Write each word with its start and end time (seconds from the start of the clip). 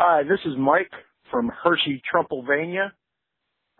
Hi, 0.00 0.22
this 0.22 0.38
is 0.44 0.56
Mike 0.56 0.92
from 1.28 1.50
Hershey, 1.64 2.00
Trumpelvania. 2.08 2.92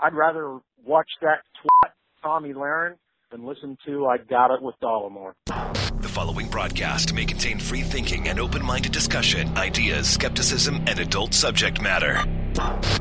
I'd 0.01 0.15
rather 0.15 0.59
watch 0.85 1.09
that 1.23 1.45
twat 1.63 1.93
Tomi 2.21 2.55
Lahren 2.55 2.97
than 3.31 3.47
listen 3.47 3.79
to 3.87 4.05
I 4.07 4.17
Got 4.19 4.53
It 4.53 4.61
with 4.61 4.75
Dollemore. 4.83 5.35
The 5.47 6.09
following 6.09 6.49
broadcast 6.49 7.15
may 7.15 7.25
contain 7.25 7.61
free 7.61 7.83
thinking 7.83 8.27
and 8.27 8.41
open 8.41 8.65
minded 8.65 8.91
discussion, 8.91 9.57
ideas, 9.57 10.11
skepticism, 10.11 10.83
and 10.89 10.99
adult 10.99 11.35
subject 11.35 11.81
matter. 11.81 12.25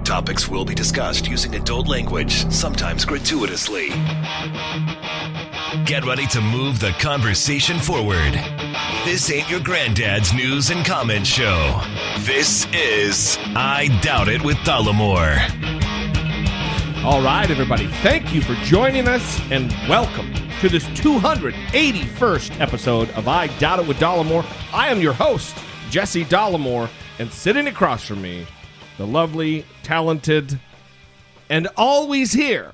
Topics 0.03 0.47
will 0.47 0.63
be 0.63 0.75
discussed 0.75 1.27
using 1.27 1.55
adult 1.55 1.87
language, 1.87 2.47
sometimes 2.51 3.03
gratuitously. 3.03 3.89
Get 5.85 6.05
ready 6.05 6.27
to 6.27 6.39
move 6.39 6.79
the 6.79 6.95
conversation 6.99 7.79
forward. 7.79 8.66
This 9.07 9.31
ain't 9.31 9.49
your 9.49 9.61
granddad's 9.61 10.33
news 10.33 10.69
and 10.69 10.85
comment 10.85 11.25
show. 11.25 11.81
This 12.19 12.67
is 12.73 13.37
I 13.55 13.87
Doubt 14.01 14.27
It 14.27 14.43
with 14.43 14.57
Dollemore. 14.57 15.39
All 17.05 17.21
right, 17.21 17.49
everybody. 17.49 17.87
Thank 17.87 18.33
you 18.33 18.41
for 18.41 18.53
joining 18.65 19.07
us 19.07 19.39
and 19.49 19.71
welcome 19.87 20.33
to 20.59 20.67
this 20.67 20.83
281st 20.87 22.59
episode 22.59 23.09
of 23.11 23.29
I 23.29 23.47
Doubt 23.59 23.79
It 23.79 23.87
with 23.87 23.95
Dollemore. 23.95 24.45
I 24.73 24.89
am 24.89 24.99
your 24.99 25.13
host, 25.13 25.55
Jesse 25.89 26.25
Dollemore, 26.25 26.89
and 27.17 27.31
sitting 27.31 27.67
across 27.67 28.05
from 28.05 28.21
me, 28.21 28.45
the 28.97 29.07
lovely, 29.07 29.65
talented, 29.83 30.59
and 31.49 31.69
always 31.77 32.33
here, 32.33 32.73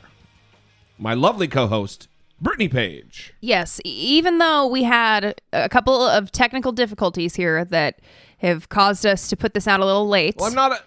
my 0.98 1.13
lovely 1.13 1.48
co 1.48 1.68
host, 1.68 2.08
Brittany 2.44 2.68
Page. 2.68 3.34
Yes, 3.42 3.80
even 3.84 4.38
though 4.38 4.68
we 4.68 4.84
had 4.84 5.42
a 5.54 5.70
couple 5.70 6.02
of 6.02 6.32
technical 6.32 6.72
difficulties 6.72 7.36
here 7.36 7.66
that 7.66 8.00
have 8.40 8.70
caused 8.70 9.06
us 9.06 9.28
to 9.30 9.38
put 9.38 9.54
this 9.54 9.68
out 9.68 9.80
a 9.80 9.86
little 9.86 10.08
late. 10.08 10.36
Well, 10.38 10.48
I'm 10.48 10.54
not 10.56 10.74
a. 10.74 10.82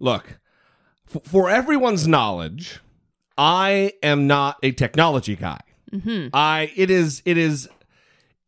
Look, 0.00 0.38
f- 1.14 1.22
for 1.24 1.48
everyone's 1.48 2.06
knowledge, 2.08 2.80
I 3.38 3.92
am 4.02 4.26
not 4.26 4.56
a 4.62 4.72
technology 4.72 5.36
guy. 5.36 5.60
Mm-hmm. 5.92 6.28
I 6.34 6.72
it 6.76 6.90
is 6.90 7.22
it 7.24 7.38
is 7.38 7.68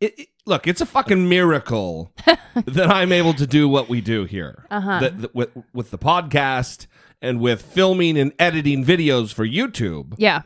it, 0.00 0.19
it- 0.19 0.28
look. 0.45 0.67
It's 0.67 0.81
a 0.81 0.87
fucking 0.87 1.28
miracle 1.28 2.12
that 2.67 2.91
I'm 2.91 3.12
able 3.12 3.34
to 3.34 3.47
do 3.47 3.69
what 3.69 3.89
we 3.89 4.00
do 4.00 4.25
here. 4.25 4.67
Uh-huh. 4.70 5.11
With 5.33 5.50
with 5.72 5.91
the 5.93 5.98
podcast 5.98 6.87
and 7.22 7.41
with 7.41 7.62
filming 7.62 8.19
and 8.19 8.33
editing 8.39 8.84
videos 8.84 9.33
for 9.33 9.47
YouTube. 9.47 10.15
yeah, 10.19 10.43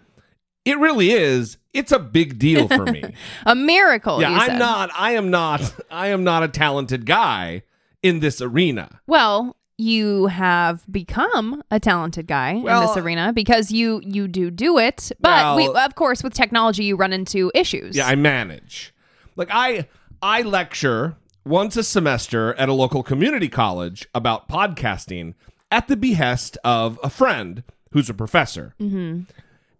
It 0.64 0.78
really 0.78 1.10
is. 1.10 1.58
It's 1.72 1.90
a 1.90 1.98
big 1.98 2.38
deal 2.38 2.68
for 2.68 2.86
me. 2.86 3.02
a 3.46 3.54
miracle. 3.54 4.20
yeah, 4.20 4.30
I'm 4.30 4.50
said. 4.50 4.58
not. 4.58 4.90
I 4.94 5.12
am 5.12 5.30
not. 5.30 5.74
I 5.90 6.08
am 6.08 6.22
not 6.22 6.42
a 6.42 6.48
talented 6.48 7.06
guy 7.06 7.62
in 8.02 8.20
this 8.20 8.40
arena. 8.40 9.00
Well, 9.06 9.56
you 9.78 10.26
have 10.26 10.84
become 10.90 11.62
a 11.70 11.80
talented 11.80 12.26
guy 12.26 12.52
in 12.52 12.64
this 12.64 12.96
arena 12.96 13.32
because 13.32 13.72
you 13.72 14.00
you 14.04 14.28
do 14.28 14.50
do 14.50 14.78
it. 14.78 15.10
But 15.20 15.56
we, 15.56 15.66
of 15.68 15.94
course, 15.94 16.22
with 16.22 16.34
technology, 16.34 16.84
you 16.84 16.96
run 16.96 17.12
into 17.12 17.50
issues. 17.54 17.96
Yeah, 17.96 18.06
I 18.06 18.14
manage. 18.14 18.94
Like 19.34 19.48
I 19.50 19.88
I 20.20 20.42
lecture 20.42 21.16
once 21.44 21.76
a 21.76 21.82
semester 21.82 22.54
at 22.54 22.68
a 22.68 22.72
local 22.72 23.02
community 23.02 23.48
college 23.48 24.06
about 24.14 24.48
podcasting 24.48 25.34
at 25.70 25.88
the 25.88 25.96
behest 25.96 26.58
of 26.62 27.00
a 27.02 27.10
friend 27.10 27.64
who's 27.92 28.08
a 28.08 28.14
professor. 28.14 28.74
hmm 28.78 29.22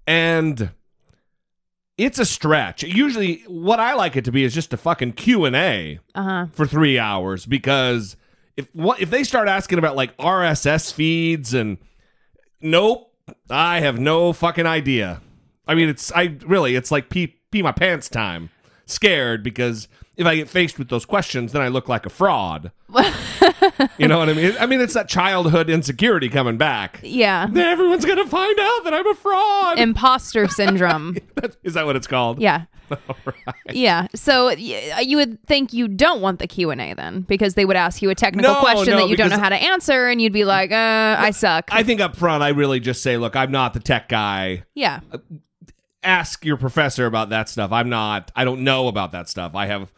And 0.07 0.71
it's 1.99 2.19
a 2.19 2.25
stretch. 2.25 2.83
Usually 2.83 3.43
what 3.47 3.81
I 3.81 3.95
like 3.95 4.17
it 4.17 4.25
to 4.25 4.33
be 4.33 4.45
is 4.45 4.55
just 4.55 4.73
a 4.73 4.77
fucking 4.77 5.13
Q&A 5.13 5.99
Uh 6.15 6.23
huh. 6.23 6.47
for 6.53 6.67
3 6.67 6.99
hours 6.99 7.47
because 7.47 8.17
if 8.57 8.69
what 8.75 9.01
if 9.01 9.11
they 9.11 9.25
start 9.25 9.49
asking 9.49 9.79
about 9.79 9.97
like 9.97 10.17
RSS 10.17 10.93
feeds 10.93 11.55
and 11.55 11.79
nope, 12.61 13.15
I 13.49 13.81
have 13.81 13.99
no 13.99 14.33
fucking 14.33 14.67
idea. 14.67 15.21
I 15.67 15.75
mean, 15.75 15.89
it's 15.89 16.11
I 16.13 16.37
really 16.45 16.75
it's 16.75 16.91
like 16.91 17.09
pee 17.09 17.37
pee 17.51 17.63
my 17.63 17.73
pants 17.73 18.09
time. 18.09 18.51
Scared 18.87 19.43
because 19.43 19.87
if 20.17 20.27
I 20.27 20.37
get 20.37 20.49
faced 20.49 20.79
with 20.79 20.89
those 20.89 21.05
questions, 21.07 21.53
then 21.53 21.63
I 21.63 21.69
look 21.69 21.89
like 21.89 22.05
a 22.07 22.11
fraud. 22.11 22.71
you 23.99 24.09
know 24.09 24.19
what 24.19 24.29
I 24.29 24.35
mean? 24.35 24.55
I 24.61 24.67
mean, 24.67 24.81
it's 24.81 24.95
that 24.95 25.09
childhood 25.09 25.71
insecurity 25.71 26.29
coming 26.29 26.59
back. 26.59 27.01
Yeah. 27.03 27.47
Then 27.51 27.67
everyone's 27.67 28.05
gonna 28.05 28.27
find 28.27 28.59
out 28.61 28.85
that 28.85 28.93
I'm 28.95 29.07
a 29.07 29.15
fraud. 29.15 29.79
Imposter 29.79 30.49
syndrome. 30.49 31.17
Is 31.65 31.75
that 31.75 31.87
what 31.87 31.97
it's 31.97 32.07
called? 32.07 32.41
Yeah. 32.41 32.65
Yeah. 33.73 34.07
So 34.15 34.47
y- 34.49 35.01
you 35.03 35.17
would 35.17 35.43
think 35.47 35.73
you 35.73 35.89
don't 35.89 36.21
want 36.21 36.41
the 36.41 36.47
Q 36.47 36.71
and 36.71 36.81
A 36.81 36.93
then, 36.93 37.23
because 37.23 37.55
they 37.55 37.65
would 37.65 37.77
ask 37.77 38.03
you 38.03 38.11
a 38.11 38.15
technical 38.15 38.53
No, 38.53 38.61
question 38.61 38.93
no, 38.93 38.99
that 39.01 39.09
you 39.09 39.17
don't 39.17 39.31
know 39.31 39.39
how 39.39 39.49
to 39.49 39.57
answer, 39.57 40.09
and 40.09 40.21
you'd 40.21 40.33
be 40.35 40.45
like, 40.45 40.73
uh, 40.73 41.17
"I 41.19 41.31
suck." 41.31 41.71
I 41.73 41.85
think 41.85 42.03
up 42.03 42.17
front, 42.17 42.43
I 42.43 42.51
really 42.51 42.81
just 42.81 43.03
say, 43.03 43.17
look, 43.17 43.35
I'm 43.35 43.51
not 43.51 43.73
the 43.73 43.81
tech 43.81 44.11
guy. 44.11 44.65
yeah. 44.75 45.01
ask 46.03 46.45
your 46.45 46.57
professor 46.59 47.07
about 47.07 47.31
that 47.31 47.49
stuff. 47.49 47.73
I'm 47.73 47.89
not 47.89 48.31
I 48.37 48.45
don't 48.45 48.63
know 48.63 48.89
about 48.89 49.13
that 49.13 49.29
stuff. 49.29 49.55
I 49.55 49.67
have 49.67 49.91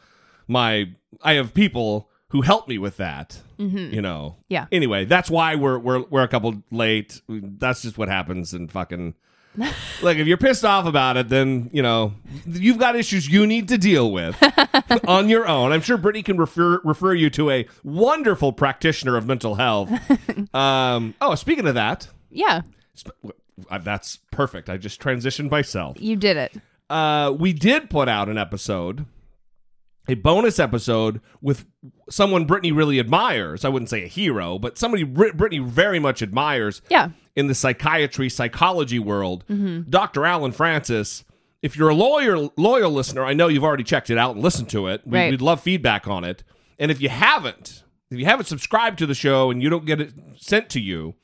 my 0.49 0.87
I 1.23 1.35
have 1.35 1.55
people 1.55 2.09
who 2.29 2.43
help 2.43 2.69
me 2.69 2.79
with 2.79 2.97
that. 2.99 3.39
You 3.57 4.03
know. 4.03 4.37
Yeah. 4.49 4.67
Anyway, 4.73 5.05
that's 5.05 5.31
why 5.31 5.55
we're 5.55 5.79
we're 5.79 6.03
we're 6.11 6.23
a 6.25 6.29
couple 6.29 6.63
late. 6.71 7.23
That's 7.29 7.83
just 7.83 7.97
what 7.97 8.09
happens 8.09 8.53
and 8.53 8.71
fucking 8.71 9.15
like 10.03 10.19
if 10.19 10.27
you're 10.27 10.37
pissed 10.37 10.65
off 10.65 10.87
about 10.87 11.17
it, 11.17 11.29
then 11.29 11.71
you 11.73 11.81
know 11.81 12.15
you've 12.47 12.79
got 12.79 12.97
issues 12.97 13.29
you 13.29 13.47
need 13.47 13.69
to 13.69 13.79
deal 13.79 14.11
with 14.11 14.37
on 15.07 15.29
your 15.29 15.47
own. 15.47 15.71
I'm 15.71 15.81
sure 15.81 15.97
Brittany 15.97 16.25
can 16.25 16.37
refer 16.37 16.81
refer 16.83 17.15
you 17.15 17.31
to 17.31 17.51
a 17.51 17.67
wonderful 17.85 18.53
practitioner 18.53 19.17
of 19.17 19.27
mental 19.27 19.55
health. 19.55 19.89
um, 20.55 21.15
oh, 21.21 21.37
speaking 21.37 21.67
of 21.69 21.75
that, 21.77 22.09
Yeah. 22.31 22.63
sp- 22.99 23.15
uh, 23.71 23.79
that's 23.79 24.19
perfect. 24.33 24.69
I 24.69 24.77
just 24.79 25.01
transitioned 25.01 25.49
myself 25.53 25.97
You 26.01 26.17
did 26.17 26.37
it. 26.37 26.53
uh, 26.91 27.33
we 27.39 27.53
did 27.53 27.89
put 27.89 28.09
out 28.09 28.29
an 28.29 28.37
episode, 28.37 29.07
a 30.09 30.15
bonus 30.15 30.59
episode 30.59 31.21
with 31.41 31.65
someone 32.11 32.45
Brittany 32.45 32.73
really 32.73 33.01
admires. 33.01 33.65
I 33.65 33.69
wouldn't 33.69 33.89
say 33.91 34.05
a 34.05 34.09
hero, 34.09 34.59
but 34.59 34.77
somebody 34.79 35.03
Brit- 35.03 35.37
Brittany 35.37 35.61
very 35.61 35.99
much 35.99 36.23
admires 36.23 36.83
Yeah. 36.91 37.09
in 37.35 37.47
the 37.47 37.55
psychiatry 37.55 38.29
psychology 38.29 38.99
world. 38.99 39.45
Mm-hmm. 39.49 39.89
Dr. 39.91 40.27
Allen 40.27 40.53
Frances. 40.53 41.25
If 41.63 41.77
you're 41.77 41.89
a 41.89 41.95
lawyer, 41.95 42.51
loyal 42.59 42.91
listener, 42.93 43.25
I 43.25 43.33
know 43.33 43.49
you've 43.49 43.65
already 43.65 43.85
checked 43.85 44.11
it 44.11 44.19
out 44.19 44.35
and 44.35 44.45
listened 44.45 44.69
to 44.71 44.89
it. 44.89 45.01
We, 45.07 45.19
Right. 45.19 45.31
We'd 45.31 45.41
love 45.41 45.61
feedback 45.63 46.07
on 46.07 46.23
it. 46.25 46.45
And 46.79 46.91
if 46.91 47.01
you 47.01 47.09
haven't, 47.09 47.85
if 48.11 48.19
you 48.19 48.27
haven't 48.27 48.47
subscribed 48.47 48.99
to 48.99 49.07
the 49.07 49.15
show 49.15 49.51
and 49.51 49.63
you 49.63 49.71
don't 49.71 49.87
get 49.87 50.01
it 50.01 50.13
sent 50.37 50.69
to 50.71 50.81
you, 50.81 51.15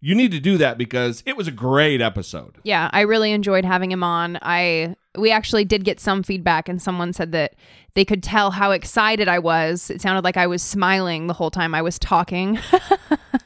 you 0.00 0.14
need 0.16 0.32
to 0.32 0.40
do 0.40 0.58
that 0.58 0.78
because 0.78 1.22
it 1.26 1.36
was 1.36 1.46
a 1.46 1.52
great 1.52 2.00
episode. 2.00 2.56
Yeah, 2.64 2.88
I 2.92 3.02
really 3.02 3.30
enjoyed 3.32 3.64
having 3.64 3.90
him 3.92 4.02
on. 4.02 4.38
I 4.42 4.96
we 5.18 5.30
actually 5.30 5.64
did 5.64 5.84
get 5.84 6.00
some 6.00 6.22
feedback 6.22 6.68
and 6.68 6.80
someone 6.80 7.12
said 7.12 7.32
that 7.32 7.54
they 7.94 8.04
could 8.04 8.22
tell 8.22 8.50
how 8.52 8.70
excited 8.70 9.28
I 9.28 9.38
was. 9.38 9.90
It 9.90 10.00
sounded 10.00 10.24
like 10.24 10.36
I 10.36 10.46
was 10.46 10.62
smiling 10.62 11.26
the 11.26 11.34
whole 11.34 11.50
time 11.50 11.74
I 11.74 11.82
was 11.82 11.98
talking. 11.98 12.58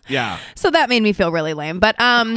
Yeah. 0.09 0.39
so 0.57 0.71
that 0.71 0.89
made 0.89 1.03
me 1.03 1.13
feel 1.13 1.31
really 1.33 1.55
lame. 1.55 1.79
But 1.79 1.99
um 2.01 2.37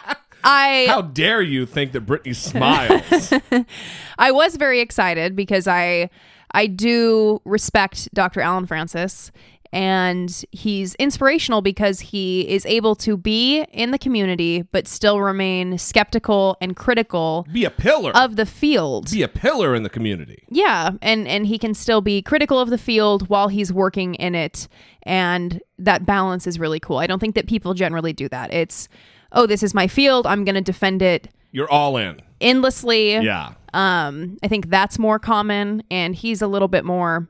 I 0.44 0.86
How 0.88 1.02
dare 1.02 1.42
you 1.42 1.66
think 1.66 1.92
that 1.92 2.02
Brittany 2.02 2.34
smiles? 2.34 3.32
I 4.18 4.30
was 4.30 4.56
very 4.56 4.80
excited 4.80 5.34
because 5.34 5.66
I 5.66 6.10
I 6.52 6.66
do 6.68 7.40
respect 7.44 8.12
Dr. 8.14 8.40
Allen 8.40 8.66
Frances 8.66 9.32
and 9.76 10.42
he's 10.52 10.94
inspirational 10.94 11.60
because 11.60 12.00
he 12.00 12.48
is 12.48 12.64
able 12.64 12.94
to 12.96 13.14
be 13.16 13.60
in 13.72 13.90
the 13.90 13.98
community 13.98 14.62
but 14.62 14.88
still 14.88 15.20
remain 15.20 15.76
skeptical 15.76 16.56
and 16.62 16.74
critical 16.76 17.46
Be 17.52 17.64
a 17.66 17.70
pillar. 17.70 18.10
of 18.16 18.36
the 18.36 18.46
field. 18.46 19.10
Be 19.10 19.22
a 19.22 19.28
pillar 19.28 19.74
in 19.74 19.82
the 19.82 19.90
community. 19.90 20.44
Yeah, 20.48 20.90
and 21.02 21.28
and 21.28 21.46
he 21.46 21.58
can 21.58 21.74
still 21.74 22.00
be 22.00 22.22
critical 22.22 22.58
of 22.58 22.70
the 22.70 22.78
field 22.78 23.28
while 23.28 23.48
he's 23.48 23.70
working 23.72 24.14
in 24.14 24.34
it, 24.34 24.66
and 25.02 25.60
that 25.78 26.06
balance 26.06 26.46
is 26.46 26.58
really 26.58 26.80
cool. 26.80 26.96
I 26.96 27.06
don't 27.06 27.18
think 27.18 27.34
that 27.34 27.46
people 27.46 27.74
generally 27.74 28.14
do 28.14 28.28
that. 28.30 28.52
It's 28.54 28.88
oh, 29.32 29.46
this 29.46 29.62
is 29.62 29.74
my 29.74 29.86
field. 29.88 30.26
I'm 30.26 30.44
going 30.44 30.54
to 30.54 30.60
defend 30.62 31.02
it 31.02 31.28
You're 31.52 31.70
all 31.70 31.98
in. 31.98 32.20
endlessly. 32.40 33.12
Yeah. 33.16 33.52
Um, 33.74 34.38
I 34.42 34.48
think 34.48 34.70
that's 34.70 34.98
more 34.98 35.18
common, 35.18 35.82
and 35.90 36.14
he's 36.14 36.40
a 36.40 36.46
little 36.46 36.68
bit 36.68 36.84
more 36.84 37.28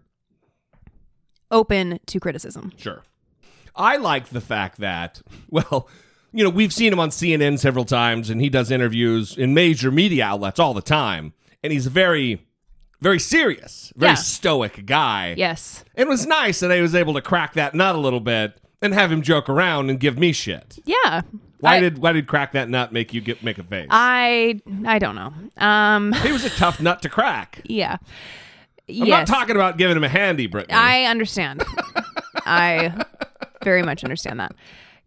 open 1.51 1.99
to 2.07 2.21
criticism. 2.21 2.73
Sure. 2.77 3.03
I 3.75 3.97
like 3.97 4.29
the 4.31 4.41
fact 4.41 4.79
that, 4.79 5.21
well, 5.51 5.89
you 6.33 6.43
know, 6.45 6.51
we've 6.51 6.73
seen 6.73 6.93
him 6.93 7.01
on 7.01 7.11
CNN 7.11 7.59
several 7.59 7.85
times 7.85 8.31
and 8.31 8.41
he 8.41 8.49
does 8.49 8.71
interviews 8.71 9.37
in 9.37 9.55
major 9.55 9.91
media 9.91 10.25
outlets 10.25 10.59
all 10.59 10.75
the 10.75 10.83
time. 10.83 11.33
And 11.63 11.73
he's 11.73 11.87
a 11.87 11.91
very, 11.91 12.47
very 13.01 13.19
serious, 13.19 13.93
very 13.97 14.11
Yeah. 14.13 14.17
stoic 14.17 14.87
guy. 14.87 15.35
Yes. 15.37 15.85
It 15.95 16.07
was 16.09 16.27
nice 16.27 16.61
that 16.61 16.71
I 16.73 16.81
was 16.81 16.95
able 16.95 17.15
to 17.15 17.23
crack 17.23 17.55
that 17.55 17.75
nut 17.75 17.95
a 17.95 17.99
little 17.99 18.21
bit 18.21 18.59
and 18.83 18.93
have 18.95 19.11
him 19.11 19.23
joke 19.23 19.49
around 19.49 19.91
and 19.91 19.99
give 19.99 20.19
me 20.19 20.33
shit. 20.33 20.79
Yeah. 20.85 21.23
Why 21.61 21.77
I- 21.77 21.81
did 21.81 21.99
why 21.99 22.13
did 22.13 22.27
crack 22.27 22.53
that 22.53 22.69
nut 22.69 22.93
make 22.93 23.15
you 23.15 23.21
get 23.23 23.43
make 23.43 23.57
a 23.59 23.63
face? 23.65 23.89
I 23.91 24.61
I 24.85 24.99
don't 24.99 25.15
know. 25.15 25.33
Um 25.57 26.13
he 26.13 26.31
was 26.31 26.45
a 26.45 26.51
tough 26.51 26.81
nut 26.81 27.01
to 27.03 27.09
crack. 27.09 27.63
yeah. 27.67 27.97
I'm 28.89 28.95
yes. 28.95 29.29
not 29.29 29.37
talking 29.39 29.57
about 29.57 29.79
giving 29.79 29.97
him 29.97 30.05
a 30.05 30.09
handy, 30.09 30.47
Brittany. 30.47 30.75
I 30.75 31.05
understand. 31.05 31.65
I 32.45 33.05
very 33.65 33.83
much 33.83 34.05
understand 34.05 34.39
that. 34.41 34.53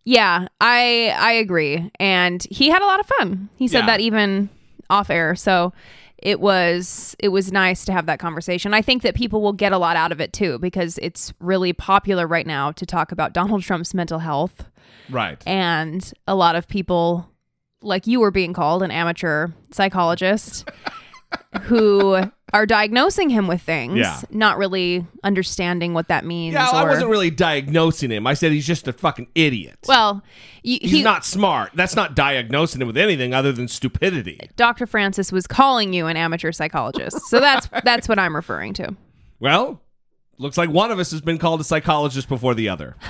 Yeah, 0.06 0.48
I 0.60 1.16
I 1.18 1.34
agree. 1.34 1.90
And 2.00 2.46
he 2.50 2.70
had 2.70 2.82
a 2.82 2.86
lot 2.86 3.00
of 3.00 3.06
fun. 3.06 3.50
He 3.56 3.68
said 3.68 3.80
Yeah. 3.82 3.86
that 3.88 4.00
even 4.02 4.50
off 4.90 5.10
air. 5.10 5.36
So 5.36 5.72
it 6.18 6.42
was 6.42 7.16
it 7.20 7.30
was 7.30 7.52
nice 7.52 7.86
to 7.86 7.94
have 7.94 8.06
that 8.08 8.20
conversation. 8.20 8.74
I 8.74 8.82
think 8.82 9.04
that 9.04 9.16
people 9.16 9.42
will 9.42 9.54
get 9.54 9.72
a 9.72 9.78
lot 9.78 9.96
out 9.96 10.12
of 10.12 10.20
it 10.20 10.34
too 10.34 10.60
because 10.60 10.98
it's 11.02 11.32
really 11.40 11.72
popular 11.72 12.28
right 12.28 12.48
now 12.48 12.72
to 12.74 12.86
talk 12.86 13.12
about 13.14 13.34
Donald 13.34 13.62
Trump's 13.64 13.94
mental 13.94 14.20
health 14.20 14.66
Right. 15.10 15.42
and 15.48 16.12
a 16.28 16.36
lot 16.36 16.56
of 16.56 16.68
people 16.68 17.30
like 17.82 18.06
you 18.08 18.20
were 18.20 18.32
being 18.32 18.52
called 18.52 18.84
an 18.84 18.92
amateur 18.92 19.48
psychologist 19.72 20.68
who 21.64 22.22
are 22.54 22.66
diagnosing 22.66 23.30
him 23.30 23.48
with 23.48 23.62
things 23.62 23.98
Yeah. 23.98 24.22
not 24.32 24.58
really 24.58 25.06
understanding 25.24 25.94
what 25.94 26.08
that 26.08 26.26
means 26.26 26.54
Yeah, 26.54 26.68
I 26.70 26.84
or- 26.84 26.90
wasn't 26.90 27.10
really 27.10 27.30
diagnosing 27.30 28.12
him. 28.12 28.26
I 28.28 28.34
said 28.34 28.52
he's 28.52 28.66
just 28.68 28.88
a 28.88 28.94
fucking 28.94 29.28
idiot. 29.36 29.78
well 29.88 30.24
y- 30.66 30.80
he's 30.82 30.92
he, 30.92 31.04
not 31.04 31.26
smart. 31.26 31.72
That's 31.76 31.96
not 31.96 32.16
diagnosing 32.16 32.82
him 32.82 32.88
with 32.88 32.98
anything 32.98 33.34
other 33.34 33.52
than 33.52 33.68
stupidity. 33.68 34.40
dr 34.56 34.86
frances 34.88 35.32
was 35.32 35.48
calling 35.48 35.94
you 35.94 36.08
an 36.08 36.18
amateur 36.18 36.52
psychologist 36.52 37.20
so 37.30 37.40
that's 37.40 37.68
that's 37.84 38.08
what 38.10 38.18
i'm 38.20 38.36
referring 38.36 38.74
to 38.74 38.96
Well, 39.40 39.82
looks 40.38 40.58
like 40.58 40.70
one 40.70 40.92
of 40.92 41.00
us 41.00 41.12
has 41.12 41.22
been 41.22 41.38
called 41.38 41.62
a 41.62 41.64
psychologist 41.64 42.28
before 42.30 42.54
the 42.56 42.70
other. 42.70 42.96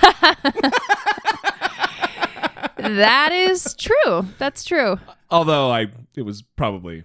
that 2.76 3.30
is 3.32 3.74
true 3.74 4.26
that's 4.38 4.64
true 4.64 4.98
Although 5.32 5.70
I, 5.70 5.86
it 6.16 6.22
was 6.22 6.42
probably 6.42 7.04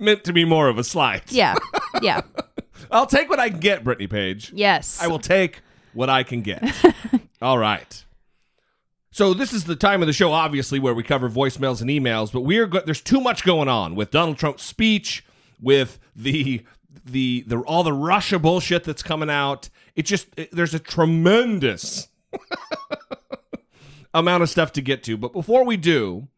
meant 0.00 0.24
to 0.24 0.32
be 0.32 0.44
more 0.44 0.68
of 0.68 0.78
a 0.78 0.84
slight. 0.84 1.30
yeah 1.32 1.54
yeah 2.02 2.22
I'll 2.90 3.06
take 3.06 3.28
what 3.28 3.38
I 3.38 3.50
can 3.50 3.60
get, 3.60 3.84
Brittany 3.84 4.06
Page. 4.08 4.52
yes 4.54 5.00
I 5.02 5.06
will 5.06 5.18
take 5.18 5.60
what 5.92 6.08
I 6.08 6.22
can 6.22 6.42
get. 6.42 6.62
All 7.42 7.58
right. 7.58 8.04
So 9.12 9.34
this 9.34 9.52
is 9.52 9.64
the 9.64 9.74
time 9.76 10.02
of 10.02 10.06
the 10.06 10.12
show, 10.12 10.32
obviously, 10.32 10.78
where 10.78 10.94
we 10.94 11.02
cover 11.02 11.28
voicemails 11.28 11.80
and 11.80 11.90
emails. 11.90 12.32
But 12.32 12.42
we're 12.42 12.66
go- 12.66 12.82
there's 12.84 13.00
too 13.00 13.20
much 13.20 13.44
going 13.44 13.68
on 13.68 13.96
with 13.96 14.10
Donald 14.12 14.38
Trump's 14.38 14.62
speech, 14.62 15.24
with 15.60 15.98
the 16.14 16.62
the 17.04 17.44
the 17.46 17.58
all 17.58 17.82
the 17.82 17.92
Russia 17.92 18.38
bullshit 18.38 18.84
that's 18.84 19.02
coming 19.02 19.28
out. 19.28 19.68
It 19.96 20.02
just 20.06 20.28
it- 20.36 20.50
there's 20.52 20.74
a 20.74 20.78
tremendous 20.78 22.06
amount 24.14 24.42
of 24.42 24.50
stuff 24.50 24.72
to 24.74 24.80
get 24.82 25.02
to. 25.04 25.16
But 25.16 25.32
before 25.32 25.64
we 25.64 25.76
do, 25.76 26.28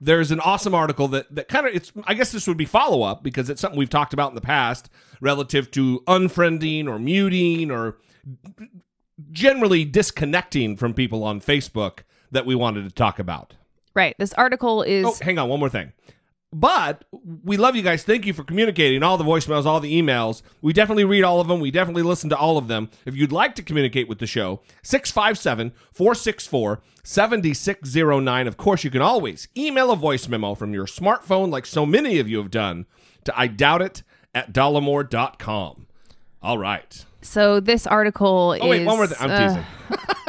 there's 0.00 0.30
an 0.30 0.40
awesome 0.40 0.74
article 0.74 1.08
that 1.08 1.34
that 1.34 1.48
kind 1.48 1.66
of 1.66 1.74
it's 1.74 1.92
I 2.06 2.14
guess 2.14 2.30
this 2.32 2.46
would 2.46 2.56
be 2.56 2.64
follow 2.64 3.02
up 3.02 3.22
because 3.22 3.50
it's 3.50 3.60
something 3.60 3.78
we've 3.78 3.90
talked 3.90 4.12
about 4.12 4.30
in 4.30 4.34
the 4.34 4.40
past 4.40 4.88
relative 5.20 5.70
to 5.72 6.00
unfriending 6.06 6.86
or 6.86 6.98
muting 6.98 7.70
or 7.70 7.96
generally 9.30 9.84
disconnecting 9.84 10.76
from 10.76 10.94
people 10.94 11.24
on 11.24 11.40
Facebook 11.40 12.00
that 12.30 12.46
we 12.46 12.54
wanted 12.54 12.84
to 12.84 12.90
talk 12.94 13.18
about. 13.18 13.54
right 13.94 14.14
this 14.18 14.32
article 14.34 14.82
is 14.82 15.04
Oh, 15.06 15.16
hang 15.20 15.38
on, 15.38 15.48
one 15.48 15.58
more 15.60 15.68
thing. 15.68 15.92
But 16.50 17.04
we 17.44 17.58
love 17.58 17.76
you 17.76 17.82
guys. 17.82 18.04
Thank 18.04 18.24
you 18.24 18.32
for 18.32 18.42
communicating 18.42 19.02
all 19.02 19.18
the 19.18 19.24
voicemails, 19.24 19.66
all 19.66 19.80
the 19.80 20.00
emails. 20.00 20.40
We 20.62 20.72
definitely 20.72 21.04
read 21.04 21.22
all 21.22 21.40
of 21.42 21.48
them. 21.48 21.60
We 21.60 21.70
definitely 21.70 22.02
listen 22.04 22.30
to 22.30 22.36
all 22.38 22.56
of 22.56 22.68
them. 22.68 22.88
If 23.04 23.14
you'd 23.14 23.32
like 23.32 23.54
to 23.56 23.62
communicate 23.62 24.08
with 24.08 24.18
the 24.18 24.26
show, 24.26 24.60
657 24.82 25.72
464 25.92 26.80
7609. 27.04 28.46
Of 28.46 28.56
course, 28.56 28.82
you 28.82 28.90
can 28.90 29.02
always 29.02 29.48
email 29.58 29.90
a 29.90 29.96
voice 29.96 30.26
memo 30.26 30.54
from 30.54 30.72
your 30.72 30.86
smartphone, 30.86 31.50
like 31.50 31.66
so 31.66 31.84
many 31.84 32.18
of 32.18 32.30
you 32.30 32.38
have 32.38 32.50
done, 32.50 32.86
to 33.24 33.38
I 33.38 33.46
doubt 33.46 33.82
it 33.82 34.02
at 34.34 34.52
dollemore.com. 34.54 35.86
All 36.42 36.56
right. 36.58 37.04
so 37.20 37.60
this 37.60 37.86
article 37.86 38.56
Oh, 38.60 38.68
wait, 38.68 38.80
is 38.82 38.86
one 38.86 38.96
more 38.96 39.06
thing. 39.06 39.18
I'm 39.20 39.30
uh, 39.30 39.64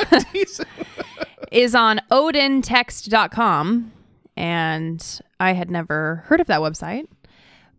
teasing. 0.10 0.26
teasing. 0.34 0.66
is 1.54 1.76
on 1.76 2.02
odintext.com 2.12 3.92
and 4.40 5.20
I 5.42 5.52
had 5.52 5.70
never 5.70 6.24
heard 6.28 6.40
of 6.40 6.48
that 6.48 6.62
website, 6.62 7.08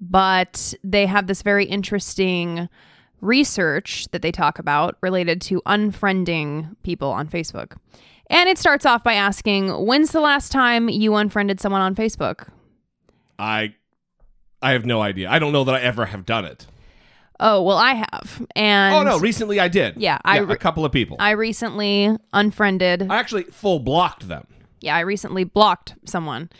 but 0.00 0.74
they 0.84 1.06
have 1.06 1.26
this 1.26 1.40
very 1.42 1.64
interesting 1.64 2.68
research 3.22 4.06
that 4.12 4.20
they 4.22 4.30
talk 4.30 4.58
about 4.58 4.96
related 5.00 5.40
to 5.42 5.62
unfriending 5.66 6.76
people 6.82 7.10
on 7.10 7.26
Facebook. 7.26 7.76
And 8.28 8.48
it 8.48 8.58
starts 8.58 8.86
off 8.86 9.02
by 9.02 9.14
asking, 9.14 9.70
when's 9.70 10.12
the 10.12 10.20
last 10.20 10.52
time 10.52 10.88
you 10.88 11.14
unfriended 11.16 11.60
someone 11.60 11.80
on 11.80 11.94
Facebook? 11.94 12.48
I 13.38 13.74
I 14.62 14.72
have 14.72 14.84
no 14.84 15.00
idea. 15.00 15.30
I 15.30 15.38
don't 15.38 15.52
know 15.52 15.64
that 15.64 15.74
I 15.74 15.80
ever 15.80 16.06
have 16.06 16.26
done 16.26 16.44
it. 16.44 16.66
Oh, 17.42 17.62
well, 17.62 17.78
I 17.78 17.94
have. 17.94 18.46
And 18.54 18.94
Oh 18.94 19.02
no, 19.02 19.18
recently 19.18 19.58
I 19.58 19.68
did. 19.68 19.96
Yeah, 19.96 20.18
I 20.26 20.38
a 20.38 20.44
re- 20.44 20.56
couple 20.56 20.84
of 20.84 20.92
people. 20.92 21.16
I 21.18 21.30
recently 21.30 22.14
unfriended 22.34 23.06
I 23.10 23.16
actually 23.16 23.44
full 23.44 23.78
blocked 23.78 24.28
them. 24.28 24.46
Yeah, 24.80 24.96
I 24.96 25.00
recently 25.00 25.44
blocked 25.44 25.94
someone. 26.04 26.50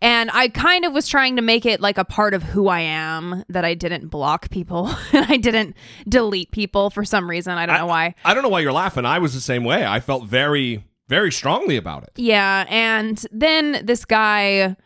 And 0.00 0.30
I 0.32 0.48
kind 0.48 0.84
of 0.84 0.92
was 0.92 1.08
trying 1.08 1.36
to 1.36 1.42
make 1.42 1.66
it 1.66 1.80
like 1.80 1.98
a 1.98 2.04
part 2.04 2.34
of 2.34 2.42
who 2.42 2.68
I 2.68 2.80
am 2.80 3.44
that 3.48 3.64
I 3.64 3.74
didn't 3.74 4.08
block 4.08 4.50
people 4.50 4.88
and 5.12 5.26
I 5.28 5.36
didn't 5.36 5.76
delete 6.08 6.50
people 6.52 6.90
for 6.90 7.04
some 7.04 7.28
reason. 7.28 7.54
I 7.54 7.66
don't 7.66 7.78
know 7.78 7.86
why. 7.86 8.14
I 8.24 8.34
don't 8.34 8.42
know 8.42 8.48
why 8.48 8.60
you're 8.60 8.72
laughing. 8.72 9.04
I 9.04 9.18
was 9.18 9.34
the 9.34 9.40
same 9.40 9.64
way. 9.64 9.84
I 9.84 10.00
felt 10.00 10.24
very, 10.24 10.84
very 11.08 11.32
strongly 11.32 11.76
about 11.76 12.04
it. 12.04 12.10
Yeah. 12.16 12.64
And 12.68 13.24
then 13.32 13.80
this 13.84 14.04
guy 14.04 14.76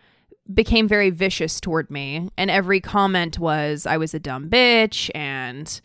became 0.53 0.89
very 0.89 1.11
vicious 1.11 1.61
toward 1.61 1.91
me. 1.91 2.31
And 2.37 2.51
every 2.51 2.81
comment 2.81 3.39
was, 3.39 3.87
I 3.87 3.97
was 3.99 4.15
a 4.15 4.19
dumb 4.19 4.49
bitch 4.49 5.11
and, 5.15 5.81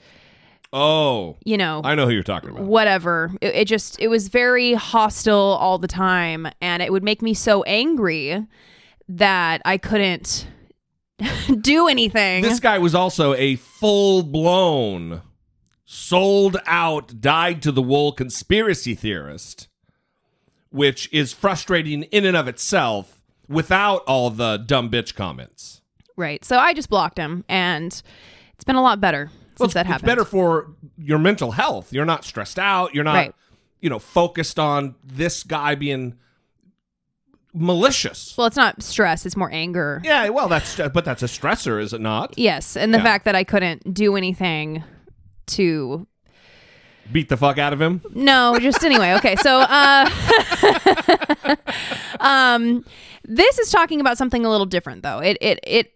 Oh, 0.74 1.38
you 1.46 1.58
know, 1.58 1.82
I 1.84 1.96
know 1.96 2.06
who 2.06 2.12
you're 2.12 2.24
talking 2.24 2.50
about. 2.50 2.64
whatever. 2.64 3.32
It, 3.42 3.56
it 3.56 3.66
just 3.68 4.00
it 4.00 4.10
was 4.10 4.28
very 4.28 4.74
hostile 4.74 5.36
all 5.60 5.78
the 5.78 5.88
time, 5.88 6.48
and 6.62 6.84
it 6.84 6.92
would 6.92 7.04
make 7.04 7.22
me 7.22 7.34
so 7.34 7.64
angry 7.64 8.46
that 9.10 9.62
I 9.64 9.78
couldn't 9.78 10.48
do 11.62 11.88
anything. 11.88 12.44
This 12.44 12.60
guy 12.60 12.78
was 12.80 12.94
also 12.94 13.34
a 13.36 13.56
full 13.56 14.24
blown, 14.24 15.22
sold 15.86 16.58
out, 16.66 17.22
died 17.22 17.62
to 17.62 17.72
the 17.72 17.82
wool 17.82 18.12
conspiracy 18.12 18.94
theorist, 18.94 19.70
which 20.70 21.12
is 21.14 21.32
frustrating 21.32 22.04
in 22.04 22.26
and 22.26 22.36
of 22.36 22.48
itself 22.48 23.22
without 23.48 24.04
all 24.06 24.30
the 24.30 24.58
dumb 24.58 24.90
bitch 24.90 25.16
comments. 25.16 25.82
right. 26.18 26.44
So 26.44 26.58
I 26.58 26.74
just 26.74 26.90
blocked 26.90 27.18
him, 27.18 27.46
and 27.48 28.02
it's 28.54 28.64
been 28.66 28.76
a 28.76 28.82
lot 28.82 29.00
better 29.00 29.32
Well, 29.60 29.68
since 29.70 29.74
that 29.74 29.90
it's 29.90 30.02
better 30.04 30.26
for 30.26 30.72
your 30.98 31.18
mental 31.20 31.52
health. 31.52 31.92
You're 31.94 32.06
not 32.06 32.24
stressed 32.26 32.60
out. 32.60 32.94
You're 32.96 33.04
not, 33.04 33.14
Right. 33.16 33.36
you 33.82 33.90
know, 33.90 34.00
focused 34.00 34.60
on 34.60 34.96
this 35.04 35.44
guy 35.44 35.76
being 35.76 36.16
malicious. 37.54 38.36
Well, 38.38 38.48
it's 38.48 38.58
not 38.58 38.84
stress; 38.84 39.26
it's 39.26 39.36
more 39.38 39.52
anger. 39.52 40.02
Yeah, 40.04 40.30
well, 40.30 40.48
that's 40.48 40.76
but 40.76 41.06
that's 41.06 41.24
a 41.24 41.28
stressor, 41.28 41.82
is 41.82 41.94
it 41.94 42.02
not? 42.02 42.34
Yes, 42.38 42.76
and 42.78 42.94
the 42.94 42.98
Yeah. 43.00 43.04
fact 43.04 43.26
that 43.26 43.36
I 43.36 43.44
couldn't 43.44 43.94
do 43.94 44.16
anything 44.16 44.84
to 45.48 46.08
Beat 47.10 47.30
the 47.30 47.38
fuck 47.38 47.58
out 47.58 47.72
of 47.72 47.80
him. 47.82 48.02
No, 48.14 48.60
just 48.60 48.84
anyway. 48.84 49.14
Okay, 49.14 49.38
so 49.38 49.60
uh, 49.62 50.10
um, 52.20 52.84
this 53.24 53.58
is 53.60 53.72
talking 53.72 54.02
about 54.02 54.18
something 54.18 54.46
a 54.46 54.50
little 54.50 54.66
different, 54.66 55.04
though. 55.04 55.20
It 55.20 55.38
it 55.40 55.60
it 55.64 55.94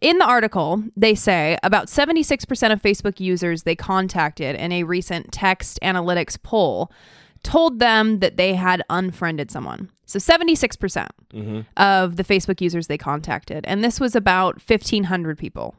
in 0.00 0.18
the 0.18 0.24
article 0.24 0.82
they 0.96 1.14
say 1.14 1.58
about 1.62 1.88
seventy 1.88 2.22
six 2.22 2.44
percent 2.44 2.72
of 2.72 2.82
Facebook 2.82 3.20
users 3.20 3.62
they 3.64 3.76
contacted 3.76 4.56
in 4.56 4.72
a 4.72 4.84
recent 4.84 5.32
text 5.32 5.78
analytics 5.82 6.40
poll 6.42 6.90
told 7.42 7.78
them 7.78 8.18
that 8.18 8.36
they 8.36 8.54
had 8.54 8.82
unfriended 8.90 9.50
someone. 9.50 9.90
So 10.06 10.18
seventy 10.18 10.54
six 10.54 10.76
percent 10.76 11.10
mm-hmm. 11.32 11.60
of 11.76 12.16
the 12.16 12.24
Facebook 12.24 12.60
users 12.60 12.86
they 12.86 12.98
contacted, 12.98 13.64
and 13.66 13.84
this 13.84 14.00
was 14.00 14.16
about 14.16 14.60
fifteen 14.60 15.04
hundred 15.04 15.38
people. 15.38 15.74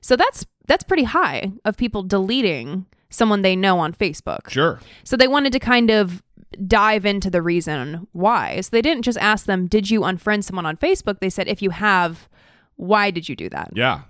So 0.00 0.16
that's 0.16 0.44
that's 0.66 0.84
pretty 0.84 1.04
high 1.04 1.52
of 1.64 1.76
people 1.76 2.02
deleting 2.02 2.86
someone 3.10 3.42
they 3.42 3.56
know 3.56 3.78
on 3.78 3.92
Facebook. 3.92 4.50
Sure. 4.50 4.80
So 5.04 5.16
they 5.16 5.28
wanted 5.28 5.52
to 5.52 5.60
kind 5.60 5.90
of 5.90 6.22
dive 6.66 7.06
into 7.06 7.30
the 7.30 7.42
reason 7.42 8.06
why. 8.12 8.60
So 8.60 8.68
they 8.72 8.82
didn't 8.82 9.02
just 9.02 9.18
ask 9.18 9.46
them, 9.46 9.66
Did 9.66 9.90
you 9.90 10.00
unfriend 10.00 10.44
someone 10.44 10.66
on 10.66 10.76
Facebook? 10.76 11.20
They 11.20 11.30
said, 11.30 11.48
If 11.48 11.62
you 11.62 11.70
have, 11.70 12.28
why 12.76 13.10
did 13.10 13.28
you 13.28 13.36
do 13.36 13.48
that? 13.50 13.70
Yeah. 13.74 14.02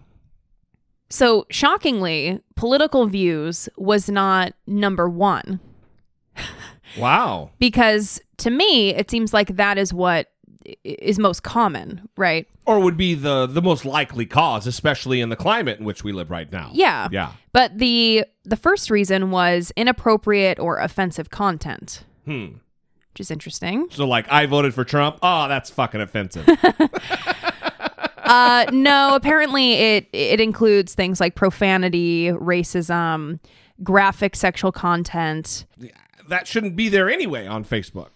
So 1.10 1.46
shockingly, 1.50 2.40
political 2.56 3.06
views 3.06 3.68
was 3.76 4.08
not 4.08 4.52
number 4.66 5.08
one 5.08 5.60
Wow. 6.98 7.50
because 7.58 8.20
to 8.38 8.50
me, 8.50 8.90
it 8.94 9.10
seems 9.10 9.32
like 9.32 9.56
that 9.56 9.78
is 9.78 9.92
what 9.92 10.28
is 10.82 11.18
most 11.18 11.42
common, 11.42 12.08
right? 12.16 12.46
Or 12.66 12.80
would 12.80 12.96
be 12.96 13.14
the 13.14 13.46
the 13.46 13.60
most 13.60 13.84
likely 13.84 14.24
cause, 14.26 14.66
especially 14.66 15.20
in 15.20 15.28
the 15.28 15.36
climate 15.36 15.78
in 15.78 15.84
which 15.84 16.02
we 16.02 16.12
live 16.12 16.30
right 16.30 16.50
now. 16.50 16.70
Yeah. 16.72 17.08
Yeah. 17.12 17.32
But 17.52 17.78
the 17.78 18.24
the 18.44 18.56
first 18.56 18.90
reason 18.90 19.30
was 19.30 19.72
inappropriate 19.76 20.58
or 20.58 20.78
offensive 20.78 21.30
content, 21.30 22.04
Hmm. 22.24 22.46
which 23.12 23.20
is 23.20 23.30
interesting. 23.30 23.88
So 23.90 24.06
like 24.06 24.26
I 24.32 24.46
voted 24.46 24.72
for 24.74 24.84
Trump. 24.84 25.18
Oh, 25.22 25.48
that's 25.48 25.68
fucking 25.70 26.00
offensive. 26.00 26.48
uh 28.24 28.66
no 28.72 29.14
apparently 29.14 29.74
it 29.74 30.08
it 30.12 30.40
includes 30.40 30.94
things 30.94 31.20
like 31.20 31.34
profanity 31.34 32.28
racism 32.28 33.38
graphic 33.82 34.34
sexual 34.36 34.72
content 34.72 35.66
that 36.28 36.46
shouldn't 36.46 36.76
be 36.76 36.88
there 36.88 37.10
anyway 37.10 37.46
on 37.46 37.64
Facebook. 37.64 38.08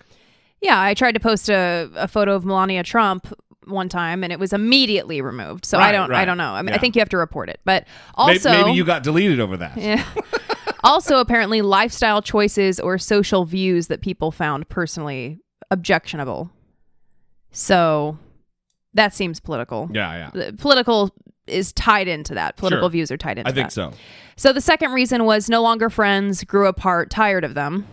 Yeah, 0.60 0.80
I 0.80 0.94
tried 0.94 1.12
to 1.12 1.20
post 1.20 1.48
a, 1.48 1.90
a 1.94 2.08
photo 2.08 2.34
of 2.34 2.44
Melania 2.44 2.82
Trump 2.82 3.32
one 3.64 3.88
time 3.88 4.24
and 4.24 4.32
it 4.32 4.38
was 4.38 4.52
immediately 4.52 5.20
removed. 5.20 5.64
So 5.66 5.78
Right, 5.78 5.88
I 5.88 5.92
don't 5.92 6.12
I 6.12 6.24
don't 6.24 6.38
know. 6.38 6.52
I 6.52 6.62
mean 6.62 6.70
Yeah. 6.70 6.76
I 6.76 6.78
think 6.78 6.96
you 6.96 7.00
have 7.00 7.10
to 7.10 7.18
report 7.18 7.48
it. 7.48 7.60
But 7.64 7.86
also 8.14 8.50
maybe 8.50 8.72
you 8.72 8.84
got 8.84 9.02
deleted 9.02 9.40
over 9.40 9.56
that. 9.58 9.76
Yeah. 9.76 10.04
also 10.84 11.18
apparently 11.18 11.62
lifestyle 11.62 12.22
choices 12.22 12.80
or 12.80 12.98
social 12.98 13.44
views 13.44 13.88
that 13.88 14.00
people 14.00 14.30
found 14.30 14.68
personally 14.68 15.38
objectionable. 15.70 16.50
So 17.52 18.18
that 18.98 19.14
seems 19.14 19.40
political. 19.40 19.88
Yeah, 19.92 20.30
yeah. 20.34 20.48
The 20.50 20.52
Political 20.52 21.14
is 21.46 21.72
tied 21.72 22.08
into 22.08 22.34
that. 22.34 22.56
Political 22.56 22.84
Sure. 22.88 22.90
views 22.90 23.10
are 23.10 23.16
tied 23.16 23.38
into 23.38 23.50
I 23.50 23.54
think 23.54 23.68
that. 23.68 23.72
so. 23.72 23.92
So 24.36 24.52
the 24.52 24.60
second 24.60 24.92
reason 24.92 25.24
was 25.24 25.48
no 25.48 25.62
longer 25.62 25.88
friends, 25.88 26.44
grew 26.44 26.66
apart, 26.66 27.08
tired 27.10 27.42
of 27.44 27.54
them, 27.54 27.86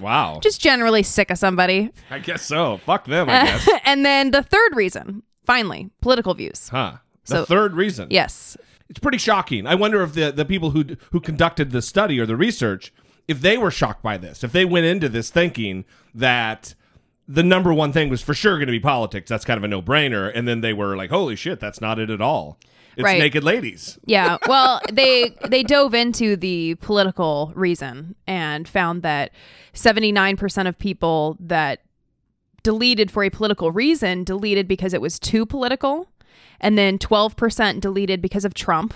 Wow. 0.00 0.38
just 0.42 0.60
generally 0.60 1.02
sick 1.02 1.30
of 1.30 1.38
somebody. 1.38 1.90
I 2.10 2.18
guess 2.20 2.42
so. 2.42 2.78
Fuck 2.78 3.06
them, 3.06 3.28
I 3.28 3.32
guess. 3.46 3.68
and 3.84 4.04
then 4.04 4.30
the 4.30 4.42
third 4.42 4.76
reason, 4.76 5.22
finally, 5.44 5.90
political 6.00 6.34
views. 6.34 6.68
Huh. 6.68 6.98
The 7.26 7.36
So- 7.38 7.44
third 7.44 7.74
reason. 7.74 8.08
Yes. 8.10 8.56
It's 8.90 9.00
pretty 9.00 9.18
shocking. 9.18 9.66
I 9.66 9.74
wonder 9.74 10.02
if 10.02 10.12
the, 10.12 10.30
the 10.30 10.44
people 10.44 10.70
who 10.70 10.84
who 11.10 11.18
conducted 11.20 11.70
the 11.72 11.80
study 11.82 12.20
or 12.20 12.26
the 12.26 12.36
research, 12.36 12.92
if 13.26 13.40
they 13.40 13.56
were 13.56 13.70
shocked 13.70 14.02
by 14.02 14.18
this, 14.18 14.44
if 14.44 14.52
they 14.52 14.64
went 14.66 14.84
into 14.86 15.08
this 15.08 15.30
thinking 15.30 15.84
that 16.14 16.74
the 17.26 17.42
number 17.42 17.72
one 17.72 17.92
thing 17.92 18.08
was 18.08 18.22
for 18.22 18.34
sure 18.34 18.56
going 18.58 18.66
to 18.66 18.72
be 18.72 18.80
politics, 18.80 19.28
that's 19.28 19.44
kind 19.44 19.58
of 19.58 19.64
a 19.64 19.68
no 19.68 19.80
brainer, 19.80 20.30
and 20.34 20.46
then 20.46 20.60
they 20.60 20.72
were 20.72 20.96
like, 20.96 21.10
"Holy 21.10 21.36
shit, 21.36 21.60
that's 21.60 21.80
not 21.80 21.98
it 21.98 22.10
at 22.10 22.20
all." 22.20 22.58
It's 22.96 23.04
Right. 23.04 23.18
naked 23.18 23.42
ladies. 23.42 23.98
Yeah. 24.06 24.38
Well, 24.48 24.80
they 24.92 25.34
they 25.48 25.62
dove 25.62 25.94
into 25.94 26.36
the 26.36 26.76
political 26.76 27.52
reason 27.56 28.14
and 28.26 28.68
found 28.68 29.02
that 29.02 29.32
79% 29.72 30.68
of 30.68 30.78
people 30.78 31.36
that 31.40 31.80
deleted 32.62 33.10
for 33.10 33.24
a 33.24 33.30
political 33.30 33.72
reason 33.72 34.22
deleted 34.24 34.68
because 34.68 34.94
it 34.94 35.00
was 35.00 35.18
too 35.18 35.44
political, 35.44 36.08
and 36.60 36.78
then 36.78 36.98
12% 36.98 37.80
deleted 37.80 38.22
because 38.22 38.44
of 38.44 38.54
Trump. 38.54 38.94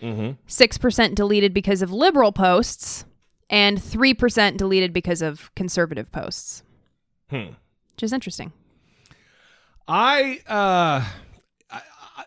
6% 0.00 1.14
deleted 1.16 1.52
because 1.52 1.82
of 1.82 1.90
liberal 1.90 2.30
posts, 2.30 3.04
and 3.50 3.78
3% 3.78 4.56
deleted 4.56 4.92
because 4.92 5.22
of 5.22 5.52
conservative 5.56 6.12
posts. 6.12 6.62
Hmm. 7.30 7.54
Which 7.98 8.04
is 8.04 8.12
interesting. 8.12 8.52
I 9.88 10.38
uh 10.46 11.04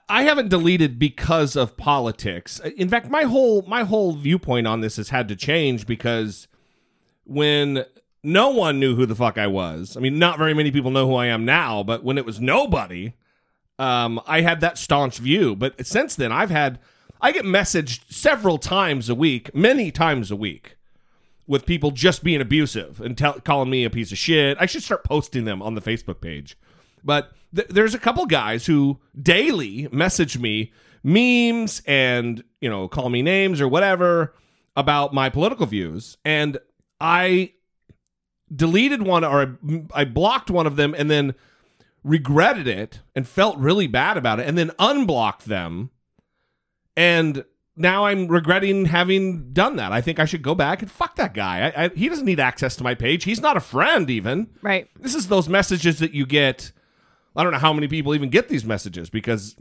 I, 0.09 0.23
haven't 0.23 0.49
deleted 0.49 0.99
because 0.99 1.55
of 1.55 1.77
politics. 1.77 2.59
In 2.75 2.89
fact, 2.89 3.09
my 3.09 3.23
whole 3.23 3.61
my 3.61 3.83
whole 3.83 4.11
viewpoint 4.11 4.67
on 4.67 4.81
this 4.81 4.97
has 4.97 5.07
had 5.07 5.29
to 5.29 5.35
change 5.37 5.87
because 5.87 6.49
when 7.23 7.85
no 8.21 8.49
one 8.49 8.81
knew 8.81 8.97
who 8.97 9.05
the 9.05 9.15
fuck 9.15 9.37
I 9.37 9.47
was. 9.47 9.95
I 9.95 10.01
mean, 10.01 10.19
not 10.19 10.37
very 10.37 10.53
many 10.53 10.71
people 10.71 10.91
know 10.91 11.07
who 11.07 11.15
I 11.15 11.27
am 11.27 11.45
now, 11.45 11.83
but 11.83 12.03
when 12.03 12.17
it 12.17 12.25
was 12.25 12.41
nobody, 12.41 13.13
um, 13.79 14.19
I 14.27 14.41
had 14.41 14.59
that 14.59 14.77
staunch 14.77 15.19
view. 15.19 15.55
But 15.55 15.87
since 15.87 16.17
then, 16.17 16.33
I've 16.33 16.51
had 16.51 16.79
I 17.21 17.31
get 17.31 17.45
messaged 17.45 18.11
several 18.11 18.57
times 18.57 19.07
a 19.07 19.15
week, 19.15 19.55
many 19.55 19.89
times 19.89 20.31
a 20.31 20.35
week, 20.35 20.75
with 21.51 21.65
people 21.65 21.91
just 21.91 22.23
being 22.23 22.39
abusive 22.39 23.01
and 23.01 23.17
tell, 23.17 23.33
calling 23.41 23.69
me 23.69 23.83
a 23.83 23.89
piece 23.89 24.13
of 24.13 24.17
shit. 24.17 24.55
I 24.57 24.65
should 24.65 24.83
start 24.83 25.03
posting 25.03 25.43
them 25.43 25.61
on 25.61 25.75
the 25.75 25.81
Facebook 25.81 26.21
page. 26.21 26.57
But 27.03 27.33
th- 27.53 27.67
there's 27.67 27.93
a 27.93 27.99
couple 27.99 28.25
guys 28.25 28.67
who 28.67 29.01
daily 29.21 29.89
message 29.91 30.39
me 30.39 30.71
memes 31.03 31.81
and, 31.85 32.41
you 32.61 32.69
know, 32.69 32.87
call 32.87 33.09
me 33.09 33.21
names 33.21 33.59
or 33.59 33.67
whatever 33.67 34.33
about 34.77 35.13
my 35.13 35.29
political 35.29 35.65
views. 35.65 36.17
And 36.23 36.57
I 37.01 37.51
deleted 38.55 39.03
one 39.03 39.25
or 39.25 39.41
I, 39.41 39.83
I 39.93 40.05
blocked 40.05 40.49
one 40.49 40.67
of 40.67 40.77
them 40.77 40.95
and 40.97 41.11
then 41.11 41.35
regretted 42.01 42.65
it 42.65 43.01
and 43.13 43.27
felt 43.27 43.57
really 43.57 43.87
bad 43.87 44.15
about 44.15 44.39
it 44.39 44.47
and 44.47 44.57
then 44.57 44.71
unblocked 44.79 45.47
them. 45.47 45.89
And 46.95 47.43
now 47.75 48.05
I'm 48.05 48.27
regretting 48.27 48.85
having 48.85 49.53
done 49.53 49.77
that. 49.77 49.91
I 49.91 50.01
think 50.01 50.19
I 50.19 50.25
should 50.25 50.41
go 50.41 50.55
back 50.55 50.81
and 50.81 50.91
fuck 50.91 51.15
that 51.15 51.33
guy. 51.33 51.69
I, 51.69 51.85
I, 51.85 51.89
he 51.89 52.09
doesn't 52.09 52.25
need 52.25 52.39
access 52.39 52.75
to 52.77 52.83
my 52.83 52.95
page. 52.95 53.23
He's 53.23 53.41
not 53.41 53.57
a 53.57 53.61
friend, 53.61 54.09
even. 54.09 54.49
Right. 54.61 54.89
This 54.99 55.15
is 55.15 55.27
those 55.27 55.47
messages 55.47 55.99
that 55.99 56.13
you 56.13 56.25
get. 56.25 56.71
I 57.35 57.43
don't 57.43 57.53
know 57.53 57.59
how 57.59 57.73
many 57.73 57.87
people 57.87 58.13
even 58.13 58.29
get 58.29 58.49
these 58.49 58.65
messages 58.65 59.09
because 59.09 59.55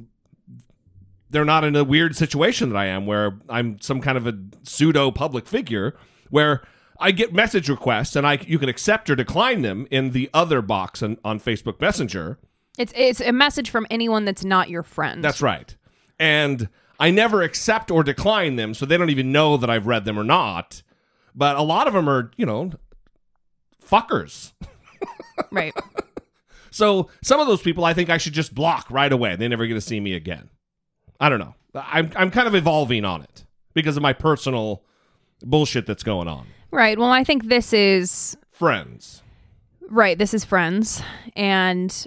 they're 1.30 1.44
not 1.44 1.62
in 1.62 1.76
a 1.76 1.84
weird 1.84 2.16
situation 2.16 2.70
that 2.70 2.76
I 2.76 2.86
am, 2.86 3.06
where 3.06 3.38
I'm 3.48 3.80
some 3.80 4.00
kind 4.00 4.18
of 4.18 4.26
a 4.26 4.36
pseudo 4.64 5.12
public 5.12 5.46
figure, 5.46 5.96
where 6.30 6.62
I 6.98 7.12
get 7.12 7.32
message 7.32 7.68
requests 7.68 8.16
and 8.16 8.26
I 8.26 8.38
you 8.46 8.58
can 8.58 8.68
accept 8.68 9.08
or 9.08 9.14
decline 9.14 9.62
them 9.62 9.86
in 9.90 10.10
the 10.10 10.28
other 10.34 10.60
box 10.60 11.02
on, 11.02 11.16
on 11.24 11.38
Facebook 11.38 11.80
Messenger. 11.80 12.38
It's 12.76 12.92
it's 12.96 13.20
a 13.20 13.32
message 13.32 13.70
from 13.70 13.86
anyone 13.88 14.24
that's 14.24 14.44
not 14.44 14.68
your 14.68 14.82
friend. 14.82 15.22
That's 15.22 15.40
right. 15.40 15.74
And 16.18 16.68
I 17.00 17.10
never 17.10 17.42
accept 17.42 17.90
or 17.90 18.04
decline 18.04 18.54
them, 18.56 18.74
so 18.74 18.84
they 18.86 18.96
don't 18.96 19.10
even 19.10 19.32
know 19.32 19.56
that 19.56 19.68
I've 19.70 19.86
read 19.86 20.04
them 20.04 20.18
or 20.18 20.22
not. 20.24 20.82
But 21.34 21.56
a 21.56 21.62
lot 21.62 21.88
of 21.88 21.94
them 21.94 22.08
are, 22.08 22.30
you 22.36 22.44
know, 22.46 22.72
fuckers. 23.84 24.52
right. 25.50 25.74
So 26.70 27.08
some 27.22 27.40
of 27.40 27.46
those 27.46 27.62
people 27.62 27.84
I 27.84 27.94
think 27.94 28.10
I 28.10 28.18
should 28.18 28.32
just 28.32 28.54
block 28.54 28.86
right 28.90 29.12
away. 29.12 29.36
They're 29.36 29.48
never 29.48 29.66
going 29.66 29.76
to 29.80 29.86
see 29.86 29.98
me 30.00 30.14
again. 30.14 30.50
I 31.18 31.28
don't 31.28 31.38
know. 31.40 31.54
I'm 31.74 32.10
I'm 32.16 32.30
kind 32.30 32.46
of 32.46 32.54
evolving 32.54 33.04
on 33.04 33.22
it 33.22 33.44
because 33.74 33.96
of 33.96 34.02
my 34.02 34.12
personal 34.12 34.82
bullshit 35.42 35.86
that's 35.86 36.02
going 36.02 36.28
on. 36.28 36.46
Right. 36.70 36.98
Well, 36.98 37.10
I 37.10 37.24
think 37.24 37.44
this 37.46 37.72
is 37.72 38.36
Friends. 38.52 39.22
right. 39.88 40.18
This 40.18 40.34
is 40.34 40.44
friends, 40.44 41.02
and 41.34 42.06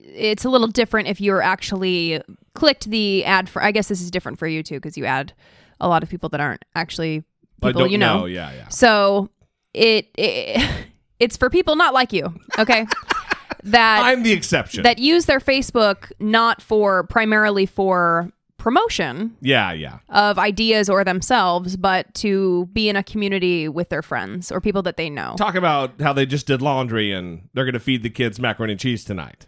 it's 0.00 0.44
a 0.44 0.48
little 0.50 0.68
different 0.68 1.08
if 1.08 1.20
you're 1.20 1.42
actually 1.42 2.20
clicked 2.56 2.90
the 2.90 3.24
ad 3.24 3.48
for. 3.48 3.62
I 3.62 3.70
guess 3.70 3.88
this 3.88 4.00
is 4.00 4.10
different 4.10 4.38
for 4.38 4.46
you 4.46 4.62
too 4.62 4.76
because 4.76 4.96
you 4.96 5.04
add 5.04 5.32
a 5.80 5.88
lot 5.88 6.02
of 6.02 6.08
people 6.08 6.28
that 6.30 6.40
aren't 6.40 6.64
actually 6.74 7.22
people 7.62 7.80
don't 7.80 7.90
you 7.90 7.98
know. 7.98 8.26
Yeah, 8.26 8.52
yeah. 8.52 8.68
So 8.68 9.30
it, 9.74 10.08
it 10.16 10.86
it's 11.20 11.36
for 11.36 11.50
people 11.50 11.76
not 11.76 11.94
like 11.94 12.12
you. 12.12 12.34
Okay. 12.58 12.86
that 13.64 14.02
I'm 14.04 14.22
the 14.22 14.32
exception. 14.32 14.82
that 14.84 14.98
use 14.98 15.26
their 15.26 15.40
Facebook 15.40 16.12
not 16.18 16.62
for 16.62 17.04
primarily 17.04 17.66
for 17.66 18.30
promotion 18.58 19.36
yeah, 19.40 19.72
yeah. 19.72 19.98
of 20.08 20.38
ideas 20.38 20.90
or 20.90 21.04
themselves, 21.04 21.76
but 21.76 22.12
to 22.14 22.66
be 22.72 22.88
in 22.88 22.96
a 22.96 23.02
community 23.02 23.68
with 23.68 23.90
their 23.90 24.02
friends 24.02 24.50
or 24.50 24.60
people 24.60 24.82
that 24.82 24.96
they 24.96 25.08
know. 25.08 25.34
Talk 25.38 25.54
about 25.54 26.00
how 26.00 26.12
they 26.12 26.26
just 26.26 26.48
did 26.48 26.60
laundry 26.62 27.12
and 27.12 27.48
they're 27.54 27.64
going 27.64 27.74
to 27.74 27.80
feed 27.80 28.02
the 28.02 28.10
kids 28.10 28.40
macaroni 28.40 28.72
and 28.72 28.80
cheese 28.80 29.04
tonight. 29.04 29.46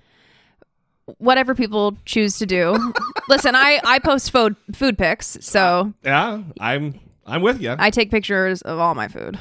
Whatever 1.19 1.55
people 1.55 1.97
choose 2.05 2.39
to 2.39 2.47
do. 2.47 2.93
Listen, 3.29 3.55
I 3.55 3.81
I 3.85 3.99
post 3.99 4.31
food 4.31 4.57
food 4.75 4.99
pics, 4.99 5.39
so 5.41 5.93
Yeah, 6.05 6.43
I'm 6.61 7.01
I'm 7.27 7.43
with 7.43 7.61
you. 7.61 7.75
I 7.79 7.91
take 7.91 8.11
pictures 8.11 8.63
of 8.63 8.79
all 8.79 8.95
my 8.95 9.09
food. 9.09 9.39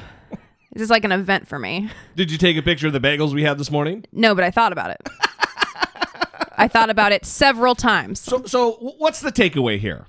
This 0.72 0.82
is 0.82 0.90
like 0.90 1.04
an 1.04 1.12
event 1.12 1.48
for 1.48 1.58
me. 1.58 1.90
Did 2.14 2.30
you 2.30 2.38
take 2.38 2.56
a 2.56 2.62
picture 2.62 2.86
of 2.86 2.92
the 2.92 3.00
bagels 3.00 3.34
we 3.34 3.42
had 3.42 3.58
this 3.58 3.70
morning? 3.70 4.04
No, 4.12 4.34
but 4.34 4.44
I 4.44 4.50
thought 4.50 4.72
about 4.72 4.90
it. 4.90 5.08
I 6.58 6.68
thought 6.68 6.90
about 6.90 7.12
it 7.12 7.24
several 7.24 7.74
times. 7.74 8.20
So 8.20 8.44
so 8.44 8.72
what's 8.98 9.20
the 9.20 9.32
takeaway 9.32 9.78
here? 9.78 10.06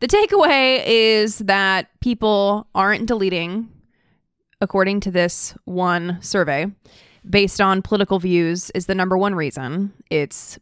The 0.00 0.08
takeaway 0.08 0.82
is 0.84 1.38
that 1.38 1.88
people 2.00 2.66
aren't 2.74 3.06
deleting, 3.06 3.68
according 4.60 5.00
to 5.00 5.10
this 5.10 5.54
one 5.64 6.18
survey, 6.20 6.66
based 7.28 7.60
on 7.60 7.80
political 7.82 8.18
views, 8.18 8.70
is 8.74 8.86
the 8.86 8.94
number 8.94 9.16
one 9.16 9.34
reason. 9.34 9.92
It's 10.10 10.58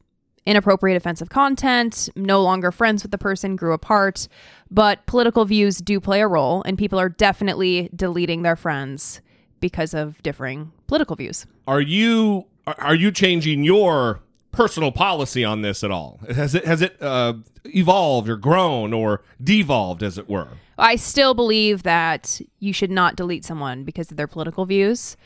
inappropriate, 0.47 0.97
offensive 0.97 1.29
content, 1.29 2.09
no 2.17 2.43
longer 2.43 2.73
friends 2.73 3.03
with 3.03 3.11
the 3.13 3.19
person, 3.19 3.57
grew 3.57 3.73
apart. 3.73 4.29
But 4.71 5.05
political 5.07 5.45
views 5.45 5.79
do 5.79 6.01
play 6.01 6.21
a 6.21 6.29
role, 6.29 6.63
and 6.65 6.77
people 6.77 6.99
are 6.99 7.09
definitely 7.09 7.91
deleting 7.95 8.43
their 8.43 8.57
friends 8.57 9.21
because 9.61 9.95
of 9.95 10.21
differing 10.23 10.73
political 10.87 11.17
views. 11.17 11.47
Are 11.67 11.81
you 11.81 12.47
are- 12.67 12.95
you 12.95 13.11
changing 13.11 13.65
your 13.65 14.21
personal 14.53 14.93
policy 14.93 15.45
on 15.45 15.63
this 15.63 15.83
at 15.83 15.91
all? 15.91 16.21
Has 16.33 16.55
it 16.55 16.65
has 16.65 16.83
it 16.83 17.01
uh, 17.01 17.35
evolved 17.65 18.29
or 18.29 18.37
grown 18.37 18.93
or 18.93 19.23
devolved, 19.43 20.03
as 20.03 20.19
it 20.19 20.29
were? 20.29 20.49
I 20.79 20.97
still 20.97 21.35
believe 21.35 21.83
that 21.85 22.41
you 22.59 22.73
should 22.73 22.91
not 22.91 23.15
delete 23.17 23.45
someone 23.45 23.85
because 23.85 24.11
of 24.11 24.17
their 24.17 24.27
political 24.27 24.65
views. 24.67 25.17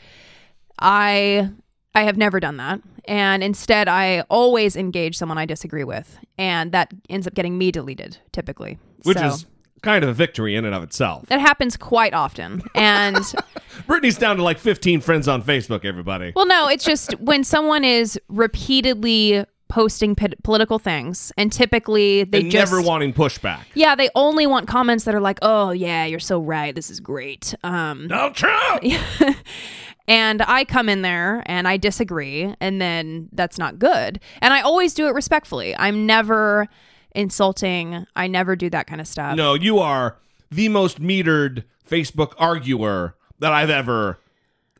I 0.79 1.49
I 1.97 2.03
have 2.03 2.17
never 2.17 2.39
done 2.39 2.57
that. 2.57 2.79
And 3.05 3.43
instead 3.43 3.87
I 3.87 4.21
always 4.29 4.75
engage 4.75 5.17
someone 5.17 5.37
I 5.37 5.45
disagree 5.45 5.83
with. 5.83 6.17
And 6.37 6.71
that 6.73 6.91
ends 7.09 7.25
up 7.27 7.33
getting 7.33 7.57
me 7.57 7.71
deleted 7.71 8.17
typically. 8.31 8.77
Which 9.03 9.17
So, 9.17 9.27
is 9.27 9.45
kind 9.81 10.03
of 10.03 10.09
a 10.09 10.13
victory 10.13 10.55
in 10.55 10.65
and 10.65 10.75
of 10.75 10.83
itself. 10.83 11.25
that 11.27 11.39
happens 11.39 11.77
quite 11.77 12.13
often. 12.13 12.61
And 12.75 13.17
Brittany's 13.87 14.17
down 14.17 14.37
to 14.37 14.43
like 14.43 14.57
15 14.59 15.01
friends 15.01 15.27
on 15.27 15.41
Facebook. 15.43 15.85
Everybody. 15.85 16.33
well 16.35 16.47
no, 16.47 16.67
it's 16.67 16.83
just 16.83 17.13
when 17.19 17.43
someone 17.43 17.83
is 17.83 18.19
repeatedly 18.27 19.45
posting 19.69 20.15
p- 20.15 20.27
political 20.43 20.79
things, 20.79 21.31
and 21.37 21.51
typically 21.51 22.23
they 22.23 22.39
and 22.41 22.51
just 22.51 22.71
never 22.71 22.81
wanting 22.81 23.11
pushback. 23.13 23.59
yeah 23.75 23.95
they 23.95 24.09
only 24.15 24.47
want 24.47 24.65
comments 24.67 25.03
that 25.03 25.13
are 25.13 25.19
like, 25.21 25.37
"Oh 25.41 25.71
yeah, 25.71 26.05
you're 26.05 26.19
so 26.21 26.39
right. 26.39 26.73
This 26.73 26.89
is 26.89 26.99
great." 26.99 27.53
Um, 27.63 28.07
Donald 28.07 28.33
Trump. 28.35 28.81
and 30.07 30.41
I 30.41 30.65
come 30.65 30.89
in 30.89 31.01
there 31.01 31.43
and 31.45 31.67
I 31.67 31.77
disagree, 31.77 32.53
and 32.59 32.81
then 32.81 33.29
that's 33.33 33.57
not 33.57 33.79
good. 33.79 34.19
And 34.41 34.53
I 34.53 34.61
always 34.61 34.93
do 34.93 35.07
it 35.07 35.13
respectfully. 35.13 35.75
I'm 35.77 36.05
never 36.05 36.67
insulting. 37.13 38.05
I 38.15 38.27
never 38.27 38.55
do 38.55 38.69
that 38.69 38.87
kind 38.87 39.01
of 39.01 39.07
stuff. 39.07 39.35
No, 39.35 39.53
you 39.53 39.79
are 39.79 40.17
the 40.49 40.69
most 40.69 41.01
metered 41.01 41.63
Facebook 41.87 42.33
arguer 42.37 43.15
that 43.39 43.51
I've 43.51 43.69
ever, 43.69 44.19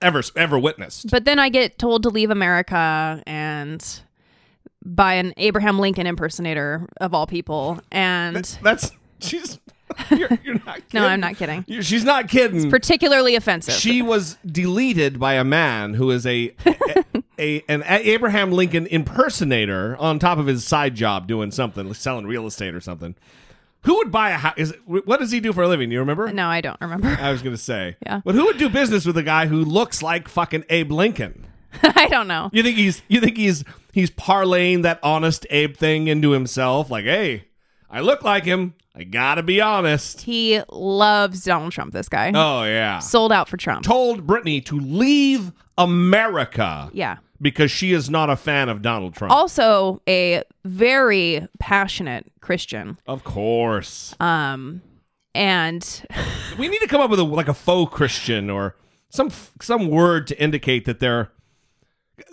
ever, 0.02 0.22
ever 0.36 0.60
witnessed. 0.60 1.10
But 1.10 1.26
then 1.26 1.40
I 1.40 1.50
get 1.50 1.78
told 1.78 2.04
to 2.04 2.10
leave 2.10 2.30
America 2.30 3.22
and 3.28 4.02
by 4.86 5.16
an 5.16 5.34
Abraham 5.38 5.80
Lincoln 5.80 6.08
impersonator 6.08 6.88
of 7.02 7.14
all 7.14 7.28
people. 7.28 7.80
And 7.92 8.58
That's 8.62 8.92
she's. 9.20 9.60
You're, 10.12 10.30
you're 10.44 10.56
not. 10.66 10.76
Kidding. 10.76 10.84
no, 10.94 11.06
I'm 11.08 11.20
not 11.20 11.36
kidding. 11.38 11.64
You- 11.68 11.82
She's 11.82 12.04
not 12.04 12.28
kidding. 12.28 12.70
Particularly 12.70 13.36
offensive. 13.36 13.74
she 13.74 14.02
was 14.02 14.38
deleted 14.46 15.20
by 15.20 15.34
a 15.34 15.44
man 15.44 15.94
who 15.94 16.12
is 16.12 16.26
a, 16.26 16.54
a, 16.66 17.04
a 17.40 17.64
an 17.70 17.84
Abraham 17.88 18.52
Lincoln 18.52 18.86
impersonator 18.88 19.96
on 19.98 20.20
top 20.20 20.38
of 20.38 20.46
his 20.48 20.66
side 20.66 20.96
job 20.96 21.28
doing 21.28 21.52
something, 21.52 21.94
selling 21.94 22.26
real 22.28 22.46
estate 22.48 22.74
or 22.76 22.82
something. 22.82 23.16
Who 23.84 23.96
would 23.98 24.12
buy 24.12 24.32
a 24.32 24.38
house? 24.38 24.56
Is 24.58 24.74
what 24.86 25.20
does 25.20 25.32
he 25.32 25.40
do 25.40 25.54
for 25.54 25.64
a 25.64 25.68
living? 25.68 25.92
You 25.92 26.00
remember? 26.00 26.32
no, 26.34 26.48
I 26.48 26.62
don't 26.62 26.80
remember. 26.82 27.16
I 27.20 27.32
was 27.32 27.42
gonna 27.42 27.58
say. 27.58 27.96
Yeah. 28.06 28.22
But 28.26 28.36
who 28.36 28.46
would 28.46 28.58
do 28.58 28.70
business 28.70 29.06
with 29.06 29.18
a 29.18 29.24
guy 29.24 29.46
who 29.48 29.64
looks 29.64 30.02
like 30.04 30.28
fucking 30.28 30.66
Abe 30.70 30.92
Lincoln? 30.92 31.46
I 31.84 32.08
don't 32.08 32.28
know. 32.28 32.50
You 32.52 32.64
think 32.64 32.76
he's 32.78 33.02
you 33.08 33.22
think 33.22 33.38
he's 33.38 33.64
he's 33.94 34.10
parlaying 34.12 34.82
that 34.84 35.00
honest 35.04 35.46
Abe 35.50 35.76
thing 35.78 36.08
into 36.08 36.32
himself? 36.32 36.90
Like, 36.90 37.06
hey, 37.06 37.46
I 37.90 38.02
look 38.02 38.24
like 38.24 38.46
him. 38.46 38.74
I 38.96 39.04
gotta 39.04 39.44
be 39.44 39.62
honest. 39.62 40.22
He 40.22 40.60
loves 40.70 41.44
Donald 41.44 41.72
Trump, 41.72 41.94
this 41.94 42.10
guy. 42.10 42.32
Oh 42.34 42.64
yeah. 42.64 43.00
Sold 43.00 43.32
out 43.32 43.48
for 43.48 43.58
Trump. 43.58 43.84
Told 43.86 44.26
Brittany 44.26 44.60
to 44.62 44.80
leave 44.80 45.52
America 45.78 46.90
yeah. 46.94 47.18
because 47.40 47.70
she 47.70 47.94
is 47.94 48.10
not 48.10 48.30
a 48.30 48.36
fan 48.36 48.70
of 48.70 48.82
Donald 48.82 49.14
Trump. 49.14 49.32
Also 49.32 50.02
a 50.08 50.44
very 50.66 51.48
passionate 51.60 52.26
Christian. 52.42 52.98
of 53.06 53.24
course. 53.24 54.16
Um 54.20 54.82
and 55.36 56.06
we 56.58 56.68
need 56.68 56.80
to 56.80 56.88
come 56.88 57.00
up 57.00 57.12
with 57.12 57.20
a 57.20 57.24
like 57.24 57.48
a 57.48 57.54
faux 57.54 57.94
Christian 57.94 58.50
or 58.50 58.76
some 59.10 59.30
some 59.62 59.90
word 59.90 60.26
to 60.28 60.42
indicate 60.42 60.86
that 60.86 61.00
they're 61.00 61.32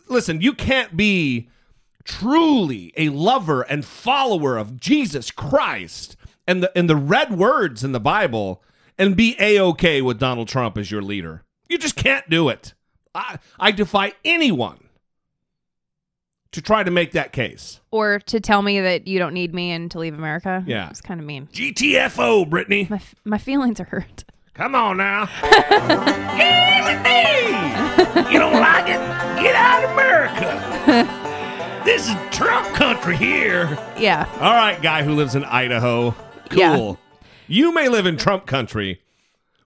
listen, 0.08 0.40
you 0.40 0.54
can't 0.54 0.96
be 0.96 1.49
truly 2.04 2.92
a 2.96 3.08
lover 3.08 3.62
and 3.62 3.84
follower 3.84 4.56
of 4.56 4.78
Jesus 4.80 5.30
Christ 5.30 6.16
and 6.46 6.62
the 6.62 6.76
and 6.78 6.88
the 6.88 6.96
red 6.96 7.32
words 7.37 7.82
in 7.82 7.92
the 7.92 8.00
Bible 8.00 8.62
and 8.99 9.16
be 9.16 9.34
a-okay 9.40 10.00
with 10.02 10.18
Donald 10.18 10.49
Trump 10.49 10.76
as 10.78 10.90
your 10.90 11.02
leader. 11.02 11.42
You 11.68 11.78
just 11.78 11.96
can't 11.96 12.28
do 12.30 12.49
it. 12.49 12.75
I 13.14 13.38
I 13.58 13.70
defy 13.73 14.12
anyone 14.25 14.80
to 16.52 16.62
try 16.62 16.84
to 16.84 16.90
make 16.90 17.11
that 17.12 17.32
case. 17.32 17.80
or 17.90 18.20
to 18.20 18.38
tell 18.38 18.62
me 18.62 18.80
that 18.80 19.08
you 19.08 19.18
don't 19.18 19.34
need 19.34 19.52
me 19.52 19.73
and 19.73 19.90
to 19.90 19.99
leave 19.99 20.14
America. 20.14 20.62
Yeah. 20.68 20.88
It's 20.88 21.00
kind 21.00 21.18
of 21.18 21.26
mean. 21.26 21.49
GTFO, 21.52 22.49
Brittany. 22.49 22.87
My, 22.88 22.96
f- 22.96 23.14
my 23.25 23.38
feelings 23.38 23.80
are 23.80 23.84
hurt. 23.84 24.23
Come 24.54 24.76
on 24.76 24.99
now. 24.99 25.26
Get 26.37 26.84
with. 26.84 28.32
You 28.32 28.38
don't 28.38 28.52
like 28.61 28.84
it? 28.84 29.00
Get 29.42 29.54
out 29.56 29.82
of 29.84 29.90
America. 29.90 31.20
this 31.84 32.08
is 32.08 32.14
Trump 32.30 32.74
country 32.74 33.16
here. 33.16 33.78
Yeah. 33.98 34.28
All 34.40 34.54
right, 34.54 34.80
guy 34.80 35.02
who 35.02 35.12
lives 35.12 35.34
in 35.34 35.44
Idaho. 35.44 36.12
Cool. 36.50 36.58
Yeah. 36.58 36.94
You 37.46 37.72
may 37.74 37.88
live 37.88 38.06
in 38.06 38.16
Trump 38.16 38.46
country. 38.46 39.00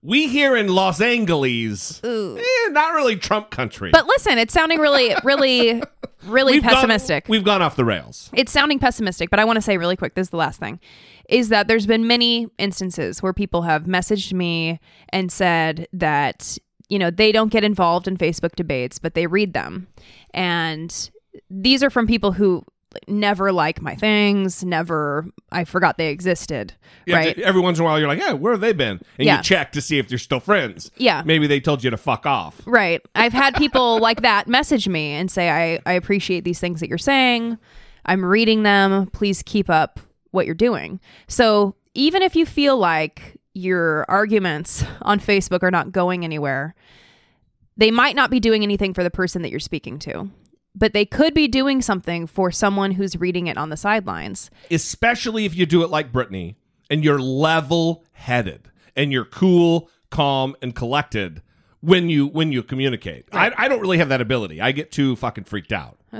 We 0.03 0.29
here 0.29 0.57
in 0.57 0.69
Los 0.69 1.01
Angeles, 1.01 2.01
Ooh. 2.05 2.39
eh, 2.39 2.69
not 2.71 2.95
really 2.95 3.17
Trump 3.17 3.51
country. 3.51 3.91
But 3.91 4.07
listen, 4.07 4.39
it's 4.39 4.53
sounding 4.55 4.79
really, 4.79 5.15
really, 5.25 5.83
really 6.25 6.55
We've 6.55 6.63
gone- 6.63 6.75
pessimistic. 6.75 7.29
we've 7.29 7.45
gone 7.45 7.63
off 7.63 7.77
the 7.77 7.85
rails. 7.85 8.31
it's 8.33 8.53
sounding 8.53 8.79
pessimistic, 8.79 9.29
but 9.31 9.39
I 9.41 9.45
want 9.45 9.57
to 9.57 9.63
say 9.63 9.77
really 9.77 9.97
quick 9.97 10.15
this 10.15 10.27
is 10.27 10.31
the 10.31 10.37
last 10.37 10.61
thing 10.61 10.79
is 11.29 11.49
that 11.51 11.69
there's 11.69 11.87
been 11.87 12.07
many 12.07 12.47
instances 12.59 13.23
where 13.23 13.33
people 13.35 13.63
have 13.63 13.85
messaged 13.85 14.33
me 14.33 14.81
and 15.11 15.31
said 15.31 15.87
that 15.93 16.57
you 16.89 16.99
know 16.99 17.11
they 17.11 17.33
don't 17.33 17.51
get 17.51 17.65
involved 17.65 18.09
in 18.09 18.17
Facebook 18.17 18.55
debates, 18.57 18.99
but 18.99 19.15
they 19.15 19.27
read 19.27 19.53
them. 19.53 19.89
And 20.33 21.11
these 21.51 21.83
are 21.83 21.91
from 21.91 22.07
people 22.07 22.33
who 22.33 22.65
never 23.07 23.53
like 23.53 23.83
my 23.83 23.95
things, 23.95 24.65
never 24.65 25.27
I 25.53 25.65
forgot 25.65 25.99
they 25.99 26.09
existed, 26.09 26.73
Yeah, 27.07 27.17
right? 27.17 27.39
Every 27.39 27.61
once 27.61 27.79
in 27.79 27.83
a 27.83 27.85
while, 27.85 27.99
you're 27.99 28.09
like, 28.09 28.19
yeah, 28.19 28.33
where 28.33 28.53
have 28.53 28.63
they 28.63 28.73
been? 28.73 28.99
And 29.19 29.27
Yeah. 29.27 29.37
you 29.37 29.43
check 29.43 29.73
to 29.73 29.81
see 29.83 29.99
if 29.99 30.09
they're 30.09 30.17
still 30.17 30.41
friends. 30.41 30.91
Yeah. 30.97 31.23
Maybe 31.25 31.47
they 31.47 31.61
told 31.61 31.85
you 31.85 31.91
to 31.91 31.99
fuck 31.99 32.25
off. 32.25 32.61
Right. 32.67 33.03
I've 33.15 33.35
had 33.35 33.55
people 33.57 33.99
like 34.01 34.23
that 34.23 34.49
message 34.49 34.89
me 34.89 35.13
and 35.13 35.31
say, 35.31 35.51
I, 35.51 35.81
I 35.85 35.93
appreciate 35.93 36.45
these 36.45 36.61
things 36.61 36.81
that 36.81 36.89
you're 36.89 36.97
saying. 36.99 37.59
I'm 38.07 38.25
reading 38.25 38.63
them. 38.63 39.09
Please 39.09 39.43
keep 39.45 39.69
up 39.69 40.01
what 40.31 40.47
you're 40.47 40.55
doing. 40.55 40.99
So 41.27 41.75
even 41.95 42.23
if 42.23 42.35
you 42.37 42.47
feel 42.47 42.79
like 42.79 43.39
your 43.53 44.07
arguments 44.09 44.83
on 45.03 45.21
Facebook 45.21 45.63
are 45.63 45.71
not 45.71 45.93
going 45.93 46.25
anywhere, 46.25 46.75
they 47.77 47.91
might 47.91 48.17
not 48.17 48.31
be 48.31 48.41
doing 48.41 48.63
anything 48.63 48.95
for 48.95 49.05
the 49.05 49.11
person 49.11 49.43
that 49.43 49.51
you're 49.51 49.61
speaking 49.61 49.99
to, 50.01 50.31
but 50.79 50.93
they 50.93 51.05
could 51.05 51.35
be 51.35 51.49
doing 51.49 51.83
something 51.83 52.27
for 52.27 52.51
someone 52.51 52.93
who's 52.93 53.17
reading 53.17 53.47
it 53.47 53.59
on 53.59 53.71
the 53.71 53.77
sidelines. 53.77 54.51
especially 54.71 55.45
if 55.45 55.55
you 55.55 55.67
do 55.67 55.83
it 55.83 55.91
like 55.91 56.13
Brittany 56.13 56.57
and 56.91 57.05
you're 57.05 57.19
level 57.19 58.05
headed 58.13 58.71
and 58.97 59.13
you're 59.13 59.25
cool, 59.25 59.91
calm, 60.11 60.57
and 60.63 60.75
collected 60.75 61.43
when 61.81 62.09
you 62.09 62.27
when 62.27 62.53
you 62.53 62.63
communicate. 62.63 63.27
I, 63.33 63.53
I 63.57 63.69
don't 63.69 63.81
really 63.81 63.99
have 63.99 64.09
that 64.09 64.21
ability. 64.21 64.61
I 64.61 64.73
get 64.73 64.91
too 64.91 65.17
fucking 65.17 65.45
freaked 65.45 65.73
out. 65.73 65.99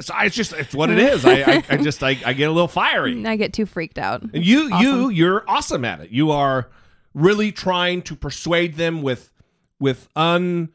so 0.00 0.14
I, 0.14 0.26
it's 0.26 0.36
just 0.36 0.52
it's 0.52 0.74
what 0.74 0.90
it 0.90 0.98
is. 0.98 1.24
I 1.24 1.40
I, 1.40 1.64
I 1.70 1.76
just 1.78 2.02
I, 2.02 2.18
I 2.24 2.32
get 2.32 2.48
a 2.48 2.52
little 2.52 2.68
fiery. 2.68 3.24
I 3.26 3.36
get 3.36 3.52
too 3.52 3.66
freaked 3.66 3.98
out. 3.98 4.22
And 4.22 4.44
you 4.44 4.76
you 4.78 5.08
you're 5.08 5.44
awesome 5.48 5.84
at 5.84 6.00
it. 6.00 6.10
You 6.10 6.30
are 6.30 6.68
really 7.14 7.52
trying 7.52 8.02
to 8.02 8.16
persuade 8.16 8.76
them 8.76 9.02
with 9.02 9.32
with 9.80 10.08
un 10.16 10.70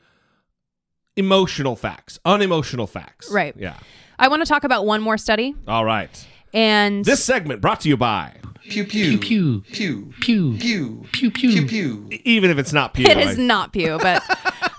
emotional 1.16 1.76
facts, 1.76 2.20
unemotional 2.26 2.88
facts. 2.88 3.32
Right. 3.32 3.56
Yeah. 3.58 3.76
I 4.20 4.28
want 4.28 4.42
to 4.42 4.46
talk 4.48 4.64
about 4.64 4.86
one 4.86 5.02
more 5.02 5.18
study. 5.18 5.56
All 5.68 5.86
right. 5.86 6.28
And 6.54 7.04
This 7.04 7.24
segment 7.24 7.62
brought 7.62 7.82
to 7.82 7.90
you 7.90 7.98
by 7.98 8.36
Pew 8.70 8.86
pew 8.86 9.18
pew 9.18 9.62
pew 9.62 10.14
pew 10.22 10.56
pew 10.58 10.58
pew 10.58 11.06
pew. 11.12 11.32
pew 11.32 11.32
pew. 11.32 11.66
Pew. 11.68 12.10
Even 12.24 12.50
if 12.50 12.58
it's 12.58 12.72
not 12.72 12.94
pew. 12.94 13.06
It 13.06 13.18
I- 13.18 13.22
is 13.32 13.38
not 13.38 13.74
Pew, 13.74 13.98
but 14.02 14.24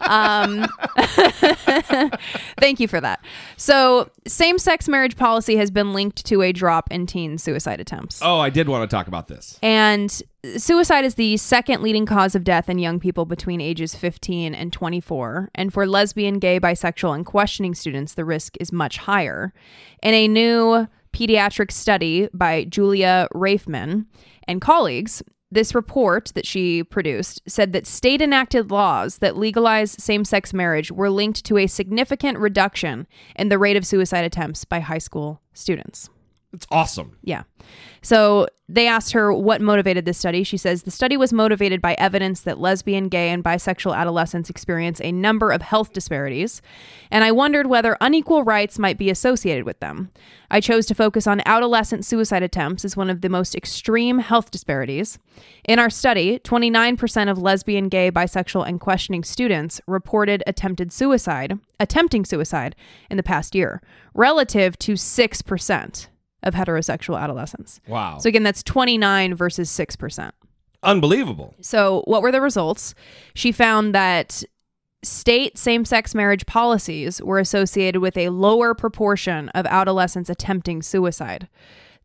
um, 0.09 0.66
thank 2.59 2.80
you 2.80 2.88
for 2.88 3.00
that. 3.00 3.24
So, 3.57 4.11
same 4.26 4.59
sex 4.59 4.88
marriage 4.88 5.16
policy 5.16 5.57
has 5.57 5.70
been 5.70 5.92
linked 5.92 6.24
to 6.26 6.42
a 6.42 6.52
drop 6.52 6.90
in 6.90 7.07
teen 7.07 7.38
suicide 7.38 7.80
attempts. 7.80 8.20
Oh, 8.22 8.38
I 8.38 8.50
did 8.50 8.68
want 8.68 8.88
to 8.88 8.94
talk 8.94 9.09
about 9.09 9.28
this. 9.28 9.59
And 9.62 10.22
suicide 10.57 11.04
is 11.04 11.16
the 11.16 11.37
second 11.37 11.83
leading 11.83 12.07
cause 12.07 12.35
of 12.35 12.44
death 12.44 12.68
in 12.68 12.78
young 12.78 13.00
people 13.00 13.24
between 13.24 13.61
ages 13.61 13.94
15 13.94 14.54
and 14.54 14.72
24. 14.72 15.50
And 15.54 15.72
for 15.72 15.87
lesbian, 15.87 16.38
gay, 16.38 16.61
bisexual, 16.61 17.14
and 17.14 17.26
questioning 17.26 17.74
students, 17.74 18.14
the 18.14 18.24
risk 18.24 18.57
is 18.61 18.72
much 18.72 18.98
higher. 18.98 19.52
In 20.02 20.14
a 20.14 20.28
new 20.28 20.87
pediatric 21.12 21.70
study 21.70 22.28
by 22.33 22.64
Julia 22.64 23.28
Raifman 23.35 24.07
and 24.46 24.61
colleagues, 24.61 25.22
this 25.55 25.75
report 25.75 26.33
that 26.35 26.47
she 26.47 26.83
produced 26.85 27.40
said 27.47 27.73
that 27.73 27.87
state 27.87 28.21
enacted 28.21 28.71
laws 28.71 29.19
that 29.19 29.37
legalize 29.37 29.93
same 29.93 30.25
sex 30.25 30.53
marriage 30.53 30.93
were 30.93 31.11
linked 31.11 31.45
to 31.45 31.57
a 31.59 31.67
significant 31.67 32.38
reduction 32.38 33.07
in 33.37 33.49
the 33.49 33.59
rate 33.59 33.77
of 33.77 33.87
suicide 33.87 34.25
attempts 34.25 34.64
by 34.64 34.81
high 34.81 34.99
school 34.99 35.40
students. 35.53 36.11
It's 36.55 36.67
awesome. 36.71 37.19
Yeah. 37.23 37.43
So 38.01 38.47
they 38.69 38.87
asked 38.87 39.12
her 39.12 39.33
what 39.33 39.61
motivated 39.61 40.05
this 40.05 40.19
study. 40.19 40.45
She 40.45 40.57
says 40.57 40.85
the 40.85 40.90
study 40.90 41.17
was 41.17 41.33
motivated 41.33 41.83
by 41.83 41.95
evidence 41.95 42.43
that 42.43 42.61
lesbian, 42.61 43.09
gay, 43.09 43.31
and 43.31 43.43
bisexual 43.43 43.97
adolescents 43.97 44.49
experience 44.49 45.01
a 45.01 45.11
number 45.12 45.51
of 45.51 45.62
health 45.62 45.93
disparities, 45.93 46.62
and 47.11 47.25
I 47.25 47.33
wondered 47.33 47.67
whether 47.67 47.97
unequal 48.01 48.45
rights 48.45 48.79
might 48.79 48.99
be 48.99 49.11
associated 49.11 49.64
with 49.64 49.81
them. 49.81 50.11
I 50.51 50.61
chose 50.61 50.87
to 50.87 50.95
focus 50.95 51.27
on 51.27 51.43
adolescent 51.45 52.05
suicide 52.05 52.43
attempts 52.43 52.85
as 52.85 52.97
one 52.97 53.11
of 53.11 53.21
the 53.21 53.29
most 53.29 53.55
extreme 53.55 54.19
health 54.21 54.51
disparities. 54.51 55.19
In 55.64 55.79
our 55.79 55.90
study, 55.90 56.38
29% 56.38 57.31
of 57.31 57.38
lesbian, 57.38 57.88
gay, 57.88 58.11
bisexual, 58.11 58.67
and 58.69 58.81
questioning 58.81 59.25
students 59.25 59.81
reported 59.87 60.43
attempted 60.47 60.93
suicide, 60.93 61.59
attempting 61.81 62.25
suicide 62.25 62.77
in 63.11 63.17
the 63.17 63.23
past 63.23 63.55
year, 63.55 63.83
relative 64.14 64.79
to 64.79 64.93
6% 64.93 66.07
of 66.44 66.54
heterosexual 66.54 67.20
adolescents. 67.20 67.80
Wow. 67.88 68.18
So 68.18 68.28
again, 68.28 68.44
that's 68.44 68.62
29 68.62 69.35
versus 69.35 69.68
6%. 69.70 70.30
Unbelievable. 70.83 71.54
So 71.61 72.02
what 72.07 72.22
were 72.22 72.30
the 72.30 72.40
results? 72.40 72.94
She 73.35 73.50
found 73.52 73.94
that 73.94 74.44
state 75.02 75.59
same 75.59 75.85
sex 75.85 76.14
marriage 76.14 76.46
policies 76.46 77.20
were 77.22 77.38
associated 77.38 78.00
with 78.00 78.16
a 78.16 78.28
lower 78.30 78.74
proportion 78.74 79.48
of 79.50 79.66
adolescents 79.66 80.30
attempting 80.30 80.83
suicide. 80.83 81.48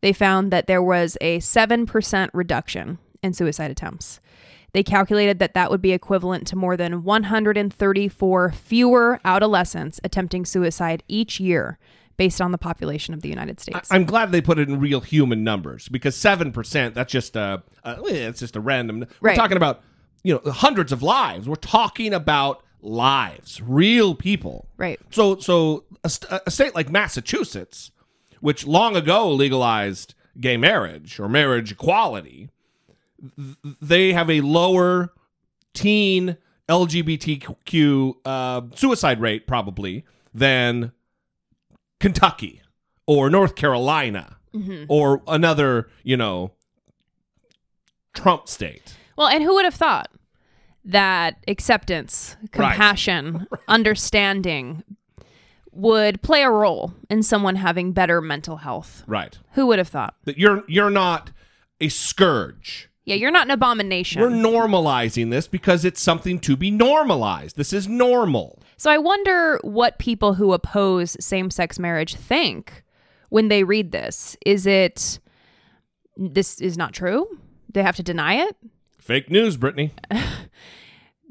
They 0.02 0.14
found 0.14 0.52
that 0.52 0.68
there 0.68 0.84
was 0.84 1.18
a 1.22 1.40
7% 1.40 2.30
reduction 2.34 2.98
in 3.22 3.34
suicide 3.34 3.72
attempts. 3.72 4.20
They 4.72 4.84
calculated 4.84 5.40
that 5.40 5.56
that 5.56 5.72
would 5.72 5.82
be 5.82 5.94
equivalent 5.94 6.46
to 6.48 6.56
more 6.56 6.78
than 6.78 7.04
134 7.04 8.52
fewer 8.52 9.20
adolescents 9.26 10.00
attempting 10.04 10.46
suicide 10.46 11.04
each 11.08 11.40
year 11.40 11.80
based 12.20 12.42
on 12.42 12.52
the 12.52 12.58
population 12.58 13.14
of 13.14 13.22
the 13.22 13.30
United 13.30 13.62
States. 13.62 13.88
I'm 13.90 14.04
glad 14.04 14.34
they 14.34 14.42
put 14.42 14.60
it 14.60 14.68
in 14.68 14.78
real 14.78 15.00
human 15.00 15.42
numbers 15.44 15.88
because 15.88 16.16
seven 16.18 16.52
percent. 16.52 16.94
That's 16.94 17.12
just 17.12 17.36
a, 17.38 17.64
a 17.84 17.98
it's 18.06 18.42
just 18.42 18.58
a 18.58 18.60
random. 18.60 19.08
We're 19.22 19.34
talking 19.34 19.58
about 19.58 19.82
you 20.22 20.34
know 20.34 20.52
hundreds 20.52 20.92
of 20.92 21.02
lives. 21.02 21.48
We're 21.48 21.56
talking 21.56 22.14
about 22.14 22.62
lives, 22.82 23.62
real 23.62 24.14
people. 24.14 24.68
right. 24.78 25.00
So 25.10 25.40
so 25.40 25.86
a, 26.04 26.10
st- 26.10 26.42
a 26.46 26.52
state 26.52 26.76
like 26.76 26.90
Massachusetts, 26.90 27.92
which 28.42 28.68
long 28.68 28.98
ago 28.98 29.32
legalized 29.32 30.14
gay 30.40 30.58
marriage 30.58 31.22
or 31.22 31.30
marriage 31.30 31.72
equality, 31.72 32.50
th- 33.38 33.56
they 33.82 34.12
have 34.12 34.30
a 34.30 34.42
lower 34.42 35.14
teen 35.74 36.36
LGBTQ 36.68 38.16
uh, 38.26 38.62
suicide 38.76 39.22
rate 39.22 39.48
probably 39.48 40.06
than 40.34 40.92
Kentucky 42.00 42.62
or 43.06 43.30
North 43.30 43.56
Carolina 43.56 44.38
mm-hmm. 44.54 44.86
or 44.88 45.22
another, 45.28 45.90
you 46.04 46.18
know, 46.18 46.52
Trump 48.14 48.48
state. 48.48 48.96
Well, 49.18 49.28
and 49.28 49.44
who 49.44 49.54
would 49.56 49.66
have 49.66 49.76
thought 49.76 50.10
that 50.86 51.38
acceptance, 51.48 52.38
compassion, 52.52 53.48
understanding 53.68 54.84
would 55.72 56.22
play 56.22 56.44
a 56.44 56.50
role 56.50 56.94
in 57.10 57.24
someone 57.24 57.56
having 57.56 57.92
better 57.92 58.22
mental 58.22 58.58
health? 58.58 59.04
Right. 59.08 59.38
Who 59.54 59.68
would 59.68 59.80
have 59.80 59.88
thought? 59.88 60.16
That 60.26 60.38
you're 60.38 60.64
you're 60.68 60.90
not 60.90 61.32
a 61.80 61.90
scourge. 61.90 62.90
Yeah, 63.06 63.16
you're 63.16 63.32
not 63.32 63.48
an 63.48 63.52
abomination. 63.52 64.22
We're 64.22 64.30
normalizing 64.30 65.32
this 65.32 65.48
because 65.48 65.84
it's 65.84 66.02
something 66.02 66.40
to 66.42 66.56
be 66.56 66.70
normalized. 66.70 67.56
This 67.56 67.74
is 67.74 67.88
normal. 67.88 68.62
So 68.80 68.90
I 68.90 68.98
wonder 68.98 69.60
what 69.62 70.00
people 70.00 70.34
who 70.34 70.54
oppose 70.54 71.18
same 71.20 71.52
sex 71.52 71.78
marriage 71.78 72.16
think 72.16 72.84
when 73.28 73.50
they 73.50 73.66
read 73.66 73.92
this. 73.92 74.38
Is 74.46 74.66
it 74.66 75.20
this 76.16 76.62
is 76.62 76.78
not 76.78 76.94
true? 76.94 77.28
They 77.74 77.84
have 77.84 77.98
to 77.98 78.04
deny 78.04 78.36
it? 78.36 78.56
Fake 78.98 79.30
news, 79.30 79.58
Brittany. 79.58 79.94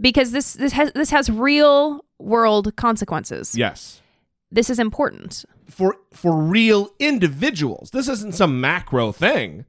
Because 0.00 0.30
this 0.30 0.52
this 0.52 0.72
has 0.74 0.92
this 0.92 1.10
has 1.10 1.28
real 1.28 2.04
world 2.20 2.76
consequences. 2.76 3.56
Yes. 3.56 4.00
This 4.48 4.70
is 4.70 4.78
important. 4.78 5.44
For 5.68 5.96
for 6.12 6.40
real 6.40 6.90
individuals. 7.00 7.90
This 7.90 8.08
isn't 8.08 8.36
some 8.36 8.60
macro 8.60 9.10
thing. 9.10 9.64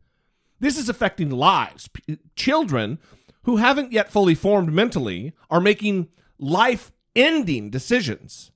This 0.60 0.78
is 0.78 0.88
affecting 0.88 1.32
lives. 1.32 1.88
P- 1.88 2.20
children 2.36 3.00
who 3.44 3.58
haven't 3.58 3.92
yet 3.92 4.12
fully 4.12 4.36
formed 4.36 4.72
mentally 4.72 5.34
are 5.50 5.60
making 5.60 6.10
life-ending 7.16 7.70
decisions 7.70 8.52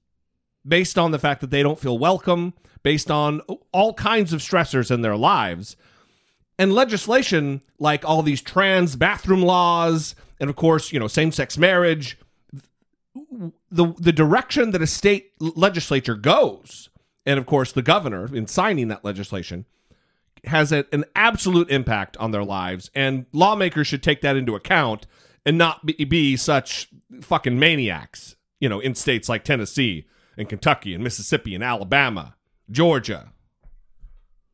based 0.68 0.98
on 0.98 1.12
the 1.12 1.20
fact 1.20 1.42
that 1.42 1.50
they 1.50 1.64
don't 1.64 1.80
feel 1.80 1.98
welcome, 1.98 2.54
based 2.84 3.12
on 3.12 3.42
all 3.72 3.94
kinds 3.94 4.34
of 4.34 4.42
stressors 4.42 4.92
in 4.92 5.02
their 5.02 5.18
lives. 5.18 5.76
and 6.60 6.72
legislation 6.72 7.62
like 7.80 8.06
all 8.06 8.22
these 8.22 8.40
trans 8.40 8.96
bathroom 8.96 9.42
laws 9.42 10.14
and 10.40 10.52
of 10.52 10.56
course 10.56 10.94
you 10.94 11.00
know 11.00 11.08
same-sex 11.08 11.58
marriage 11.58 12.16
the 13.72 13.92
the 13.98 14.12
direction 14.12 14.70
that 14.70 14.82
a 14.82 14.86
state 14.86 15.32
legislature 15.40 16.14
goes 16.14 16.90
and 17.26 17.40
of 17.40 17.48
course 17.48 17.72
the 17.72 17.82
governor 17.82 18.30
in 18.36 18.46
signing 18.46 18.88
that 18.88 19.04
legislation 19.04 19.66
has 20.44 20.72
a, 20.72 20.86
an 20.94 21.04
absolute 21.16 21.72
impact 21.72 22.16
on 22.18 22.30
their 22.30 22.44
lives 22.44 22.92
and 22.94 23.26
lawmakers 23.34 23.88
should 23.88 24.04
take 24.04 24.22
that 24.22 24.36
into 24.36 24.56
account 24.56 25.08
and 25.48 25.58
not 25.58 25.84
be, 25.88 26.06
be 26.06 26.38
such 26.38 26.88
fucking 27.22 27.58
maniacs 27.58 28.36
you 28.64 28.70
know 28.70 28.80
in 28.80 28.96
states 28.96 29.28
like 29.28 29.44
Tennessee 29.44 30.08
and 30.38 30.48
Kentucky 30.48 30.96
and 30.96 31.04
Mississippi 31.04 31.54
and 31.54 31.62
Alabama 31.62 32.36
Georgia 32.72 33.34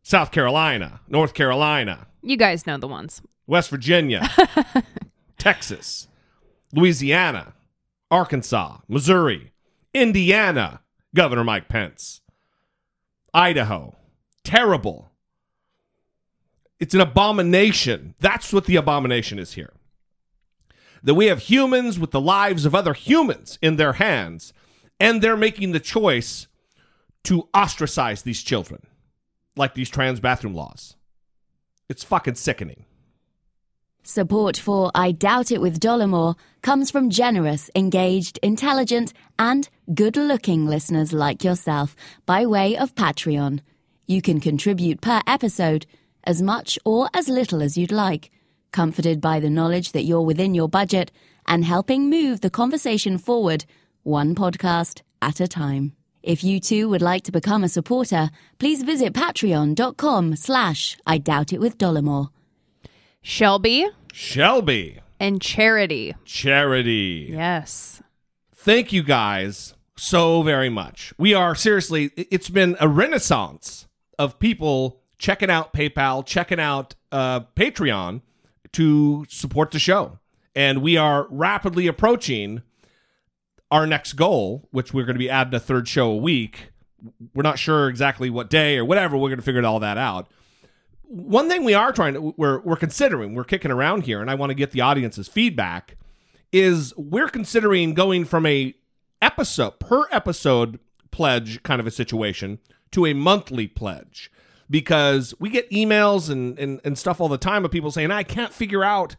South 0.02 0.32
Carolina 0.32 1.02
North 1.08 1.36
Carolina 1.36 2.08
You 2.24 2.36
guys 2.36 2.66
know 2.66 2.78
the 2.80 2.88
ones. 2.88 3.22
West 3.46 3.70
Virginia, 3.70 4.28
Texas, 5.38 6.08
Louisiana, 6.74 7.54
Arkansas, 8.12 8.78
Missouri, 8.88 9.52
Indiana, 9.94 10.82
Governor 11.16 11.44
Mike 11.44 11.68
Pence, 11.68 12.22
Idaho. 13.34 13.96
Terrible. 14.44 15.12
It's 16.80 16.94
an 16.94 17.02
abomination. 17.02 18.16
That's 18.20 18.54
what 18.54 18.66
the 18.66 18.76
abomination 18.76 19.40
is 19.40 19.54
here. 19.54 19.74
That 21.04 21.16
we 21.16 21.28
have 21.28 21.40
humans 21.40 21.98
with 21.98 22.12
the 22.12 22.22
lives 22.22 22.66
of 22.66 22.76
other 22.76 22.94
humans 22.94 23.58
in 23.62 23.78
their 23.78 23.94
hands, 23.94 24.54
and 25.00 25.22
they're 25.22 25.38
making 25.38 25.72
the 25.72 25.80
choice 25.80 26.48
to 27.24 27.48
ostracize 27.56 28.24
these 28.24 28.44
children, 28.44 28.82
like 29.56 29.74
these 29.74 29.90
trans 29.90 30.20
bathroom 30.20 30.56
laws. 30.56 30.96
It's 31.90 32.04
fucking 32.04 32.36
sickening. 32.36 32.86
Support 34.04 34.58
for 34.58 34.92
I 34.96 35.12
Doubt 35.12 35.52
It 35.52 35.62
with 35.62 35.80
Dollemore 35.80 36.36
comes 36.62 36.90
from 36.90 37.10
generous, 37.10 37.70
engaged, 37.76 38.40
intelligent, 38.42 39.14
and 39.38 39.70
good 39.94 40.18
looking 40.18 40.66
listeners 40.66 41.14
like 41.14 41.44
yourself 41.44 41.96
by 42.26 42.46
way 42.46 42.78
of 42.78 42.96
Patreon. 42.96 43.60
You 44.08 44.22
can 44.22 44.40
contribute 44.40 45.02
per 45.02 45.22
episode 45.28 45.86
as 46.24 46.42
much 46.42 46.80
or 46.86 47.10
as 47.14 47.30
little 47.30 47.62
as 47.62 47.78
you'd 47.78 47.92
like, 47.92 48.32
comforted 48.72 49.20
by 49.22 49.40
the 49.40 49.50
knowledge 49.50 49.92
that 49.94 50.04
you're 50.04 50.22
within 50.22 50.54
your 50.56 50.70
budget 50.70 51.12
and 51.48 51.66
helping 51.66 52.10
move 52.10 52.42
the 52.42 52.50
conversation 52.50 53.18
forward 53.18 53.66
one 54.04 54.36
podcast 54.36 55.02
at 55.22 55.40
a 55.40 55.48
time. 55.48 55.94
If 56.22 56.44
you 56.44 56.60
too 56.60 56.90
would 56.90 57.02
like 57.02 57.24
to 57.24 57.32
become 57.32 57.64
a 57.64 57.70
supporter, 57.70 58.30
please 58.60 58.84
visit 58.84 59.14
patreon.com 59.14 60.36
slash 60.36 60.98
I 61.06 61.18
Doubt 61.18 61.54
It 61.54 61.60
with 61.60 61.78
Dollemore. 61.78 62.30
Shelby 63.22 63.88
Shelby, 64.14 65.00
and 65.20 65.42
Charity. 65.42 66.16
charity. 66.26 67.30
Yes. 67.32 68.02
Thank 68.56 68.92
you 68.92 69.04
guys 69.04 69.74
so 69.96 70.42
very 70.42 70.70
much. 70.70 71.14
We 71.18 71.34
are 71.34 71.56
seriously, 71.56 72.12
it's 72.16 72.50
been 72.50 72.76
a 72.80 72.88
renaissance 72.88 73.88
of 74.18 74.40
people 74.40 75.02
checking 75.18 75.50
out 75.50 75.74
PayPal, 75.74 76.26
checking 76.26 76.60
out 76.60 76.96
uh, 77.12 77.42
Patreon 77.56 78.22
to 78.74 79.26
support 79.30 79.72
the 79.72 79.80
show. 79.80 80.20
And 80.56 80.82
we 80.82 80.98
are 80.98 81.28
rapidly 81.30 81.88
approaching 81.88 82.62
our 83.72 83.86
next 83.86 84.14
goal, 84.14 84.68
which 84.72 84.94
we're 84.94 85.06
going 85.06 85.16
to 85.16 85.20
be 85.20 85.30
adding 85.30 85.54
a 85.54 85.60
third 85.60 85.88
show 85.88 86.10
a 86.12 86.18
week. 86.18 86.72
We're 87.34 87.44
not 87.44 87.60
sure 87.60 87.88
exactly 87.88 88.30
what 88.30 88.50
day 88.50 88.78
or 88.78 88.86
whatever. 88.86 89.16
We're 89.16 89.30
going 89.30 89.40
to 89.40 89.46
figure 89.46 89.66
all 89.66 89.80
that 89.80 89.98
out. 89.98 90.28
One 91.04 91.50
thing 91.50 91.64
we 91.64 91.74
are 91.74 91.92
trying 91.92 92.14
to 92.14 92.34
we're 92.38 92.60
we're 92.60 92.76
considering, 92.76 93.34
we're 93.34 93.44
kicking 93.44 93.72
around 93.72 94.04
here, 94.04 94.22
and 94.22 94.30
I 94.30 94.36
want 94.36 94.52
to 94.52 94.56
get 94.56 94.72
the 94.72 94.82
audience's 94.82 95.28
feedback. 95.28 95.98
Is 96.52 96.94
we're 96.98 97.30
considering 97.30 97.94
going 97.94 98.26
from 98.26 98.46
a 98.46 98.76
episode 99.22 99.80
per 99.80 100.06
episode 100.12 100.80
pledge 101.12 101.64
kind 101.64 101.80
of 101.80 101.88
a 101.88 101.92
situation 101.92 102.60
to 102.92 103.06
a 103.06 103.14
monthly 103.14 103.68
pledge 103.68 104.32
because 104.70 105.34
we 105.40 105.50
get 105.50 105.70
emails 105.72 106.30
and, 106.30 106.58
and, 106.60 106.80
and 106.84 106.98
stuff 106.98 107.20
all 107.20 107.28
the 107.28 107.38
time 107.38 107.66
of 107.66 107.72
people 107.72 107.92
saying 107.92 108.12
I 108.12 108.24
can't 108.24 108.54
figure 108.54 108.84
out 108.84 109.16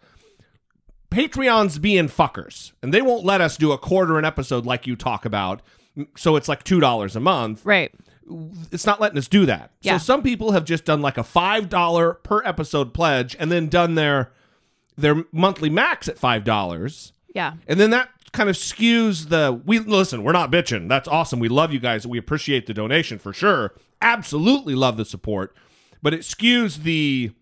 Patreon's 1.11 1.79
being 1.79 2.09
fuckers 2.09 2.73
and 2.83 2.95
they 2.95 3.03
won't 3.03 3.25
let 3.25 3.41
us 3.41 3.57
do 3.57 3.73
a 3.73 3.79
quarter 3.79 4.19
an 4.19 4.25
episode 4.25 4.65
like 4.65 4.87
you 4.87 4.95
talk 4.95 5.25
about. 5.25 5.61
So 6.17 6.37
it's 6.37 6.49
like 6.49 6.63
two 6.63 6.79
dollars 6.81 7.17
a 7.17 7.21
month. 7.21 7.67
Right. 7.67 7.93
It's 8.71 8.87
not 8.87 9.01
letting 9.01 9.19
us 9.19 9.27
do 9.27 9.45
that. 9.47 9.73
Yeah. 9.83 9.99
So 9.99 10.05
some 10.05 10.23
people 10.23 10.53
have 10.53 10.65
just 10.65 10.85
done 10.85 11.03
like 11.03 11.19
a 11.19 11.25
five 11.25 11.69
dollar 11.69 12.15
per 12.15 12.45
episode 12.45 12.95
pledge 12.95 13.37
and 13.41 13.51
then 13.51 13.69
done 13.69 13.97
their 13.97 14.33
their 14.97 15.25
monthly 15.33 15.69
max 15.69 16.09
at 16.09 16.17
five 16.17 16.45
dollars. 16.45 17.13
Yeah. 17.35 17.55
And 17.67 17.81
then 17.81 17.91
that 17.91 18.11
kind 18.33 18.49
of 18.49 18.55
skews 18.55 19.31
the 19.31 19.61
we 19.67 19.81
listen, 19.81 20.23
we're 20.23 20.31
not 20.31 20.53
bitching. 20.53 20.89
That's 20.89 21.09
awesome. 21.09 21.41
We 21.41 21.49
love 21.49 21.73
you 21.73 21.81
guys. 21.81 22.07
We 22.07 22.19
appreciate 22.19 22.67
the 22.67 22.75
donation 22.75 23.19
for 23.19 23.33
sure. 23.33 23.75
Absolutely 24.03 24.75
love 24.75 24.97
the 24.97 25.05
support. 25.05 25.55
But 26.03 26.15
it 26.15 26.21
skews 26.21 26.83
the 26.83 27.33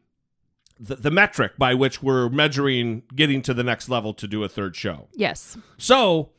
the, 0.80 0.94
the 0.94 1.10
metric 1.10 1.52
by 1.58 1.74
which 1.74 2.02
we're 2.02 2.28
measuring 2.28 3.02
getting 3.14 3.42
to 3.42 3.52
the 3.54 3.64
next 3.64 3.88
level 3.88 4.14
to 4.14 4.28
do 4.28 4.44
a 4.44 4.48
third 4.48 4.76
show. 4.76 5.08
Yes. 5.12 5.56
So 5.76 6.30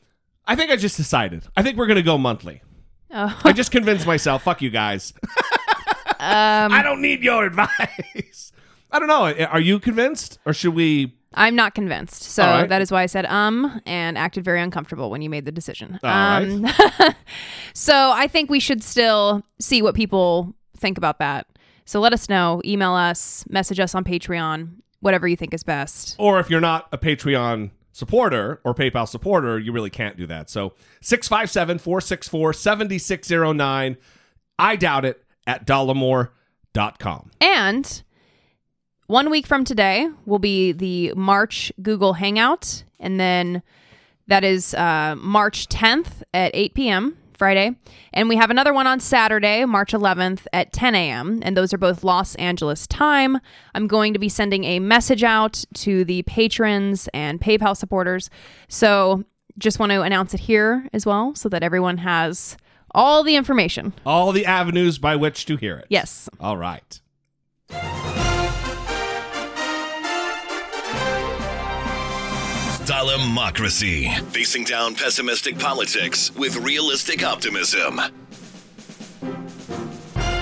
I 0.46 0.56
think 0.56 0.70
I 0.70 0.76
just 0.76 0.96
decided. 0.96 1.44
I 1.56 1.62
think 1.62 1.76
we're 1.76 1.86
gonna 1.86 2.02
go 2.02 2.16
monthly. 2.18 2.62
Oh. 3.12 3.38
I 3.44 3.52
just 3.52 3.70
convinced 3.70 4.06
myself, 4.06 4.42
fuck 4.44 4.62
you 4.62 4.70
guys. 4.70 5.12
Um, 6.20 6.70
I 6.70 6.82
don't 6.82 7.00
need 7.00 7.22
your 7.22 7.46
advice. 7.46 8.52
I 8.90 8.98
don't 8.98 9.08
know. 9.08 9.32
Are 9.46 9.58
you 9.58 9.80
convinced? 9.80 10.38
Or 10.44 10.52
should 10.52 10.74
we 10.74 11.14
I'm 11.34 11.54
not 11.54 11.74
convinced. 11.74 12.24
So 12.24 12.42
right. 12.42 12.68
that 12.68 12.82
is 12.82 12.90
why 12.90 13.02
I 13.02 13.06
said 13.06 13.26
um 13.26 13.80
and 13.86 14.18
acted 14.18 14.44
very 14.44 14.60
uncomfortable 14.60 15.10
when 15.10 15.22
you 15.22 15.30
made 15.30 15.44
the 15.44 15.52
decision. 15.52 15.98
All 16.02 16.10
um, 16.10 16.66
so 17.74 18.12
I 18.14 18.26
think 18.26 18.50
we 18.50 18.60
should 18.60 18.82
still 18.82 19.42
see 19.60 19.82
what 19.82 19.94
people 19.94 20.54
think 20.76 20.98
about 20.98 21.18
that. 21.18 21.46
So 21.84 22.00
let 22.00 22.12
us 22.12 22.28
know, 22.28 22.60
email 22.64 22.92
us, 22.92 23.44
message 23.48 23.80
us 23.80 23.94
on 23.94 24.04
Patreon, 24.04 24.70
whatever 25.00 25.26
you 25.26 25.36
think 25.36 25.54
is 25.54 25.62
best. 25.62 26.16
Or 26.18 26.40
if 26.40 26.50
you're 26.50 26.60
not 26.60 26.88
a 26.92 26.98
Patreon 26.98 27.70
supporter 27.92 28.60
or 28.64 28.74
PayPal 28.74 29.08
supporter, 29.08 29.58
you 29.58 29.72
really 29.72 29.90
can't 29.90 30.16
do 30.16 30.26
that. 30.26 30.48
So 30.50 30.74
657 31.00 31.78
464 31.78 32.52
7609. 32.52 33.96
I 34.58 34.76
doubt 34.76 35.04
it 35.04 35.24
at 35.46 35.66
dollemore.com. 35.66 37.30
And 37.40 38.02
one 39.10 39.28
week 39.28 39.44
from 39.44 39.64
today 39.64 40.08
will 40.24 40.38
be 40.38 40.70
the 40.70 41.12
March 41.16 41.72
Google 41.82 42.12
Hangout. 42.12 42.84
And 43.00 43.18
then 43.18 43.60
that 44.28 44.44
is 44.44 44.72
uh, 44.74 45.16
March 45.18 45.66
10th 45.68 46.22
at 46.32 46.52
8 46.54 46.74
p.m., 46.74 47.16
Friday. 47.36 47.74
And 48.12 48.28
we 48.28 48.36
have 48.36 48.50
another 48.50 48.72
one 48.72 48.86
on 48.86 49.00
Saturday, 49.00 49.64
March 49.64 49.92
11th 49.92 50.46
at 50.52 50.72
10 50.72 50.94
a.m. 50.94 51.40
And 51.42 51.56
those 51.56 51.74
are 51.74 51.78
both 51.78 52.04
Los 52.04 52.36
Angeles 52.36 52.86
time. 52.86 53.40
I'm 53.74 53.88
going 53.88 54.12
to 54.12 54.18
be 54.20 54.28
sending 54.28 54.62
a 54.64 54.78
message 54.78 55.24
out 55.24 55.64
to 55.74 56.04
the 56.04 56.22
patrons 56.22 57.08
and 57.12 57.40
PayPal 57.40 57.76
supporters. 57.76 58.30
So 58.68 59.24
just 59.58 59.80
want 59.80 59.90
to 59.90 60.02
announce 60.02 60.34
it 60.34 60.40
here 60.40 60.88
as 60.92 61.04
well 61.04 61.34
so 61.34 61.48
that 61.48 61.64
everyone 61.64 61.96
has 61.98 62.56
all 62.92 63.24
the 63.24 63.34
information. 63.34 63.92
All 64.06 64.30
the 64.30 64.46
avenues 64.46 64.98
by 64.98 65.16
which 65.16 65.46
to 65.46 65.56
hear 65.56 65.78
it. 65.78 65.86
Yes. 65.88 66.28
All 66.38 66.56
right. 66.58 67.00
Dollemocracy. 72.90 74.12
Facing 74.32 74.64
down 74.64 74.96
pessimistic 74.96 75.56
politics 75.56 76.34
with 76.34 76.56
realistic 76.56 77.24
optimism. 77.24 78.00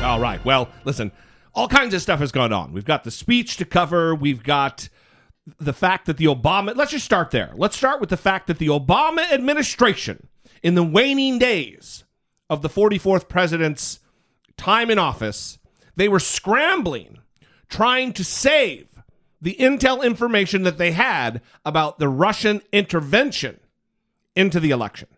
All 0.02 0.18
right. 0.18 0.42
Well, 0.46 0.70
listen, 0.86 1.12
all 1.54 1.68
kinds 1.68 1.92
of 1.92 2.00
stuff 2.00 2.20
has 2.20 2.32
gone 2.32 2.54
on. 2.54 2.72
We've 2.72 2.86
got 2.86 3.04
the 3.04 3.10
speech 3.10 3.58
to 3.58 3.66
cover. 3.66 4.14
We've 4.14 4.42
got 4.42 4.88
the 5.60 5.74
fact 5.74 6.06
that 6.06 6.16
the 6.16 6.24
Obama, 6.24 6.74
let's 6.74 6.92
just 6.92 7.04
start 7.04 7.32
there. 7.32 7.52
Let's 7.54 7.76
start 7.76 8.00
with 8.00 8.08
the 8.08 8.16
fact 8.16 8.46
that 8.46 8.56
the 8.56 8.68
Obama 8.68 9.30
administration, 9.30 10.26
in 10.62 10.74
the 10.74 10.82
waning 10.82 11.38
days 11.38 12.04
of 12.48 12.62
the 12.62 12.70
44th 12.70 13.28
president's 13.28 14.00
time 14.56 14.90
in 14.90 14.98
office, 14.98 15.58
they 15.96 16.08
were 16.08 16.18
scrambling, 16.18 17.18
trying 17.68 18.14
to 18.14 18.24
save 18.24 18.87
the 19.40 19.56
intel 19.58 20.02
information 20.02 20.62
that 20.62 20.78
they 20.78 20.92
had 20.92 21.40
about 21.64 21.98
the 21.98 22.08
Russian 22.08 22.62
intervention 22.72 23.60
into 24.34 24.60
the 24.60 24.70
election. 24.70 25.08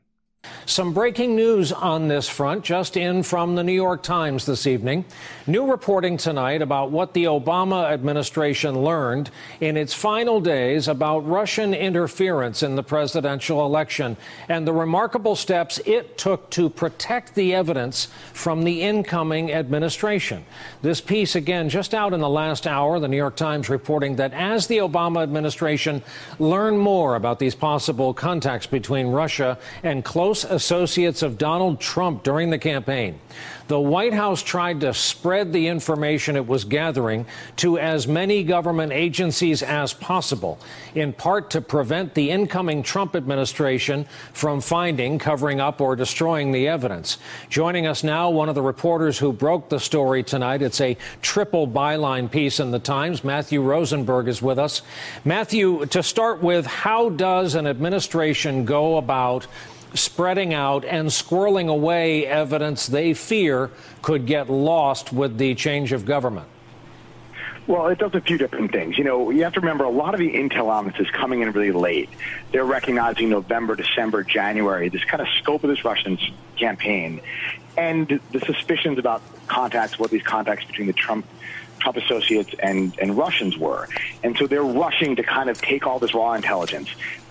Some 0.71 0.93
breaking 0.93 1.35
news 1.35 1.73
on 1.73 2.07
this 2.07 2.29
front, 2.29 2.63
just 2.63 2.97
in 2.97 3.25
from 3.25 3.57
the 3.57 3.65
New 3.65 3.73
York 3.73 4.05
Times 4.05 4.47
this 4.47 4.69
evening. 4.69 5.05
New 5.49 5.69
reporting 5.69 6.17
tonight 6.17 6.63
about 6.63 6.93
what 6.93 7.13
the 7.13 7.25
Obama 7.25 7.91
administration 7.91 8.81
learned 8.85 9.33
in 9.61 9.77
its 9.77 9.93
final 9.93 10.41
days 10.41 10.87
about 10.87 11.27
Russian 11.27 11.75
interference 11.75 12.63
in 12.63 12.77
the 12.77 12.85
presidential 12.85 13.67
election 13.67 14.17
and 14.49 14.65
the 14.65 14.73
remarkable 14.73 15.35
steps 15.35 15.79
it 15.87 16.17
took 16.17 16.49
to 16.51 16.71
protect 16.71 17.35
the 17.35 17.53
evidence 17.53 18.07
from 18.33 18.63
the 18.63 18.81
incoming 18.83 19.53
administration. 19.53 20.45
This 20.83 21.01
piece, 21.01 21.35
again, 21.35 21.69
just 21.69 21.95
out 21.95 22.13
in 22.13 22.21
the 22.21 22.29
last 22.29 22.69
hour, 22.69 23.01
the 23.01 23.09
New 23.09 23.17
York 23.17 23.35
Times 23.35 23.69
reporting 23.69 24.15
that 24.17 24.33
as 24.35 24.69
the 24.69 24.79
Obama 24.79 25.25
administration 25.25 26.01
learned 26.39 26.79
more 26.79 27.17
about 27.17 27.41
these 27.41 27.57
possible 27.57 28.15
contacts 28.15 28.69
between 28.69 29.09
Russia 29.09 29.59
and 29.83 30.05
close 30.05 30.30
associates 30.31 31.23
of 31.23 31.39
Donald 31.39 31.81
Trump 31.81 32.23
during 32.23 32.51
the 32.51 32.59
campaign. 32.59 33.19
The 33.69 33.79
White 33.79 34.15
House 34.15 34.43
tried 34.43 34.81
to 34.81 34.93
spread 34.93 35.53
the 35.53 35.69
information 35.69 36.35
it 36.35 36.49
was 36.49 36.65
gathering 36.65 37.25
to 37.59 37.79
as 37.79 38.09
many 38.09 38.43
government 38.43 38.93
agencies 38.93 39.63
as 39.63 39.93
possible, 39.93 40.59
in 40.97 41.13
part 41.13 41.51
to 41.51 41.61
prevent 41.61 42.15
the 42.15 42.33
incoming 42.33 42.83
Trump 42.83 43.15
administration 43.15 44.07
from 44.33 44.61
finding, 44.61 45.21
covering 45.21 45.61
up, 45.61 45.81
or 45.81 45.95
destroying 45.95 46.51
the 46.51 46.67
evidence. 46.67 47.19
Joining 47.49 47.87
us 47.87 48.03
now, 48.03 48.29
one 48.29 48.49
of 48.49 48.57
the 48.57 48.63
reporters 48.63 49.17
who 49.19 49.33
broke 49.33 49.69
the 49.69 49.79
story 49.79 50.25
tonight. 50.25 50.63
It's 50.63 50.81
a 50.81 50.97
triple 51.23 51.69
byline 51.69 52.29
piece 52.29 52.59
in 52.59 52.73
the 52.73 52.81
Times. 52.81 53.23
Matthew 53.23 53.63
Rosenberg 53.63 54.27
is 54.27 54.43
with 54.43 54.59
us. 54.59 54.83
Matthew, 55.25 55.87
to 55.87 56.03
start 56.03 56.43
with, 56.43 56.67
how 56.67 57.09
does 57.09 57.55
an 57.55 57.69
administration 57.69 58.65
go 58.65 58.97
about 58.97 59.47
spreading 59.95 60.55
out 60.55 60.85
and 60.85 61.09
squirreling 61.09 61.69
away 61.69 62.27
evidence 62.27 62.87
they 62.87 63.15
fear 63.15 63.71
could 64.03 64.27
get 64.27 64.49
lost 64.49 65.13
with 65.13 65.39
the 65.39 65.55
change 65.55 65.93
of 65.93 66.05
government? 66.05 66.49
Well, 67.67 67.87
it 67.87 67.99
does 67.99 68.15
a 68.15 68.21
few 68.21 68.37
different 68.37 68.73
things. 68.73 68.99
You 68.99 69.05
know, 69.05 69.31
you 69.31 69.45
have 69.45 69.53
to 69.53 69.61
remember 69.61 69.85
a 69.85 69.91
lot 69.91 70.15
of 70.15 70.19
the 70.19 70.33
intel 70.33 70.67
on 70.67 70.87
this 70.87 70.99
is 70.99 71.09
coming 71.11 71.43
in 71.43 71.53
really 71.53 71.71
late. 71.71 72.09
They're 72.51 72.65
recognizing 72.65 73.29
November, 73.29 73.77
December, 73.77 74.25
January, 74.25 74.89
this 74.89 75.05
kind 75.05 75.21
of 75.21 75.29
scope 75.39 75.63
of 75.63 75.71
this 75.71 75.85
Russian 75.85 76.19
campaign, 76.57 77.21
and 77.77 78.21
the 78.33 78.41
suspicions 78.41 78.99
about 78.99 79.23
contacts, 79.47 79.99
what 79.99 80.11
these 80.11 80.23
contacts 80.23 80.65
between 80.65 80.89
the 80.89 80.93
Trump 80.93 81.27
Trump 81.79 81.97
associates 81.97 82.55
and, 82.59 82.95
and 83.01 83.17
Russians 83.17 83.57
were. 83.57 83.89
And 84.23 84.37
so 84.37 84.47
they're 84.47 84.63
rushing 84.63 85.17
to 85.17 85.23
kind 85.23 85.49
of 85.49 85.61
take 85.61 85.87
all 85.87 85.99
this 85.99 86.15
raw 86.15 86.35
intelligence, 86.35 86.91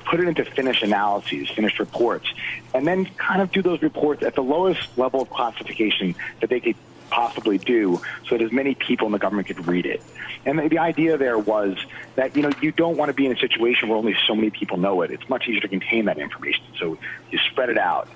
put 0.09 0.19
it 0.19 0.27
into 0.27 0.43
finished 0.43 0.81
analyses, 0.81 1.49
finished 1.51 1.79
reports, 1.79 2.27
and 2.73 2.87
then 2.87 3.05
kind 3.05 3.41
of 3.41 3.51
do 3.51 3.61
those 3.61 3.81
reports 3.83 4.23
at 4.23 4.33
the 4.33 4.41
lowest 4.41 4.97
level 4.97 5.21
of 5.21 5.29
classification 5.29 6.15
that 6.41 6.49
they 6.49 6.59
could 6.59 6.75
possibly 7.11 7.57
do 7.57 8.01
so 8.27 8.37
that 8.37 8.43
as 8.43 8.51
many 8.51 8.73
people 8.73 9.05
in 9.05 9.11
the 9.11 9.19
government 9.19 9.47
could 9.47 9.67
read 9.67 9.85
it. 9.85 10.01
And 10.45 10.57
the, 10.57 10.67
the 10.67 10.79
idea 10.79 11.17
there 11.17 11.37
was 11.37 11.77
that, 12.15 12.35
you 12.35 12.41
know, 12.41 12.51
you 12.61 12.71
don't 12.71 12.97
want 12.97 13.09
to 13.09 13.13
be 13.13 13.25
in 13.25 13.31
a 13.31 13.39
situation 13.39 13.87
where 13.89 13.97
only 13.97 14.15
so 14.27 14.35
many 14.35 14.49
people 14.49 14.77
know 14.77 15.01
it. 15.03 15.11
It's 15.11 15.27
much 15.29 15.47
easier 15.47 15.61
to 15.61 15.67
contain 15.67 16.05
that 16.05 16.17
information. 16.17 16.63
So 16.79 16.97
you 17.29 17.39
spread 17.51 17.69
it 17.69 17.77
out. 17.77 18.07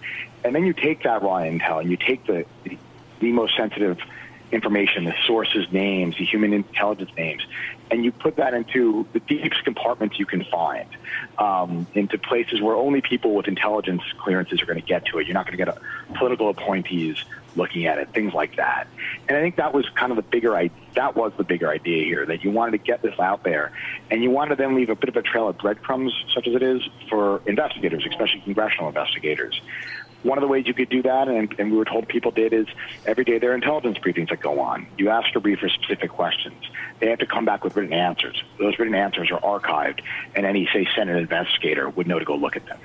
And 0.43 0.55
then 0.55 0.65
you 0.65 0.73
take 0.73 1.03
that 1.03 1.21
raw 1.21 1.37
intel 1.37 1.79
and 1.79 1.91
you 1.91 1.97
take 1.97 2.25
the, 2.25 2.45
the, 2.63 2.77
the 3.19 3.31
most 3.31 3.55
sensitive 3.55 3.99
information, 4.53 5.05
the 5.05 5.15
sources' 5.25 5.65
names, 5.71 6.17
the 6.17 6.25
human 6.25 6.53
intelligence 6.53 7.11
names, 7.17 7.45
and 7.91 8.05
you 8.05 8.11
put 8.11 8.37
that 8.37 8.53
into 8.53 9.05
the 9.13 9.19
deepest 9.19 9.63
compartments 9.63 10.19
you 10.19 10.25
can 10.25 10.43
find, 10.45 10.87
um, 11.37 11.87
into 11.93 12.17
places 12.17 12.61
where 12.61 12.75
only 12.75 13.01
people 13.01 13.35
with 13.35 13.47
intelligence 13.47 14.03
clearances 14.19 14.61
are 14.61 14.65
going 14.65 14.79
to 14.79 14.85
get 14.85 15.05
to 15.05 15.17
it. 15.17 15.27
You're 15.27 15.33
not 15.33 15.45
going 15.45 15.57
to 15.57 15.65
get 15.65 15.75
a, 15.75 15.81
political 16.15 16.49
appointees 16.49 17.17
looking 17.55 17.85
at 17.85 17.97
it, 17.97 18.09
things 18.13 18.33
like 18.33 18.55
that. 18.55 18.87
And 19.27 19.37
I 19.37 19.41
think 19.41 19.57
that 19.57 19.73
was 19.73 19.87
kind 19.89 20.11
of 20.11 20.15
the 20.15 20.23
bigger 20.23 20.55
idea. 20.55 20.77
That 20.95 21.15
was 21.15 21.33
the 21.37 21.43
bigger 21.43 21.69
idea 21.69 22.03
here, 22.05 22.25
that 22.25 22.43
you 22.43 22.51
wanted 22.51 22.71
to 22.71 22.77
get 22.77 23.01
this 23.01 23.19
out 23.19 23.43
there, 23.43 23.71
and 24.11 24.23
you 24.23 24.29
wanted 24.29 24.55
to 24.55 24.61
then 24.61 24.75
leave 24.75 24.89
a 24.89 24.95
bit 24.95 25.09
of 25.09 25.17
a 25.17 25.21
trail 25.21 25.47
of 25.47 25.57
breadcrumbs, 25.57 26.13
such 26.33 26.47
as 26.47 26.55
it 26.55 26.63
is 26.63 26.81
for 27.09 27.41
investigators, 27.47 28.05
especially 28.09 28.41
congressional 28.41 28.87
investigators. 28.89 29.59
One 30.23 30.37
of 30.37 30.41
the 30.41 30.47
ways 30.47 30.65
you 30.67 30.73
could 30.73 30.89
do 30.89 31.01
that, 31.03 31.27
and, 31.27 31.53
and 31.59 31.71
we 31.71 31.77
were 31.77 31.85
told 31.85 32.07
people 32.07 32.31
did, 32.31 32.53
is 32.53 32.67
every 33.05 33.25
day 33.25 33.39
there 33.39 33.51
are 33.51 33.55
intelligence 33.55 33.97
briefings 33.97 34.29
that 34.29 34.39
go 34.39 34.59
on. 34.61 34.87
You 34.97 35.09
ask 35.09 35.35
a 35.35 35.39
briefer 35.39 35.69
specific 35.69 36.11
questions. 36.11 36.63
They 36.99 37.09
have 37.09 37.19
to 37.19 37.25
come 37.25 37.43
back 37.43 37.63
with 37.63 37.75
written 37.75 37.93
answers. 37.93 38.41
Those 38.57 38.79
written 38.79 38.95
answers 38.95 39.29
are 39.31 39.39
archived, 39.41 40.01
and 40.35 40.45
any, 40.45 40.67
say, 40.73 40.87
Senate 40.95 41.17
investigator 41.17 41.89
would 41.89 42.07
know 42.07 42.19
to 42.19 42.25
go 42.25 42.35
look 42.35 42.55
at 42.55 42.65
them. 42.65 42.79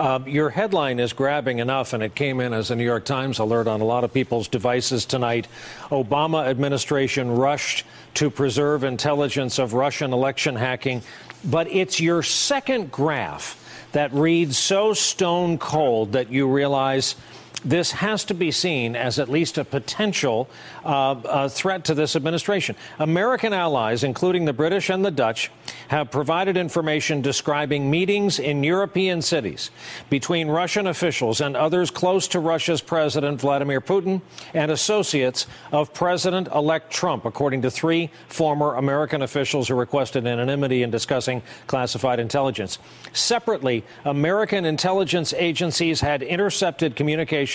Uh, 0.00 0.18
your 0.26 0.48
headline 0.48 0.98
is 0.98 1.12
grabbing 1.12 1.58
enough, 1.58 1.92
and 1.92 2.02
it 2.02 2.14
came 2.14 2.40
in 2.40 2.54
as 2.54 2.70
a 2.70 2.74
New 2.74 2.84
York 2.84 3.04
Times 3.04 3.38
alert 3.38 3.68
on 3.68 3.82
a 3.82 3.84
lot 3.84 4.02
of 4.02 4.14
people's 4.14 4.48
devices 4.48 5.04
tonight. 5.04 5.46
Obama 5.90 6.46
administration 6.46 7.30
rushed 7.30 7.84
to 8.14 8.30
preserve 8.30 8.82
intelligence 8.82 9.58
of 9.58 9.74
Russian 9.74 10.14
election 10.14 10.56
hacking, 10.56 11.02
but 11.44 11.68
it's 11.68 12.00
your 12.00 12.22
second 12.22 12.90
graph 12.90 13.59
that 13.92 14.12
reads 14.12 14.56
so 14.58 14.92
stone 14.92 15.58
cold 15.58 16.12
that 16.12 16.30
you 16.30 16.48
realize 16.48 17.14
this 17.64 17.92
has 17.92 18.24
to 18.24 18.34
be 18.34 18.50
seen 18.50 18.96
as 18.96 19.18
at 19.18 19.28
least 19.28 19.58
a 19.58 19.64
potential 19.64 20.48
uh, 20.84 21.10
uh, 21.10 21.48
threat 21.48 21.84
to 21.84 21.94
this 21.94 22.16
administration. 22.16 22.74
American 22.98 23.52
allies, 23.52 24.02
including 24.02 24.44
the 24.44 24.52
British 24.52 24.88
and 24.88 25.04
the 25.04 25.10
Dutch, 25.10 25.50
have 25.88 26.10
provided 26.10 26.56
information 26.56 27.20
describing 27.20 27.90
meetings 27.90 28.38
in 28.38 28.64
European 28.64 29.20
cities 29.20 29.70
between 30.08 30.48
Russian 30.48 30.86
officials 30.86 31.40
and 31.40 31.56
others 31.56 31.90
close 31.90 32.28
to 32.28 32.40
Russia's 32.40 32.80
President 32.80 33.40
Vladimir 33.40 33.80
Putin 33.80 34.22
and 34.54 34.70
associates 34.70 35.46
of 35.72 35.92
President 35.92 36.48
elect 36.54 36.90
Trump, 36.90 37.24
according 37.24 37.62
to 37.62 37.70
three 37.70 38.10
former 38.28 38.74
American 38.74 39.22
officials 39.22 39.68
who 39.68 39.74
requested 39.74 40.26
anonymity 40.26 40.82
in 40.82 40.90
discussing 40.90 41.42
classified 41.66 42.20
intelligence. 42.20 42.78
Separately, 43.12 43.84
American 44.04 44.64
intelligence 44.64 45.34
agencies 45.34 46.00
had 46.00 46.22
intercepted 46.22 46.96
communications 46.96 47.49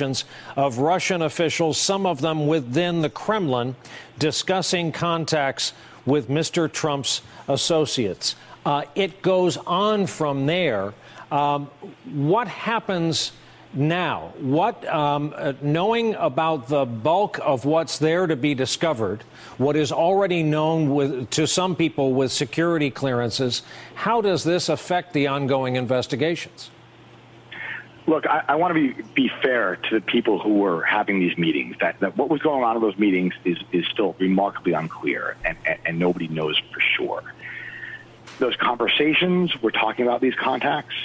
of 0.56 0.80
Russian 0.80 1.22
officials, 1.22 1.78
some 1.78 2.06
of 2.06 2.22
them 2.22 2.48
within 2.48 3.02
the 3.02 3.10
Kremlin, 3.10 3.76
discussing 4.20 4.92
contacts 4.92 5.74
with 6.06 6.30
Mr. 6.30 6.72
Trump's 6.72 7.22
associates. 7.48 8.36
Uh, 8.66 8.84
it 8.96 9.22
goes 9.22 9.58
on 9.58 10.08
from 10.08 10.46
there. 10.46 10.94
Um, 11.32 11.68
what 12.06 12.48
happens 12.48 13.32
now? 13.74 14.34
What, 14.40 14.86
um, 14.88 15.34
uh, 15.36 15.54
knowing 15.62 16.16
about 16.16 16.68
the 16.68 16.86
bulk 16.86 17.40
of 17.44 17.66
what's 17.66 18.00
there 18.00 18.26
to 18.28 18.36
be 18.36 18.56
discovered, 18.56 19.24
what 19.58 19.76
is 19.76 19.92
already 19.92 20.44
known 20.44 20.94
with, 20.94 21.30
to 21.32 21.46
some 21.46 21.76
people 21.76 22.14
with 22.14 22.32
security 22.32 22.90
clearances, 22.90 23.64
how 23.96 24.22
does 24.22 24.44
this 24.44 24.70
affect 24.70 25.14
the 25.14 25.28
ongoing 25.28 25.76
investigations? 25.76 26.70
Look, 28.08 28.28
I, 28.28 28.44
I 28.50 28.56
want 28.56 28.76
to 28.76 28.94
be, 28.94 29.02
be 29.16 29.32
fair 29.42 29.78
to 29.78 29.96
the 29.96 30.02
people 30.02 30.38
who 30.38 30.56
were 30.60 30.84
having 30.84 31.20
these 31.20 31.38
meetings. 31.38 31.76
That, 31.82 32.00
that 32.02 32.16
what 32.16 32.30
was 32.30 32.42
going 32.42 32.64
on 32.64 32.76
in 32.76 32.82
those 32.82 32.98
meetings 32.98 33.34
is, 33.44 33.58
is 33.72 33.86
still 33.88 34.16
remarkably 34.20 34.74
unclear, 34.74 35.36
and, 35.44 35.58
and, 35.66 35.80
and 35.86 36.00
nobody 36.00 36.28
knows 36.28 36.62
for 36.72 36.80
sure. 36.80 37.24
Those 38.38 38.56
conversations, 38.58 39.60
we're 39.62 39.72
talking 39.72 40.06
about 40.06 40.22
these 40.22 40.36
contacts, 40.36 40.96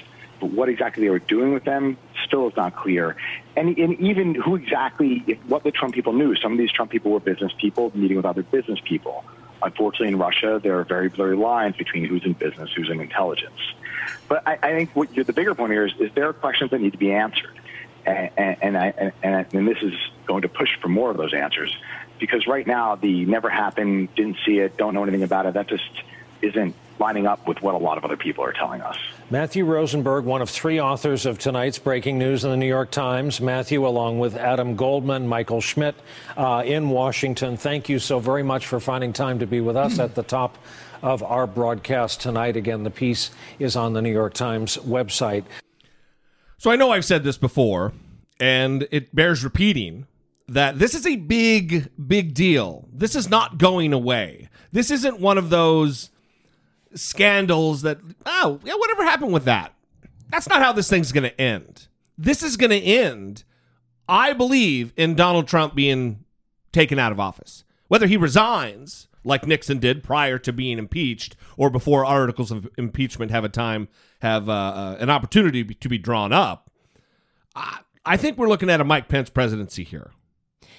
but 0.40 0.50
what 0.50 0.68
exactly 0.68 1.04
they 1.04 1.10
were 1.10 1.20
doing 1.20 1.54
with 1.54 1.64
them 1.64 1.96
still 2.26 2.48
is 2.48 2.56
not 2.56 2.76
clear. 2.76 3.16
And, 3.56 3.78
and 3.78 3.98
even 4.00 4.34
who 4.34 4.56
exactly, 4.56 5.38
what 5.46 5.62
the 5.62 5.70
Trump 5.70 5.94
people 5.94 6.12
knew. 6.12 6.34
Some 6.36 6.52
of 6.52 6.58
these 6.58 6.72
Trump 6.72 6.90
people 6.90 7.12
were 7.12 7.20
business 7.20 7.52
people 7.58 7.92
meeting 7.94 8.16
with 8.16 8.26
other 8.26 8.42
business 8.42 8.78
people. 8.84 9.24
Unfortunately, 9.62 10.08
in 10.08 10.18
Russia, 10.18 10.60
there 10.62 10.78
are 10.78 10.84
very 10.84 11.08
blurry 11.08 11.36
lines 11.36 11.76
between 11.76 12.04
who's 12.04 12.24
in 12.24 12.32
business, 12.32 12.70
who's 12.74 12.90
in 12.90 13.00
intelligence. 13.00 13.60
But 14.28 14.46
I, 14.46 14.58
I 14.62 14.72
think 14.72 14.96
what 14.96 15.14
the 15.14 15.32
bigger 15.32 15.54
point 15.54 15.72
here 15.72 15.86
is, 15.86 15.92
is 15.98 16.10
there 16.14 16.28
are 16.28 16.32
questions 16.32 16.70
that 16.70 16.80
need 16.80 16.92
to 16.92 16.98
be 16.98 17.12
answered. 17.12 17.58
And, 18.06 18.56
and, 18.62 18.78
I, 18.78 19.12
and, 19.22 19.46
and 19.52 19.68
this 19.68 19.82
is 19.82 19.92
going 20.26 20.42
to 20.42 20.48
push 20.48 20.70
for 20.80 20.88
more 20.88 21.10
of 21.10 21.16
those 21.16 21.34
answers. 21.34 21.76
Because 22.18 22.46
right 22.46 22.66
now, 22.66 22.96
the 22.96 23.24
never 23.26 23.50
happened, 23.50 24.14
didn't 24.14 24.38
see 24.46 24.58
it, 24.58 24.76
don't 24.76 24.94
know 24.94 25.02
anything 25.02 25.22
about 25.22 25.46
it, 25.46 25.54
that 25.54 25.68
just 25.68 25.90
isn't 26.42 26.74
lining 27.00 27.26
up 27.26 27.48
with 27.48 27.60
what 27.62 27.74
a 27.74 27.78
lot 27.78 27.98
of 27.98 28.04
other 28.04 28.16
people 28.16 28.44
are 28.44 28.52
telling 28.52 28.82
us. 28.82 28.96
Matthew 29.30 29.64
Rosenberg, 29.64 30.24
one 30.24 30.42
of 30.42 30.50
three 30.50 30.78
authors 30.78 31.24
of 31.24 31.38
tonight's 31.38 31.78
breaking 31.78 32.18
news 32.18 32.44
in 32.44 32.50
the 32.50 32.56
New 32.56 32.68
York 32.68 32.90
Times. 32.90 33.40
Matthew, 33.40 33.86
along 33.86 34.18
with 34.18 34.36
Adam 34.36 34.76
Goldman, 34.76 35.26
Michael 35.26 35.60
Schmidt 35.60 35.94
uh, 36.36 36.62
in 36.64 36.90
Washington, 36.90 37.56
thank 37.56 37.88
you 37.88 37.98
so 37.98 38.20
very 38.20 38.42
much 38.42 38.66
for 38.66 38.78
finding 38.78 39.12
time 39.12 39.38
to 39.38 39.46
be 39.46 39.60
with 39.60 39.76
us 39.76 39.98
at 39.98 40.14
the 40.14 40.22
top 40.22 40.58
of 41.02 41.22
our 41.22 41.46
broadcast 41.46 42.20
tonight. 42.20 42.56
Again, 42.56 42.84
the 42.84 42.90
piece 42.90 43.30
is 43.58 43.74
on 43.74 43.94
the 43.94 44.02
New 44.02 44.12
York 44.12 44.34
Times 44.34 44.76
website. 44.78 45.44
So 46.58 46.70
I 46.70 46.76
know 46.76 46.90
I've 46.90 47.06
said 47.06 47.24
this 47.24 47.38
before, 47.38 47.94
and 48.38 48.86
it 48.90 49.14
bears 49.14 49.42
repeating 49.42 50.06
that 50.48 50.78
this 50.78 50.94
is 50.94 51.06
a 51.06 51.16
big, 51.16 51.88
big 52.06 52.34
deal. 52.34 52.86
This 52.92 53.14
is 53.14 53.30
not 53.30 53.56
going 53.56 53.94
away. 53.94 54.50
This 54.72 54.90
isn't 54.90 55.20
one 55.20 55.38
of 55.38 55.48
those 55.48 56.10
scandals 56.94 57.82
that, 57.82 57.98
oh, 58.26 58.60
yeah, 58.64 58.74
whatever 58.74 59.04
happened 59.04 59.32
with 59.32 59.44
that. 59.44 59.74
That's 60.30 60.48
not 60.48 60.62
how 60.62 60.72
this 60.72 60.88
thing's 60.88 61.12
going 61.12 61.24
to 61.24 61.40
end. 61.40 61.88
This 62.16 62.42
is 62.42 62.56
going 62.56 62.70
to 62.70 62.80
end, 62.80 63.44
I 64.08 64.32
believe, 64.32 64.92
in 64.96 65.14
Donald 65.14 65.48
Trump 65.48 65.74
being 65.74 66.24
taken 66.72 66.98
out 66.98 67.12
of 67.12 67.20
office. 67.20 67.64
Whether 67.88 68.06
he 68.06 68.16
resigns, 68.16 69.08
like 69.24 69.46
Nixon 69.46 69.78
did 69.78 70.04
prior 70.04 70.38
to 70.38 70.52
being 70.52 70.78
impeached, 70.78 71.34
or 71.56 71.70
before 71.70 72.04
articles 72.04 72.50
of 72.52 72.68
impeachment 72.78 73.30
have 73.30 73.44
a 73.44 73.48
time, 73.48 73.88
have 74.20 74.48
uh, 74.48 74.52
uh, 74.52 74.96
an 75.00 75.10
opportunity 75.10 75.64
to 75.64 75.88
be 75.88 75.98
drawn 75.98 76.32
up, 76.32 76.70
I, 77.54 77.80
I 78.04 78.16
think 78.16 78.38
we're 78.38 78.48
looking 78.48 78.70
at 78.70 78.80
a 78.80 78.84
Mike 78.84 79.08
Pence 79.08 79.30
presidency 79.30 79.84
here. 79.84 80.10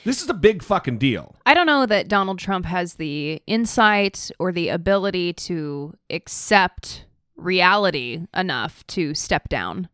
This 0.03 0.21
is 0.21 0.29
a 0.29 0.33
big 0.33 0.63
fucking 0.63 0.97
deal. 0.97 1.35
I 1.45 1.53
don't 1.53 1.67
know 1.67 1.85
that 1.85 2.07
Donald 2.07 2.39
Trump 2.39 2.65
has 2.65 2.95
the 2.95 3.41
insight 3.47 4.31
or 4.39 4.51
the 4.51 4.69
ability 4.69 5.33
to 5.33 5.93
accept 6.09 7.05
reality 7.35 8.25
enough 8.35 8.85
to 8.87 9.13
step 9.13 9.47
down. 9.49 9.89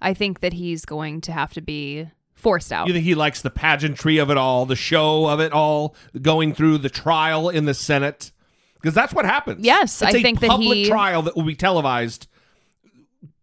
I 0.00 0.14
think 0.14 0.40
that 0.40 0.52
he's 0.54 0.84
going 0.84 1.20
to 1.22 1.32
have 1.32 1.52
to 1.54 1.60
be 1.60 2.08
forced 2.34 2.72
out. 2.72 2.88
You 2.88 2.92
think 2.92 3.04
he 3.04 3.14
likes 3.14 3.40
the 3.40 3.50
pageantry 3.50 4.18
of 4.18 4.30
it 4.30 4.36
all, 4.36 4.66
the 4.66 4.74
show 4.74 5.26
of 5.28 5.38
it 5.40 5.52
all, 5.52 5.94
going 6.20 6.54
through 6.54 6.78
the 6.78 6.88
trial 6.90 7.48
in 7.48 7.64
the 7.66 7.74
Senate? 7.74 8.32
Because 8.74 8.94
that's 8.94 9.14
what 9.14 9.24
happens. 9.24 9.64
Yes, 9.64 10.02
it's 10.02 10.12
I 10.14 10.20
think 10.22 10.40
that 10.40 10.50
public 10.50 10.78
he- 10.78 10.88
trial 10.88 11.22
that 11.22 11.36
will 11.36 11.44
be 11.44 11.54
televised, 11.54 12.26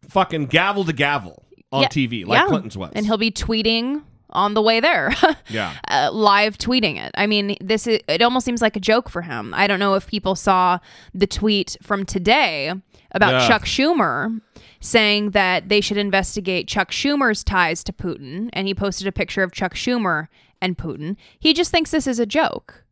fucking 0.09 0.47
gavel 0.47 0.83
to 0.83 0.91
gavel 0.93 1.45
on 1.71 1.83
Yeah, 1.83 1.87
TV, 1.87 2.25
like 2.25 2.39
yeah. 2.41 2.47
Clinton's 2.47 2.77
was. 2.77 2.91
And 2.93 3.05
he'll 3.05 3.17
be 3.17 3.31
tweeting 3.31 4.03
on 4.31 4.53
the 4.53 4.61
way 4.61 4.79
there. 4.79 5.13
Yeah. 5.49 5.75
Uh, 5.87 6.11
live 6.13 6.59
tweeting 6.59 6.97
it. 7.03 7.11
I 7.15 7.25
mean, 7.25 7.57
this 7.59 7.87
is 7.87 8.01
it 8.07 8.21
almost 8.21 8.45
seems 8.45 8.61
like 8.61 8.75
a 8.75 8.79
joke 8.79 9.09
for 9.09 9.23
him. 9.23 9.51
I 9.55 9.65
don't 9.65 9.79
know 9.79 9.95
if 9.95 10.05
people 10.05 10.35
saw 10.35 10.77
the 11.13 11.25
tweet 11.25 11.75
from 11.81 12.05
today 12.05 12.71
about 13.11 13.31
Yeah. 13.31 13.47
Chuck 13.47 13.65
Schumer 13.65 14.39
saying 14.79 15.31
that 15.31 15.69
they 15.69 15.81
should 15.81 15.97
investigate 15.97 16.67
Chuck 16.67 16.91
Schumer's 16.91 17.43
ties 17.43 17.83
to 17.85 17.93
Putin 17.93 18.49
and 18.53 18.67
he 18.67 18.75
posted 18.75 19.07
a 19.07 19.11
picture 19.11 19.41
of 19.41 19.51
Chuck 19.51 19.73
Schumer 19.73 20.27
and 20.61 20.77
Putin. 20.77 21.15
He 21.39 21.53
just 21.53 21.71
thinks 21.71 21.89
this 21.89 22.05
is 22.05 22.19
a 22.19 22.27
joke. 22.27 22.83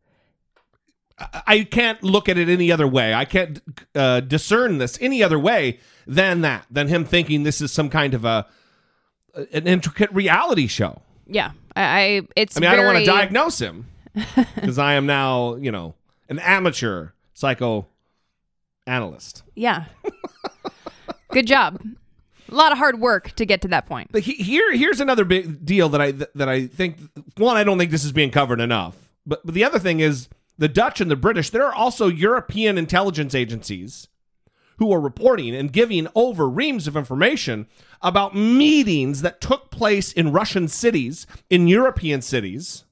I 1.47 1.63
can't 1.63 2.01
look 2.03 2.27
at 2.29 2.37
it 2.37 2.49
any 2.49 2.71
other 2.71 2.87
way. 2.87 3.13
I 3.13 3.25
can't 3.25 3.59
uh, 3.95 4.19
discern 4.21 4.77
this 4.79 4.97
any 5.01 5.21
other 5.23 5.37
way 5.39 5.79
than 6.07 6.41
that, 6.41 6.65
than 6.71 6.87
him 6.87 7.05
thinking 7.05 7.43
this 7.43 7.61
is 7.61 7.71
some 7.71 7.89
kind 7.89 8.13
of 8.15 8.25
a 8.25 8.47
an 9.53 9.67
intricate 9.67 10.11
reality 10.11 10.65
show. 10.65 11.01
Yeah. 11.27 11.51
I, 11.75 11.81
I 11.81 12.21
it's 12.35 12.57
I 12.57 12.61
mean, 12.61 12.69
I 12.69 12.75
don't 12.75 12.85
want 12.85 12.99
to 12.99 13.05
very- 13.05 13.17
diagnose 13.17 13.59
him 13.59 13.87
because 14.55 14.79
I 14.79 14.93
am 14.93 15.05
now, 15.05 15.55
you 15.55 15.71
know, 15.71 15.95
an 16.29 16.39
amateur 16.39 17.09
psychoanalyst. 17.33 19.43
Yeah. 19.55 19.85
Good 21.31 21.47
job. 21.47 21.81
A 22.49 22.55
lot 22.55 22.71
of 22.71 22.77
hard 22.77 22.99
work 23.01 23.31
to 23.35 23.45
get 23.45 23.61
to 23.61 23.67
that 23.67 23.85
point. 23.85 24.09
But 24.11 24.23
he, 24.23 24.33
here, 24.35 24.73
here's 24.73 25.01
another 25.01 25.25
big 25.25 25.65
deal 25.65 25.89
that 25.89 25.99
I 26.01 26.11
that 26.11 26.47
I 26.47 26.67
think. 26.67 26.97
One, 27.35 27.57
I 27.57 27.65
don't 27.65 27.77
think 27.77 27.91
this 27.91 28.05
is 28.05 28.13
being 28.13 28.31
covered 28.31 28.61
enough. 28.61 28.95
But 29.25 29.45
but 29.45 29.53
the 29.53 29.65
other 29.65 29.79
thing 29.79 29.99
is 29.99 30.29
the 30.57 30.69
Dutch 30.69 31.01
and 31.01 31.11
the 31.11 31.17
British. 31.17 31.49
There 31.49 31.65
are 31.65 31.75
also 31.75 32.07
European 32.07 32.77
intelligence 32.77 33.35
agencies 33.35 34.07
who 34.77 34.91
are 34.91 34.99
reporting 34.99 35.55
and 35.55 35.73
giving 35.73 36.07
over 36.15 36.47
reams 36.47 36.87
of 36.87 36.95
information 36.95 37.67
about 38.01 38.35
meetings 38.35 39.21
that 39.21 39.41
took 39.41 39.71
place 39.71 40.11
in 40.11 40.31
Russian 40.31 40.67
cities, 40.67 41.25
in 41.49 41.67
European 41.67 42.21
cities, 42.21 42.85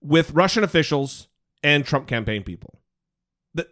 with 0.00 0.32
Russian 0.32 0.64
officials 0.64 1.28
and 1.62 1.84
Trump 1.84 2.06
campaign 2.06 2.42
people. 2.42 2.80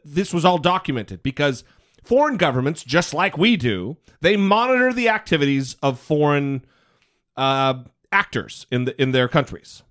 This 0.05 0.33
was 0.33 0.45
all 0.45 0.59
documented 0.59 1.23
because 1.23 1.65
foreign 2.03 2.37
governments, 2.37 2.85
just 2.85 3.13
like 3.13 3.37
we 3.37 3.57
do, 3.57 3.97
they 4.21 4.37
monitor 4.37 4.93
the 4.93 5.09
activities 5.09 5.77
of 5.83 5.99
foreign 5.99 6.65
uh, 7.37 7.83
actors 8.13 8.67
in 8.71 8.85
the 8.85 9.01
in 9.01 9.11
their 9.11 9.27
countries. 9.27 9.83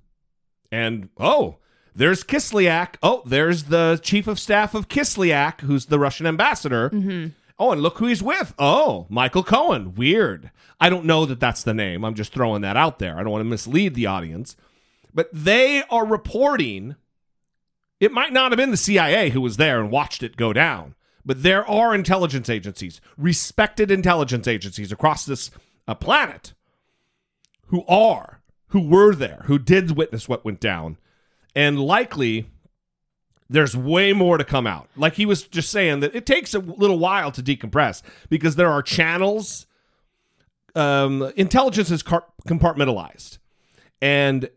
And 0.71 1.09
oh, 1.17 1.57
there's 1.95 2.23
Kislyak. 2.23 2.95
Oh, 3.03 3.21
there's 3.25 3.63
the 3.65 3.99
chief 4.01 4.27
of 4.27 4.39
staff 4.39 4.73
of 4.73 4.87
Kislyak, 4.87 5.61
who's 5.61 5.87
the 5.87 5.99
Russian 5.99 6.25
ambassador. 6.27 6.89
Oh, 7.59 7.71
and 7.71 7.81
look 7.81 7.97
who 7.99 8.07
he's 8.07 8.23
with. 8.23 8.53
Oh, 8.57 9.05
Michael 9.09 9.43
Cohen. 9.43 9.93
Weird. 9.95 10.49
I 10.79 10.89
don't 10.89 11.05
know 11.05 11.25
that 11.27 11.39
that's 11.39 11.63
the 11.63 11.73
name. 11.75 12.03
I'm 12.03 12.15
just 12.15 12.33
throwing 12.33 12.61
that 12.63 12.75
out 12.77 12.97
there. 12.99 13.17
I 13.19 13.23
don't 13.23 13.31
want 13.31 13.41
to 13.41 13.49
mislead 13.49 13.93
the 13.93 14.07
audience. 14.07 14.55
But 15.13 15.29
they 15.31 15.83
are 15.89 16.05
reporting. 16.05 16.95
It 17.99 18.11
might 18.11 18.33
not 18.33 18.51
have 18.51 18.57
been 18.57 18.71
the 18.71 18.77
CIA 18.77 19.29
who 19.29 19.41
was 19.41 19.57
there 19.57 19.79
and 19.79 19.91
watched 19.91 20.23
it 20.23 20.37
go 20.37 20.53
down, 20.53 20.95
but 21.23 21.43
there 21.43 21.69
are 21.69 21.93
intelligence 21.93 22.49
agencies, 22.49 22.99
respected 23.15 23.91
intelligence 23.91 24.47
agencies 24.47 24.91
across 24.91 25.23
this 25.23 25.51
uh, 25.87 25.93
planet 25.93 26.53
who 27.67 27.85
are, 27.87 28.41
who 28.69 28.81
were 28.81 29.13
there, 29.13 29.43
who 29.45 29.59
did 29.59 29.91
witness 29.95 30.27
what 30.27 30.43
went 30.43 30.59
down. 30.59 30.97
And 31.55 31.79
likely 31.79 32.49
there's 33.49 33.75
way 33.75 34.13
more 34.13 34.37
to 34.37 34.45
come 34.45 34.65
out. 34.65 34.87
Like 34.95 35.15
he 35.15 35.25
was 35.25 35.43
just 35.43 35.69
saying 35.71 35.99
that 35.99 36.15
it 36.15 36.25
takes 36.25 36.53
a 36.53 36.59
little 36.59 36.97
while 36.99 37.31
to 37.33 37.43
decompress 37.43 38.01
because 38.29 38.55
there 38.55 38.69
are 38.69 38.81
channels. 38.81 39.65
Um, 40.73 41.31
intelligence 41.35 41.91
is 41.91 42.01
car- 42.01 42.23
compartmentalized, 42.47 43.39
and 44.01 44.49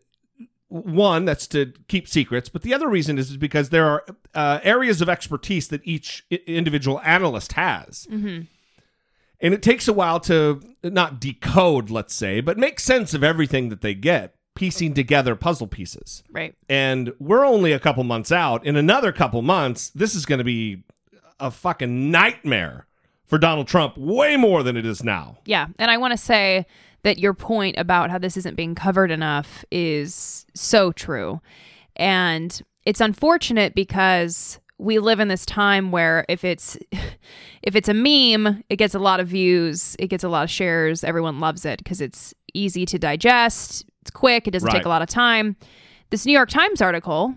one 0.69 1.25
that's 1.25 1.45
to 1.47 1.73
keep 1.89 2.07
secrets, 2.07 2.47
but 2.47 2.61
the 2.61 2.73
other 2.73 2.87
reason 2.87 3.17
is, 3.17 3.31
is 3.31 3.37
because 3.37 3.69
there 3.69 3.85
are 3.85 4.05
uh, 4.33 4.59
areas 4.63 5.01
of 5.01 5.09
expertise 5.09 5.67
that 5.67 5.81
each 5.83 6.25
I- 6.31 6.39
individual 6.47 7.01
analyst 7.01 7.53
has. 7.53 8.07
And 9.41 9.53
it 9.53 9.61
takes 9.61 9.87
a 9.89 9.93
while 9.93 10.21
to 10.21 10.61
not 10.83 11.19
decode, 11.19 11.89
let's 11.89 12.15
say, 12.15 12.39
but 12.39 12.57
make 12.57 12.79
sense 12.79 13.13
of 13.13 13.21
everything 13.23 13.67
that 13.69 13.81
they 13.81 13.93
get, 13.93 14.35
piecing 14.55 14.93
together 14.93 15.35
puzzle 15.35 15.67
pieces. 15.67 16.23
Right. 16.31 16.55
And 16.67 17.13
we're 17.19 17.45
only 17.45 17.71
a 17.71 17.79
couple 17.79 18.03
months 18.03 18.31
out. 18.31 18.65
In 18.65 18.75
another 18.75 19.11
couple 19.11 19.41
months, 19.41 19.89
this 19.89 20.15
is 20.15 20.25
going 20.25 20.39
to 20.39 20.45
be 20.45 20.83
a 21.39 21.51
fucking 21.51 22.09
nightmare 22.09 22.87
for 23.25 23.37
Donald 23.37 23.67
Trump, 23.67 23.97
way 23.97 24.37
more 24.37 24.63
than 24.63 24.77
it 24.77 24.85
is 24.85 25.03
now. 25.03 25.39
Yeah. 25.45 25.67
And 25.79 25.91
I 25.91 25.97
want 25.97 26.11
to 26.11 26.17
say 26.17 26.65
that 27.03 27.19
your 27.19 27.33
point 27.33 27.77
about 27.77 28.09
how 28.09 28.17
this 28.17 28.37
isn't 28.37 28.55
being 28.55 28.75
covered 28.75 29.11
enough 29.11 29.65
is 29.71 30.45
so 30.53 30.91
true. 30.91 31.41
And 31.95 32.61
it's 32.85 33.01
unfortunate 33.01 33.75
because 33.75 34.59
we 34.77 34.99
live 34.99 35.19
in 35.19 35.27
this 35.27 35.45
time 35.45 35.91
where 35.91 36.25
if 36.29 36.43
it's 36.43 36.77
if 37.61 37.75
it's 37.75 37.89
a 37.89 37.93
meme, 37.93 38.63
it 38.69 38.75
gets 38.75 38.93
a 38.93 38.99
lot 38.99 39.19
of 39.19 39.27
views, 39.27 39.95
it 39.99 40.07
gets 40.07 40.23
a 40.23 40.29
lot 40.29 40.43
of 40.43 40.49
shares, 40.49 41.03
everyone 41.03 41.39
loves 41.39 41.65
it 41.65 41.79
because 41.79 42.01
it's 42.01 42.33
easy 42.53 42.85
to 42.85 42.99
digest, 42.99 43.85
it's 44.05 44.11
quick, 44.11 44.47
it 44.47 44.51
doesn't 44.51 44.67
Right. 44.67 44.77
take 44.77 44.85
a 44.85 44.89
lot 44.89 45.01
of 45.01 45.09
time. 45.09 45.55
This 46.11 46.27
New 46.27 46.33
York 46.33 46.49
Times 46.49 46.79
article 46.79 47.33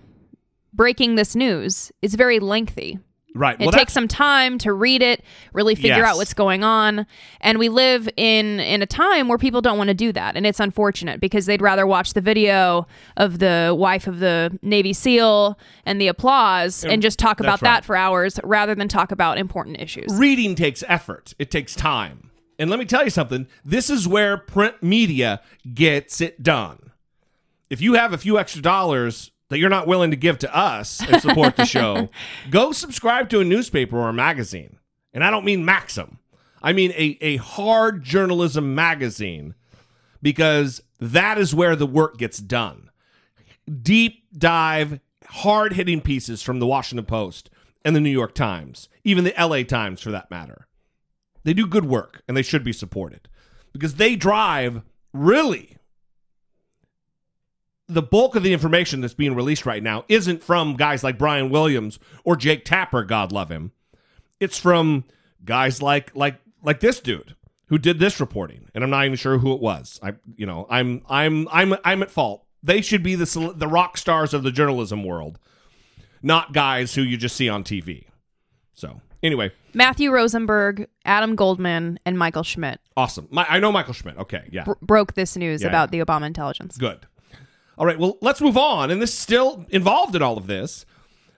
breaking 0.75 1.15
this 1.15 1.35
news 1.35 1.91
is 2.03 2.15
very 2.15 2.39
lengthy. 2.39 2.99
Right. 3.35 3.57
It 3.59 3.65
well, 3.67 3.73
takes 3.73 3.93
some 3.93 4.09
time 4.09 4.59
to 4.59 4.73
read 4.73 5.01
it, 5.01 5.23
really 5.53 5.75
figure 5.75 5.99
Yes. 5.99 6.09
out 6.09 6.17
what's 6.17 6.35
going 6.35 6.65
on, 6.65 7.07
and 7.41 7.59
we 7.59 7.69
live 7.69 8.09
in 8.17 8.61
in 8.61 8.83
a 8.83 8.87
time 8.87 9.29
where 9.29 9.39
people 9.39 9.61
don't 9.63 9.79
want 9.79 9.89
to 9.89 9.95
do 9.95 10.13
that, 10.13 10.37
and 10.37 10.47
it's 10.47 10.61
unfortunate 10.61 11.21
because 11.21 11.47
they'd 11.47 11.63
rather 11.63 11.87
watch 11.87 12.13
the 12.15 12.21
video 12.21 12.87
of 13.17 13.39
the 13.39 13.75
wife 13.79 14.07
of 14.07 14.19
the 14.19 14.59
Navy 14.63 14.93
SEAL 14.93 15.59
and 15.87 16.01
the 16.01 16.09
applause 16.09 16.85
and 16.85 17.01
just 17.01 17.19
talk 17.19 17.39
about 17.41 17.63
right. 17.63 17.69
that 17.69 17.85
for 17.85 17.97
hours 17.97 18.41
rather 18.45 18.75
than 18.75 18.89
talk 18.89 19.11
about 19.13 19.39
important 19.39 19.81
issues. 19.81 20.09
reading 20.19 20.55
takes 20.55 20.83
effort. 20.89 21.35
It 21.39 21.51
takes 21.51 21.75
time. 21.75 22.28
And 22.59 22.71
let 22.71 22.79
me 22.79 22.85
tell 22.85 23.05
you 23.05 23.11
something. 23.11 23.47
This 23.65 23.89
is 23.89 24.09
where 24.09 24.37
print 24.37 24.83
media 24.83 25.41
gets 25.75 26.21
it 26.21 26.43
done. 26.43 26.91
If 27.71 27.81
you 27.81 27.95
have 27.95 28.13
a 28.13 28.19
few 28.19 28.39
extra 28.39 28.63
dollars 28.63 29.31
that 29.49 29.59
you're 29.59 29.71
not 29.71 29.87
willing 29.87 30.11
to 30.11 30.17
give 30.17 30.39
to 30.39 30.57
us 30.57 31.01
and 31.01 31.23
support 31.23 31.57
the 31.57 31.65
show, 31.65 32.09
go 32.51 32.73
subscribe 32.73 33.29
to 33.31 33.41
a 33.41 33.45
newspaper 33.45 33.97
or 33.97 34.09
a 34.09 34.15
magazine. 34.15 34.79
And 35.13 35.23
I 35.23 35.31
don't 35.31 35.45
mean 35.45 35.65
Maxim. 35.65 36.19
I 36.63 36.73
mean 36.73 36.93
a, 36.93 37.17
a 37.21 37.37
hard 37.37 38.03
journalism 38.03 38.75
magazine 38.75 39.55
because 40.21 40.83
that 40.99 41.39
is 41.39 41.55
where 41.55 41.77
the 41.77 41.87
work 41.87 42.19
gets 42.19 42.39
done. 42.39 42.91
Deep 43.83 44.25
dive, 44.37 45.01
hard 45.27 45.75
hitting 45.75 46.01
pieces 46.01 46.43
from 46.43 46.59
the 46.59 46.67
Washington 46.67 47.07
Post 47.07 47.51
and 47.85 47.95
the 47.95 48.01
New 48.01 48.11
York 48.11 48.35
Times, 48.35 48.89
even 49.05 49.25
the 49.25 49.35
LA 49.39 49.63
Times 49.63 50.01
for 50.01 50.11
that 50.11 50.31
matter. 50.31 50.68
They 51.45 51.55
do 51.55 51.67
good 51.67 51.85
work 51.85 52.23
and 52.29 52.37
they 52.37 52.43
should 52.43 52.65
be 52.65 52.73
supported 52.73 53.29
because 53.73 53.95
they 53.95 54.17
drive 54.17 54.83
really 55.13 55.79
the 57.89 58.03
bulk 58.03 58.37
of 58.37 58.43
the 58.43 58.53
information 58.53 59.01
that's 59.01 59.15
being 59.15 59.35
released 59.35 59.65
right 59.65 59.83
now 59.83 60.05
isn't 60.09 60.43
from 60.43 60.77
guys 60.77 61.03
like 61.03 61.17
Brian 61.19 61.49
Williams 61.49 61.99
or 62.23 62.37
Jake 62.37 62.65
Tapper, 62.65 63.03
God 63.03 63.33
love 63.33 63.51
him. 63.51 63.73
It's 64.41 64.59
from 64.59 65.05
guys 65.45 65.81
like 65.81 66.15
like 66.15 66.39
like 66.63 66.81
this 66.81 67.01
dude 67.01 67.35
who 67.67 67.79
did 67.79 67.99
this 67.99 68.21
reporting, 68.21 68.69
and 68.75 68.85
I'm 68.85 68.91
not 68.91 69.05
even 69.05 69.17
sure 69.17 69.39
who 69.39 69.53
it 69.53 69.61
was. 69.61 69.99
I 70.03 70.15
you 70.37 70.47
know 70.47 70.67
I'm 70.69 71.03
I'm 71.09 71.49
I'm 71.51 71.75
I'm 71.85 72.03
at 72.03 72.11
fault. 72.11 72.45
They 72.63 72.83
should 72.83 73.03
be 73.03 73.15
the 73.15 73.55
the 73.57 73.69
rock 73.69 73.97
stars 73.97 74.35
of 74.35 74.43
the 74.43 74.53
journalism 74.53 75.03
world, 75.03 75.39
not 76.23 76.53
guys 76.53 76.95
who 76.95 77.03
you 77.03 77.17
just 77.17 77.37
see 77.37 77.49
on 77.49 77.65
TV. 77.65 78.05
So 78.75 79.01
anyway, 79.23 79.53
Matthew 79.75 80.11
Rosenberg, 80.11 80.89
Adam 81.05 81.37
Goldman, 81.37 81.99
and 82.05 82.19
Michael 82.19 82.43
Schmidt 82.43 82.81
awesome. 82.99 83.29
My, 83.31 83.47
I 83.49 83.61
know 83.61 83.73
Michael 83.73 83.95
Schmidt. 83.95 84.19
Okay, 84.19 84.49
yeah. 84.51 84.65
br- 84.65 84.73
broke 84.83 85.15
this 85.15 85.37
news 85.37 85.63
Yeah, 85.63 85.69
about 85.69 85.91
the 85.93 86.01
Obama 86.05 86.27
intelligence. 86.27 86.77
Good. 86.77 87.07
All 87.79 87.87
right. 87.87 87.99
Well, 87.99 88.19
let's 88.21 88.41
move 88.41 88.59
on. 88.59 88.91
And 88.91 89.01
this 89.01 89.11
is 89.11 89.19
still 89.19 89.65
involved 89.71 90.17
in 90.17 90.21
all 90.21 90.37
of 90.37 90.49
this. 90.49 90.85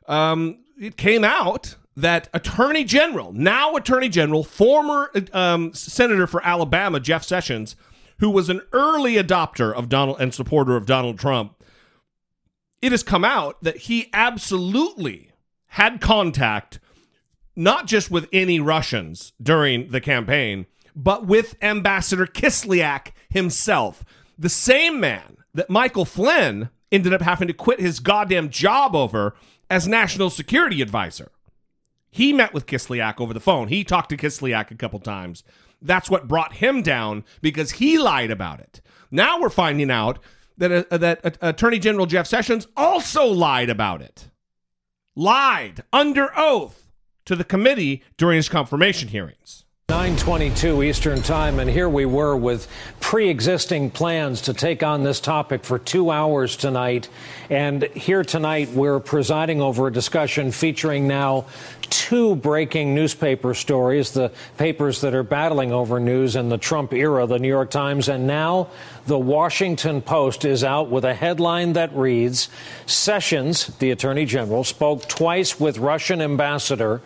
Um, 0.08 0.64
it 0.80 0.96
came 0.96 1.22
out 1.22 1.76
that 1.96 2.30
Attorney 2.32 2.82
General, 2.84 3.32
now 3.32 3.76
Attorney 3.76 4.08
General, 4.08 4.42
former 4.42 5.12
um, 5.34 5.74
Senator 5.74 6.26
for 6.26 6.42
Alabama, 6.42 6.98
Jeff 6.98 7.22
Sessions, 7.24 7.76
who 8.20 8.30
was 8.30 8.48
an 8.48 8.62
early 8.72 9.14
adopter 9.14 9.72
of 9.74 9.90
Donald 9.90 10.18
and 10.18 10.32
supporter 10.32 10.76
of 10.76 10.86
Donald 10.86 11.18
Trump, 11.18 11.62
it 12.80 12.90
has 12.92 13.02
come 13.02 13.24
out 13.24 13.62
that 13.62 13.76
he 13.76 14.08
absolutely 14.14 15.32
had 15.66 16.00
contact 16.00 16.80
not 17.56 17.86
just 17.86 18.10
with 18.10 18.28
any 18.32 18.60
Russians 18.60 19.32
during 19.42 19.90
the 19.90 20.00
campaign, 20.00 20.66
but 20.94 21.26
with 21.26 21.56
Ambassador 21.62 22.26
Kislyak 22.26 23.12
himself, 23.28 24.04
the 24.38 24.48
same 24.48 25.00
man 25.00 25.36
that 25.54 25.70
Michael 25.70 26.04
Flynn 26.04 26.70
ended 26.92 27.12
up 27.12 27.22
having 27.22 27.48
to 27.48 27.54
quit 27.54 27.80
his 27.80 28.00
goddamn 28.00 28.50
job 28.50 28.96
over 28.96 29.34
as 29.68 29.86
national 29.86 30.30
security 30.30 30.82
advisor. 30.82 31.30
He 32.10 32.32
met 32.32 32.52
with 32.52 32.66
Kislyak 32.66 33.20
over 33.20 33.32
the 33.32 33.40
phone. 33.40 33.68
He 33.68 33.84
talked 33.84 34.08
to 34.10 34.16
Kislyak 34.16 34.70
a 34.70 34.76
couple 34.76 34.98
times. 34.98 35.44
That's 35.80 36.10
what 36.10 36.28
brought 36.28 36.54
him 36.54 36.82
down 36.82 37.24
because 37.40 37.72
he 37.72 37.98
lied 37.98 38.30
about 38.30 38.60
it. 38.60 38.80
Now 39.10 39.40
we're 39.40 39.48
finding 39.48 39.90
out 39.90 40.18
that 40.58 40.86
uh, 40.90 40.98
that 40.98 41.24
uh, 41.24 41.30
Attorney 41.40 41.78
General 41.78 42.06
Jeff 42.06 42.26
Sessions 42.26 42.66
also 42.76 43.26
lied 43.26 43.70
about 43.70 44.02
it. 44.02 44.28
Lied 45.14 45.82
under 45.92 46.30
oath 46.36 46.79
to 47.24 47.36
the 47.36 47.44
committee 47.44 48.02
during 48.16 48.36
his 48.36 48.48
confirmation 48.48 49.08
hearings. 49.08 49.64
922 49.90 50.84
Eastern 50.84 51.20
Time, 51.20 51.58
and 51.58 51.68
here 51.68 51.88
we 51.88 52.06
were 52.06 52.36
with 52.36 52.68
pre 53.00 53.28
existing 53.28 53.90
plans 53.90 54.42
to 54.42 54.54
take 54.54 54.84
on 54.84 55.02
this 55.02 55.18
topic 55.18 55.64
for 55.64 55.80
two 55.80 56.12
hours 56.12 56.54
tonight. 56.54 57.08
And 57.50 57.82
here 57.82 58.22
tonight, 58.22 58.70
we're 58.70 59.00
presiding 59.00 59.60
over 59.60 59.88
a 59.88 59.92
discussion 59.92 60.52
featuring 60.52 61.08
now 61.08 61.46
two 61.90 62.36
breaking 62.36 62.94
newspaper 62.94 63.52
stories, 63.52 64.12
the 64.12 64.30
papers 64.56 65.00
that 65.00 65.12
are 65.12 65.24
battling 65.24 65.72
over 65.72 65.98
news 65.98 66.36
in 66.36 66.50
the 66.50 66.58
Trump 66.58 66.92
era, 66.92 67.26
the 67.26 67.40
New 67.40 67.48
York 67.48 67.70
Times, 67.70 68.08
and 68.08 68.28
now 68.28 68.68
the 69.06 69.18
Washington 69.18 70.00
Post 70.00 70.44
is 70.44 70.62
out 70.62 70.88
with 70.88 71.04
a 71.04 71.14
headline 71.14 71.72
that 71.72 71.92
reads 71.96 72.48
Sessions, 72.86 73.66
the 73.78 73.90
Attorney 73.90 74.24
General, 74.24 74.62
spoke 74.62 75.08
twice 75.08 75.58
with 75.58 75.78
Russian 75.78 76.22
ambassador 76.22 77.00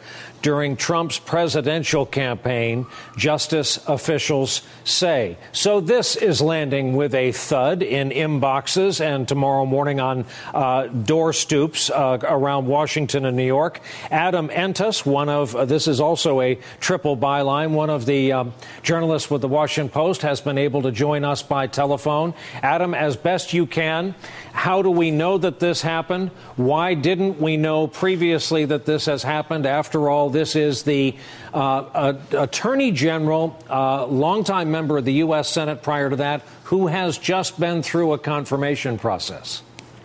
during 0.44 0.76
Trump's 0.76 1.18
presidential 1.18 2.04
campaign, 2.04 2.86
justice 3.16 3.82
officials 3.88 4.60
say. 4.84 5.38
So 5.52 5.80
this 5.80 6.16
is 6.16 6.42
landing 6.42 6.94
with 6.94 7.14
a 7.14 7.32
thud 7.32 7.82
in 7.82 8.10
inboxes 8.10 9.00
and 9.00 9.26
tomorrow 9.26 9.64
morning 9.64 10.00
on 10.00 10.26
uh, 10.52 10.88
door 10.88 11.32
stoops 11.32 11.88
uh, 11.88 12.18
around 12.22 12.66
Washington 12.66 13.24
and 13.24 13.38
New 13.38 13.46
York. 13.46 13.80
Adam 14.10 14.50
Entous, 14.50 15.06
one 15.06 15.30
of 15.30 15.56
uh, 15.56 15.64
this 15.64 15.88
is 15.88 15.98
also 15.98 16.42
a 16.42 16.58
triple 16.78 17.16
byline. 17.16 17.70
One 17.70 17.88
of 17.88 18.04
the 18.04 18.32
um, 18.32 18.52
journalists 18.82 19.30
with 19.30 19.40
the 19.40 19.48
Washington 19.48 19.88
Post 19.88 20.20
has 20.20 20.42
been 20.42 20.58
able 20.58 20.82
to 20.82 20.92
join 20.92 21.24
us 21.24 21.42
by 21.42 21.68
telephone. 21.68 22.34
Adam, 22.62 22.92
as 22.92 23.16
best 23.16 23.54
you 23.54 23.64
can, 23.64 24.14
how 24.54 24.82
do 24.82 24.90
we 24.90 25.10
know 25.10 25.36
that 25.36 25.58
this 25.58 25.82
happened? 25.82 26.30
Why 26.54 26.94
didn't 26.94 27.40
we 27.40 27.56
know 27.56 27.88
previously 27.88 28.64
that 28.66 28.86
this 28.86 29.06
has 29.06 29.24
happened? 29.24 29.66
After 29.66 30.08
all, 30.08 30.30
this 30.30 30.54
is 30.54 30.84
the 30.84 31.16
uh, 31.52 32.14
Attorney 32.30 32.92
General, 32.92 33.58
uh, 33.68 34.06
longtime 34.06 34.70
member 34.70 34.96
of 34.96 35.04
the 35.04 35.14
U.S. 35.14 35.50
Senate 35.50 35.82
prior 35.82 36.08
to 36.08 36.16
that, 36.16 36.42
who 36.64 36.86
has 36.86 37.18
just 37.18 37.58
been 37.58 37.82
through 37.82 38.12
a 38.12 38.18
confirmation 38.18 38.96
process. 38.96 39.62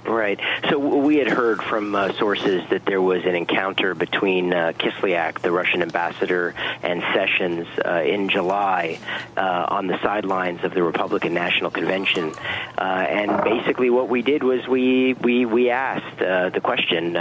Right. 0.09 0.39
So 0.71 0.79
we 0.79 1.17
had 1.17 1.27
heard 1.27 1.61
from 1.61 1.93
uh, 1.93 2.13
sources 2.13 2.67
that 2.71 2.83
there 2.83 3.01
was 3.01 3.25
an 3.25 3.35
encounter 3.35 3.93
between 3.93 4.51
uh, 4.51 4.73
Kislyak, 4.75 5.41
the 5.41 5.51
Russian 5.51 5.83
ambassador, 5.83 6.55
and 6.81 7.03
Sessions 7.13 7.67
uh, 7.85 8.01
in 8.01 8.27
July 8.27 8.97
uh, 9.37 9.67
on 9.69 9.85
the 9.85 10.01
sidelines 10.01 10.63
of 10.63 10.73
the 10.73 10.81
Republican 10.81 11.35
National 11.35 11.69
Convention. 11.69 12.33
Uh, 12.75 12.81
and 12.81 13.43
basically, 13.43 13.91
what 13.91 14.09
we 14.09 14.23
did 14.23 14.41
was 14.43 14.67
we 14.67 15.13
we 15.13 15.45
we 15.45 15.69
asked 15.69 16.19
uh, 16.23 16.49
the 16.49 16.59
question, 16.59 17.13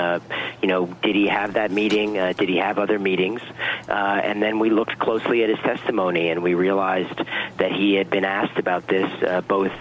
you 0.62 0.68
know, 0.68 0.86
did 1.02 1.14
he 1.14 1.26
have 1.26 1.54
that 1.54 1.70
meeting? 1.70 2.14
Did 2.14 2.48
he 2.48 2.56
have 2.56 2.78
other 2.78 2.98
meetings? 2.98 3.42
And 3.86 4.42
then 4.42 4.60
we 4.60 4.70
looked 4.70 4.98
closely 4.98 5.42
at 5.42 5.50
his 5.50 5.58
testimony, 5.58 6.30
and 6.30 6.42
we 6.42 6.54
realized 6.54 7.20
that 7.58 7.70
he 7.72 7.94
had 7.94 8.08
been 8.08 8.24
asked 8.24 8.58
about 8.58 8.86
this 8.86 9.10
both 9.46 9.72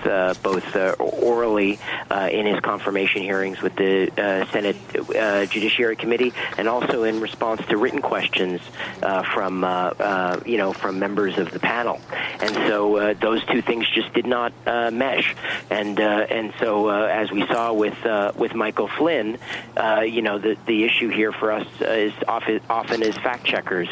both 0.43 0.75
orally 0.99 1.79
in 2.31 2.45
his 2.45 2.59
confirmation 2.59 2.96
hearings 3.05 3.61
with 3.61 3.75
the 3.75 4.09
uh, 4.17 4.45
Senate 4.51 4.75
uh, 5.15 5.45
Judiciary 5.45 5.95
Committee, 5.95 6.33
and 6.57 6.67
also 6.67 7.03
in 7.03 7.19
response 7.21 7.65
to 7.67 7.77
written 7.77 8.01
questions 8.01 8.61
uh, 9.03 9.23
from 9.23 9.63
uh, 9.63 9.67
uh, 9.67 10.39
you 10.45 10.57
know 10.57 10.73
from 10.73 10.99
members 10.99 11.37
of 11.37 11.51
the 11.51 11.59
panel. 11.59 11.99
And 12.39 12.53
so 12.67 13.13
those 13.13 13.45
two 13.45 13.61
things 13.61 13.85
just 13.93 14.13
did 14.13 14.25
not 14.25 14.53
mesh. 14.65 15.35
And 15.69 15.99
and 15.99 16.53
so 16.59 16.89
as 16.89 17.31
we 17.31 17.45
saw 17.47 17.73
with 17.73 17.97
with 18.35 18.55
Michael 18.55 18.87
Flynn, 18.87 19.37
you 20.05 20.21
know 20.21 20.39
the 20.39 20.57
the 20.65 20.83
issue 20.83 21.09
here 21.09 21.31
for 21.31 21.51
us 21.51 21.67
is 21.81 22.13
often 22.27 22.61
often 22.69 23.03
is 23.03 23.15
fact 23.17 23.45
checkers 23.45 23.89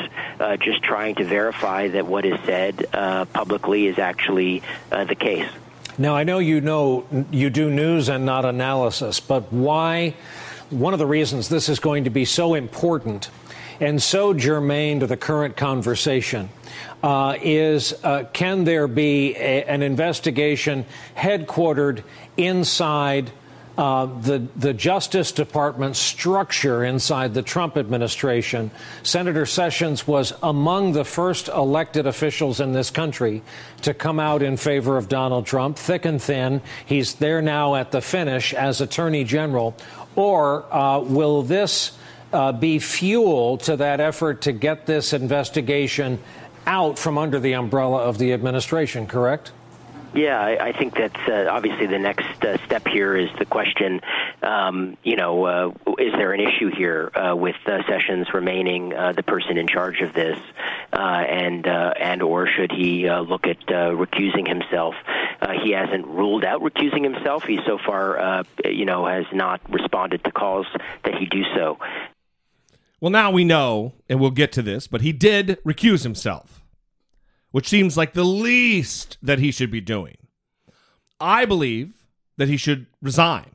just 0.59 0.83
trying 0.83 1.15
to 1.15 1.25
verify 1.25 1.87
that 1.89 2.05
what 2.05 2.25
is 2.25 2.39
said 2.45 2.85
publicly 3.33 3.87
is 3.87 3.99
actually 3.99 4.61
the 4.89 5.15
case. 5.15 5.49
Now, 5.97 6.15
I 6.15 6.23
know 6.23 6.39
you 6.39 6.59
know 6.59 7.05
you 7.31 7.49
do 7.49 7.69
news 7.69 8.09
and 8.09 8.25
not 8.25 8.43
analysis, 8.43 9.19
but 9.19 9.51
why? 9.53 10.15
One 10.69 10.93
of 10.93 10.99
the 10.99 11.05
reasons 11.05 11.47
this 11.47 11.69
is 11.69 11.79
going 11.79 12.03
to 12.03 12.09
be 12.09 12.25
so 12.25 12.53
important 12.53 13.29
and 13.79 14.01
so 14.01 14.33
germane 14.33 15.01
to 15.01 15.07
the 15.07 15.17
current 15.17 15.57
conversation 15.57 16.49
uh, 17.03 17.37
is 17.41 17.93
uh, 18.03 18.23
can 18.33 18.63
there 18.63 18.87
be 18.87 19.35
a, 19.35 19.63
an 19.65 19.81
investigation 19.81 20.85
headquartered 21.15 22.03
inside 22.37 23.31
uh, 23.77 24.05
the 24.05 24.47
the 24.55 24.73
Justice 24.73 25.31
Department 25.31 25.95
structure 25.95 26.83
inside 26.83 27.33
the 27.33 27.41
Trump 27.41 27.77
administration. 27.77 28.71
Senator 29.03 29.45
Sessions 29.45 30.07
was 30.07 30.33
among 30.41 30.93
the 30.93 31.03
first 31.03 31.49
elected 31.49 32.07
officials 32.07 32.59
in 32.59 32.71
this 32.71 32.89
country 32.89 33.41
to 33.81 33.93
come 33.93 34.19
out 34.19 34.41
in 34.41 34.55
favor 34.57 34.97
of 34.97 35.09
Donald 35.09 35.45
Trump, 35.45 35.77
thick 35.77 36.05
and 36.05 36.21
thin. 36.21 36.61
He's 36.85 37.15
there 37.15 37.41
now 37.41 37.75
at 37.75 37.91
the 37.91 38.01
finish 38.01 38.53
as 38.53 38.81
Attorney 38.81 39.23
General. 39.23 39.75
Or 40.15 40.65
uh, 40.73 40.99
will 40.99 41.41
this 41.41 41.97
uh, 42.31 42.53
be 42.53 42.79
fuel 42.79 43.57
to 43.59 43.75
that 43.77 43.99
effort 43.99 44.41
to 44.43 44.53
get 44.53 44.85
this 44.85 45.11
investigation 45.11 46.19
out 46.65 46.97
from 46.97 47.17
under 47.17 47.39
the 47.39 47.53
umbrella 47.53 47.99
of 47.99 48.17
the 48.17 48.33
administration? 48.33 49.07
Correct. 49.07 49.51
Yeah, 50.15 50.39
I, 50.39 50.67
I 50.67 50.71
think 50.71 50.95
that's 50.95 51.19
uh, 51.27 51.47
obviously 51.51 51.87
the 51.87 51.99
next 51.99 52.43
uh, 52.43 52.57
step 52.65 52.87
here 52.87 53.17
is 53.17 53.29
the 53.37 53.43
question, 53.43 53.99
um, 54.41 54.95
you 55.03 55.17
know, 55.17 55.43
uh, 55.43 55.71
is 55.99 56.13
there 56.13 56.31
an 56.31 56.39
issue 56.39 56.71
here 56.73 57.11
uh, 57.13 57.35
with 57.35 57.57
uh, 57.65 57.85
Sessions 57.85 58.27
remaining 58.33 58.93
uh, 58.93 59.11
the 59.11 59.23
person 59.23 59.57
in 59.57 59.67
charge 59.67 59.99
of 59.99 60.13
this, 60.13 60.39
and 60.93 61.67
and 61.67 62.21
or 62.21 62.47
should 62.47 62.71
he 62.71 63.09
look 63.09 63.45
at 63.45 63.59
recusing 63.67 64.47
himself? 64.47 64.95
He 65.61 65.71
hasn't 65.71 66.07
ruled 66.07 66.45
out 66.45 66.61
recusing 66.61 67.03
himself. 67.03 67.43
He 67.43 67.59
so 67.65 67.77
far, 67.77 68.45
you 68.63 68.85
know, 68.85 69.05
has 69.05 69.25
not 69.33 69.59
responded 69.69 70.23
to 70.23 70.31
calls 70.31 70.67
that 71.03 71.15
he 71.15 71.25
do 71.25 71.43
so. 71.55 71.77
Well, 73.01 73.11
now 73.11 73.31
we 73.31 73.43
know, 73.43 73.93
and 74.07 74.21
we'll 74.21 74.31
get 74.31 74.53
to 74.53 74.61
this, 74.61 74.87
but 74.87 75.01
he 75.01 75.11
did 75.11 75.61
recuse 75.65 76.03
himself 76.03 76.64
which 77.55 77.69
seems 77.69 77.95
like 77.95 78.11
the 78.11 78.25
least 78.25 79.17
that 79.21 79.39
he 79.39 79.49
should 79.49 79.71
be 79.71 79.79
doing. 79.79 80.17
I 81.21 81.45
believe 81.45 82.05
that 82.35 82.49
he 82.49 82.57
should 82.57 82.87
resign. 83.01 83.49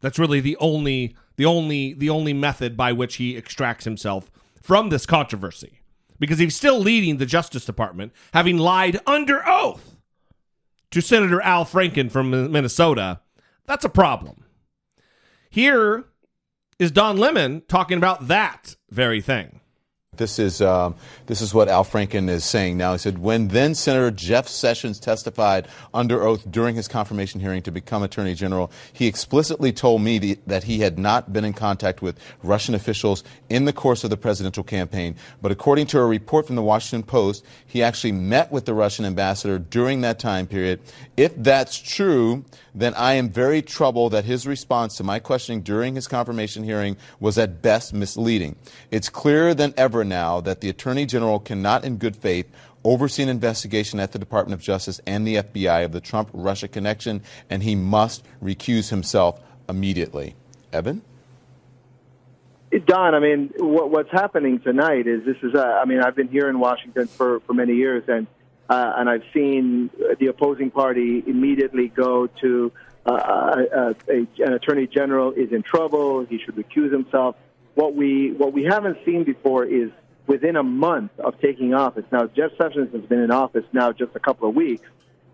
That's 0.00 0.18
really 0.18 0.40
the 0.40 0.56
only 0.60 1.14
the 1.36 1.44
only 1.44 1.92
the 1.92 2.08
only 2.08 2.32
method 2.32 2.74
by 2.74 2.92
which 2.92 3.16
he 3.16 3.36
extracts 3.36 3.84
himself 3.84 4.30
from 4.62 4.88
this 4.88 5.04
controversy. 5.04 5.80
Because 6.18 6.38
he's 6.38 6.56
still 6.56 6.78
leading 6.78 7.18
the 7.18 7.26
Justice 7.26 7.66
Department, 7.66 8.14
having 8.32 8.56
lied 8.56 8.98
under 9.06 9.46
oath 9.46 9.96
to 10.90 11.02
Senator 11.02 11.42
Al 11.42 11.66
Franken 11.66 12.10
from 12.10 12.30
Minnesota. 12.50 13.20
That's 13.66 13.84
a 13.84 13.90
problem. 13.90 14.46
Here 15.50 16.04
is 16.78 16.90
Don 16.90 17.18
Lemon 17.18 17.60
talking 17.68 17.98
about 17.98 18.28
that 18.28 18.76
very 18.88 19.20
thing. 19.20 19.60
This 20.16 20.38
is 20.38 20.60
um, 20.60 20.94
this 21.26 21.40
is 21.40 21.54
what 21.54 21.68
Al 21.68 21.84
Franken 21.84 22.28
is 22.28 22.44
saying 22.44 22.76
now. 22.76 22.92
He 22.92 22.98
said, 22.98 23.18
when 23.18 23.48
then 23.48 23.74
Senator 23.74 24.10
Jeff 24.10 24.48
Sessions 24.48 25.00
testified 25.00 25.68
under 25.92 26.22
oath 26.22 26.50
during 26.50 26.76
his 26.76 26.88
confirmation 26.88 27.40
hearing 27.40 27.62
to 27.62 27.70
become 27.70 28.02
Attorney 28.02 28.34
General, 28.34 28.70
he 28.92 29.06
explicitly 29.06 29.72
told 29.72 30.02
me 30.02 30.34
that 30.46 30.64
he 30.64 30.80
had 30.80 30.98
not 30.98 31.32
been 31.32 31.44
in 31.44 31.52
contact 31.52 32.02
with 32.02 32.18
Russian 32.42 32.74
officials 32.74 33.24
in 33.48 33.64
the 33.64 33.72
course 33.72 34.04
of 34.04 34.10
the 34.10 34.16
presidential 34.16 34.64
campaign. 34.64 35.16
But 35.40 35.52
according 35.52 35.86
to 35.88 35.98
a 35.98 36.04
report 36.04 36.46
from 36.46 36.56
the 36.56 36.62
Washington 36.62 37.06
Post, 37.06 37.44
he 37.66 37.82
actually 37.82 38.12
met 38.12 38.52
with 38.52 38.64
the 38.66 38.74
Russian 38.74 39.04
ambassador 39.04 39.58
during 39.58 40.02
that 40.02 40.18
time 40.18 40.46
period. 40.46 40.80
If 41.16 41.34
that's 41.36 41.78
true, 41.78 42.44
then 42.74 42.94
I 42.94 43.14
am 43.14 43.30
very 43.30 43.62
troubled 43.62 44.12
that 44.12 44.24
his 44.24 44.46
response 44.46 44.96
to 44.96 45.04
my 45.04 45.18
questioning 45.18 45.62
during 45.62 45.94
his 45.94 46.08
confirmation 46.08 46.64
hearing 46.64 46.96
was 47.20 47.38
at 47.38 47.62
best 47.62 47.94
misleading. 47.94 48.56
It's 48.90 49.08
clearer 49.08 49.54
than 49.54 49.74
ever 49.76 50.03
now 50.04 50.40
that 50.40 50.60
the 50.60 50.68
Attorney 50.68 51.06
General 51.06 51.38
cannot, 51.38 51.84
in 51.84 51.96
good 51.96 52.16
faith, 52.16 52.46
oversee 52.84 53.22
an 53.22 53.28
investigation 53.28 53.98
at 53.98 54.12
the 54.12 54.18
Department 54.18 54.54
of 54.54 54.64
Justice 54.64 55.00
and 55.06 55.26
the 55.26 55.36
FBI 55.36 55.84
of 55.84 55.92
the 55.92 56.00
Trump 56.00 56.30
Russia 56.32 56.68
connection, 56.68 57.22
and 57.48 57.62
he 57.62 57.74
must 57.74 58.24
recuse 58.42 58.90
himself 58.90 59.40
immediately. 59.68 60.36
Evan? 60.72 61.02
Don, 62.86 63.14
I 63.14 63.20
mean, 63.20 63.52
what, 63.58 63.90
what's 63.90 64.10
happening 64.10 64.58
tonight 64.60 65.06
is 65.06 65.24
this 65.24 65.36
is, 65.42 65.54
uh, 65.54 65.80
I 65.80 65.84
mean, 65.84 66.00
I've 66.00 66.16
been 66.16 66.28
here 66.28 66.48
in 66.48 66.58
Washington 66.58 67.06
for, 67.06 67.40
for 67.40 67.54
many 67.54 67.74
years, 67.74 68.04
and 68.08 68.26
uh, 68.68 68.94
and 68.96 69.10
I've 69.10 69.24
seen 69.34 69.90
the 70.18 70.28
opposing 70.28 70.70
party 70.70 71.22
immediately 71.26 71.88
go 71.88 72.26
to 72.26 72.72
uh, 73.06 73.12
a, 73.12 73.16
uh, 73.16 73.94
a, 74.08 74.26
an 74.42 74.52
attorney 74.54 74.86
general 74.86 75.32
is 75.32 75.52
in 75.52 75.62
trouble. 75.62 76.24
He 76.24 76.38
should 76.38 76.56
recuse 76.56 76.90
himself. 76.90 77.36
What 77.74 77.94
we 77.94 78.32
what 78.32 78.52
we 78.52 78.64
haven't 78.64 78.98
seen 79.04 79.24
before 79.24 79.64
is 79.64 79.90
within 80.26 80.56
a 80.56 80.62
month 80.62 81.18
of 81.18 81.40
taking 81.40 81.74
office. 81.74 82.04
Now 82.10 82.26
Jeff 82.26 82.52
Sessions 82.56 82.92
has 82.92 83.02
been 83.02 83.20
in 83.20 83.30
office 83.30 83.64
now 83.72 83.92
just 83.92 84.14
a 84.14 84.20
couple 84.20 84.48
of 84.48 84.54
weeks, 84.54 84.88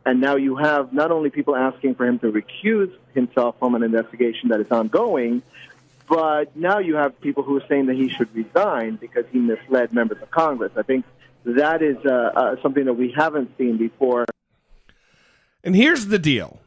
and 0.06 0.20
now 0.20 0.36
you 0.36 0.56
have 0.56 0.92
not 0.92 1.10
only 1.10 1.30
people 1.30 1.54
asking 1.54 1.94
for 1.94 2.06
him 2.06 2.18
to 2.20 2.32
recuse 2.32 2.92
himself 3.14 3.56
from 3.58 3.74
an 3.74 3.82
investigation 3.82 4.48
that 4.48 4.60
is 4.60 4.70
ongoing, 4.70 5.42
but 6.08 6.56
now 6.56 6.78
you 6.78 6.96
have 6.96 7.20
people 7.20 7.42
who 7.42 7.56
are 7.56 7.66
saying 7.68 7.86
that 7.86 7.96
he 7.96 8.08
should 8.08 8.34
resign 8.34 8.96
because 8.96 9.24
he 9.30 9.38
misled 9.38 9.92
members 9.92 10.20
of 10.22 10.30
Congress. 10.30 10.72
I 10.76 10.82
think 10.82 11.04
that 11.44 11.82
is 11.82 11.96
uh, 12.04 12.10
uh, 12.10 12.56
something 12.62 12.84
that 12.86 12.94
we 12.94 13.12
haven't 13.16 13.56
seen 13.56 13.76
before. 13.76 14.26
And 15.62 15.76
here's 15.76 16.06
the 16.06 16.18
deal 16.18 16.60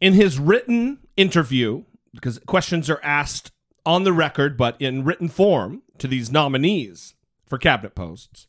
in 0.00 0.14
his 0.14 0.38
written 0.38 0.98
interview, 1.16 1.84
because 2.12 2.40
questions 2.40 2.90
are 2.90 3.00
asked 3.02 3.52
on 3.84 4.04
the 4.04 4.12
record, 4.12 4.56
but 4.56 4.80
in 4.80 5.04
written 5.04 5.28
form 5.28 5.82
to 5.98 6.06
these 6.06 6.30
nominees 6.30 7.14
for 7.46 7.58
cabinet 7.58 7.94
posts, 7.94 8.46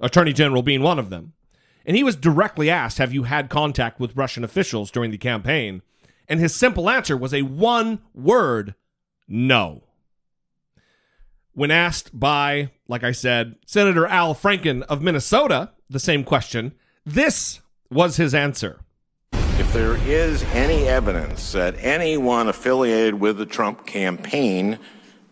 Attorney 0.00 0.32
General 0.32 0.62
being 0.62 0.82
one 0.82 0.98
of 0.98 1.10
them. 1.10 1.34
And 1.84 1.96
he 1.96 2.04
was 2.04 2.16
directly 2.16 2.70
asked, 2.70 2.98
Have 2.98 3.12
you 3.12 3.24
had 3.24 3.48
contact 3.48 4.00
with 4.00 4.16
Russian 4.16 4.44
officials 4.44 4.90
during 4.90 5.10
the 5.10 5.18
campaign? 5.18 5.82
And 6.28 6.38
his 6.38 6.54
simple 6.54 6.88
answer 6.88 7.16
was 7.16 7.34
a 7.34 7.42
one 7.42 8.00
word 8.14 8.74
no. 9.26 9.84
When 11.52 11.70
asked 11.70 12.18
by, 12.18 12.70
like 12.86 13.02
I 13.02 13.12
said, 13.12 13.56
Senator 13.66 14.06
Al 14.06 14.34
Franken 14.34 14.82
of 14.82 15.02
Minnesota, 15.02 15.72
the 15.88 15.98
same 15.98 16.22
question, 16.22 16.72
this 17.04 17.60
was 17.90 18.16
his 18.16 18.34
answer. 18.34 18.80
If 19.60 19.74
there 19.74 19.96
is 20.08 20.42
any 20.54 20.88
evidence 20.88 21.52
that 21.52 21.74
anyone 21.80 22.48
affiliated 22.48 23.20
with 23.20 23.36
the 23.36 23.44
Trump 23.44 23.84
campaign 23.84 24.78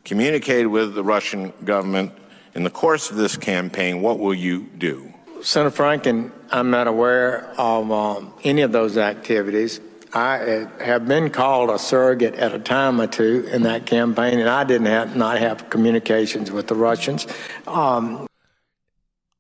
communicated 0.05 0.67
with 0.67 0.95
the 0.95 1.03
Russian 1.03 1.55
government 1.65 2.13
in 2.55 2.63
the 2.63 2.69
course 2.69 3.11
of 3.11 3.17
this 3.17 3.39
campaign, 3.39 4.03
what 4.03 4.19
will 4.19 4.35
you 4.35 4.65
do? 4.77 5.15
Senator 5.41 5.75
Franken, 5.75 6.31
I'm 6.51 6.71
not 6.71 6.87
aware 6.87 7.47
of 7.57 7.91
um, 7.91 8.35
any 8.45 8.61
of 8.61 8.71
those 8.71 8.99
activities. 8.99 9.81
I 10.13 10.67
have 10.79 11.09
been 11.09 11.31
called 11.31 11.71
a 11.71 11.79
surrogate 11.79 12.35
at 12.35 12.53
a 12.53 12.59
time 12.59 13.01
or 13.01 13.07
two 13.07 13.49
in 13.51 13.63
that 13.63 13.87
campaign, 13.87 14.41
and 14.41 14.49
I 14.51 14.63
didn't 14.63 14.89
have 14.89 15.17
not 15.17 15.39
have 15.39 15.71
communications 15.71 16.53
with 16.53 16.67
the 16.67 16.75
Russians. 16.75 17.27
Um, 17.67 18.27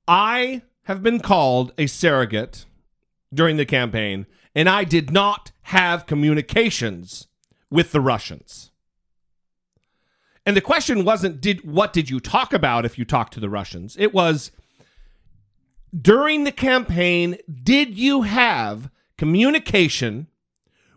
I 0.09 0.62
have 0.84 1.03
been 1.03 1.20
called 1.20 1.74
a 1.76 1.86
surrogate 1.86 2.64
during 3.34 3.59
the 3.59 3.66
campaign, 3.66 4.26
and 4.55 4.68
I 4.68 4.84
did 4.84 5.11
not 5.11 5.53
have 5.62 6.07
communications 6.07 7.28
with 7.70 7.92
the 7.92 8.01
Russians. 8.01 8.70
And 10.46 10.57
the 10.57 10.62
question 10.62 11.05
wasn't 11.05 11.40
did 11.40 11.70
what 11.70 11.92
did 11.92 12.09
you 12.09 12.20
talk 12.20 12.53
about 12.53 12.84
if 12.84 12.99
you 12.99 13.05
talked 13.05 13.34
to 13.34 13.40
the 13.40 13.51
Russians? 13.51 13.96
It 13.99 14.14
was 14.14 14.51
during 15.99 16.44
the 16.44 16.53
campaign, 16.53 17.36
did 17.62 17.99
you 17.99 18.22
have 18.22 18.90
communication 19.18 20.28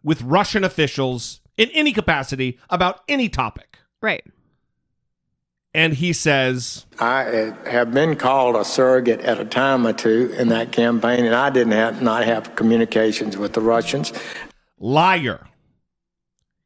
with 0.04 0.22
Russian 0.22 0.64
officials 0.64 1.42
in 1.58 1.70
any 1.72 1.92
capacity 1.92 2.58
about 2.70 3.02
any 3.08 3.30
topic. 3.30 3.80
Right. 4.02 4.24
And 5.74 5.94
he 5.94 6.12
says, 6.12 6.86
I 7.00 7.54
have 7.66 7.94
been 7.94 8.18
called 8.18 8.58
a 8.58 8.66
surrogate 8.66 9.22
at 9.22 9.40
a 9.40 9.46
time 9.46 9.88
or 9.88 9.94
two 9.94 10.34
in 10.38 10.50
that 10.50 10.74
campaign, 10.74 11.26
and 11.26 11.34
I 11.34 11.50
didn't 11.50 11.72
have, 11.72 12.02
not 12.02 12.26
have 12.26 12.56
communications 12.56 13.38
with 13.38 13.54
the 13.54 13.62
Russians. 13.62 14.12
Liar. 14.78 15.48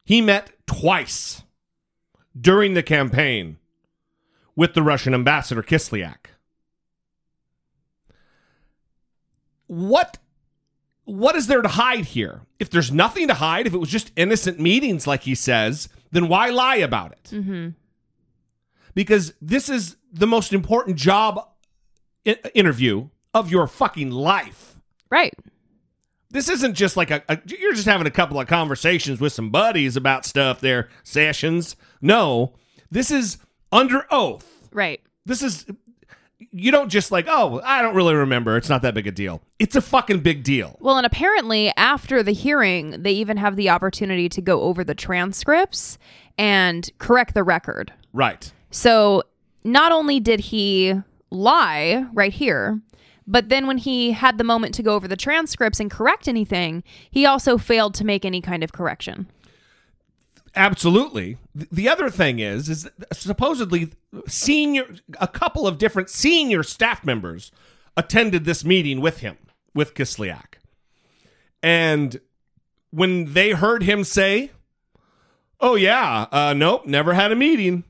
He 0.04 0.22
met 0.22 0.52
twice 0.66 1.44
during 2.40 2.74
the 2.74 2.84
campaign 2.84 3.58
with 4.56 4.74
the 4.74 4.82
Russian 4.82 5.14
ambassador 5.14 5.62
Kislyak. 5.62 6.28
What 9.68 10.18
what 11.06 11.36
is 11.36 11.46
there 11.46 11.62
to 11.62 11.68
hide 11.68 12.06
here? 12.06 12.42
If 12.60 12.72
there's 12.72 12.92
nothing 12.92 13.28
to 13.28 13.36
hide, 13.36 13.68
if 13.68 13.74
it 13.74 13.78
was 13.78 13.90
just 13.90 14.12
innocent 14.16 14.60
meetings, 14.60 15.06
like 15.06 15.22
he 15.22 15.36
says, 15.36 15.88
then 16.12 16.28
why 16.28 16.50
lie 16.50 16.78
about 16.78 17.12
it? 17.12 17.30
Mm-hmm. 17.32 17.70
Because 18.96 19.34
this 19.42 19.70
is 19.70 19.98
the 20.12 20.26
most 20.26 20.54
important 20.54 20.98
job 20.98 21.48
I- 22.26 22.40
interview 22.56 23.10
of 23.34 23.52
your 23.52 23.68
fucking 23.68 24.10
life. 24.10 24.78
Right. 25.12 25.34
This 26.32 26.50
isn't 26.50 26.74
just 26.74 26.98
like 26.98 27.12
a, 27.12 27.24
a, 27.30 27.40
you're 27.46 27.74
just 27.74 27.86
having 27.86 28.08
a 28.08 28.12
couple 28.12 28.40
of 28.40 28.48
conversations 28.48 29.22
with 29.22 29.32
some 29.32 29.52
buddies 29.52 29.96
about 29.96 30.26
stuff 30.26 30.60
there, 30.60 30.90
sessions. 31.04 31.76
No, 32.02 32.56
this 32.90 33.12
is 33.12 33.38
under 33.72 34.06
oath. 34.10 34.70
Right. 34.72 35.02
This 35.26 35.42
is 35.42 35.66
you 36.52 36.72
don't 36.72 36.90
just 36.90 37.12
like, 37.12 37.26
oh, 37.28 37.62
I 37.64 37.82
don't 37.82 37.96
really 37.96 38.16
remember. 38.16 38.58
It's 38.58 38.70
not 38.70 38.82
that 38.82 38.94
big 38.94 39.08
a 39.08 39.12
deal. 39.12 39.42
It's 39.60 39.76
a 39.76 39.82
fucking 39.82 40.20
big 40.22 40.44
deal. 40.44 40.78
Well, 40.80 40.98
and 40.98 41.06
apparently 41.06 41.72
after 41.76 42.24
the 42.24 42.32
hearing, 42.34 43.04
they 43.04 43.12
even 43.12 43.38
have 43.38 43.56
the 43.56 43.70
opportunity 43.70 44.30
to 44.30 44.42
go 44.42 44.62
over 44.62 44.84
the 44.84 44.96
transcripts 44.96 45.98
and 46.38 46.90
correct 46.98 47.34
the 47.34 47.44
record. 47.44 47.94
Right. 48.14 48.52
So 48.76 49.24
not 49.64 49.94
only 49.94 50.20
did 50.20 50.42
he 50.42 50.94
lie 51.32 52.06
right 52.12 52.34
here, 52.34 52.82
but 53.26 53.48
then 53.48 53.68
when 53.68 53.78
he 53.78 54.12
had 54.12 54.38
the 54.38 54.44
moment 54.44 54.76
to 54.76 54.84
go 54.84 54.96
over 54.96 55.08
the 55.08 55.16
transcripts 55.16 55.80
and 55.80 55.90
correct 55.90 56.28
anything, 56.28 56.84
he 57.10 57.26
also 57.26 57.58
failed 57.58 57.94
to 57.94 58.04
make 58.04 58.26
any 58.26 58.42
kind 58.42 58.66
of 58.66 58.74
correction. 58.74 59.28
Absolutely. 60.58 61.38
The 61.56 61.88
other 61.88 62.10
thing 62.10 62.40
is, 62.40 62.68
is 62.68 62.90
supposedly 63.14 63.94
senior, 64.28 64.86
a 65.22 65.28
couple 65.30 65.66
of 65.66 65.78
different 65.78 66.10
senior 66.10 66.62
staff 66.62 67.06
members 67.06 67.54
attended 67.96 68.44
this 68.44 68.66
meeting 68.66 69.00
with 69.00 69.20
him, 69.20 69.38
with 69.74 69.94
Kislyak. 69.94 70.56
And 71.64 72.20
when 72.92 73.32
they 73.32 73.52
heard 73.52 73.84
him 73.84 74.04
say, 74.04 74.52
"Oh 75.62 75.76
yeah, 75.76 76.28
uh, 76.30 76.54
nope, 76.54 76.86
never 76.86 77.14
had 77.14 77.32
a 77.32 77.36
meeting," 77.38 77.86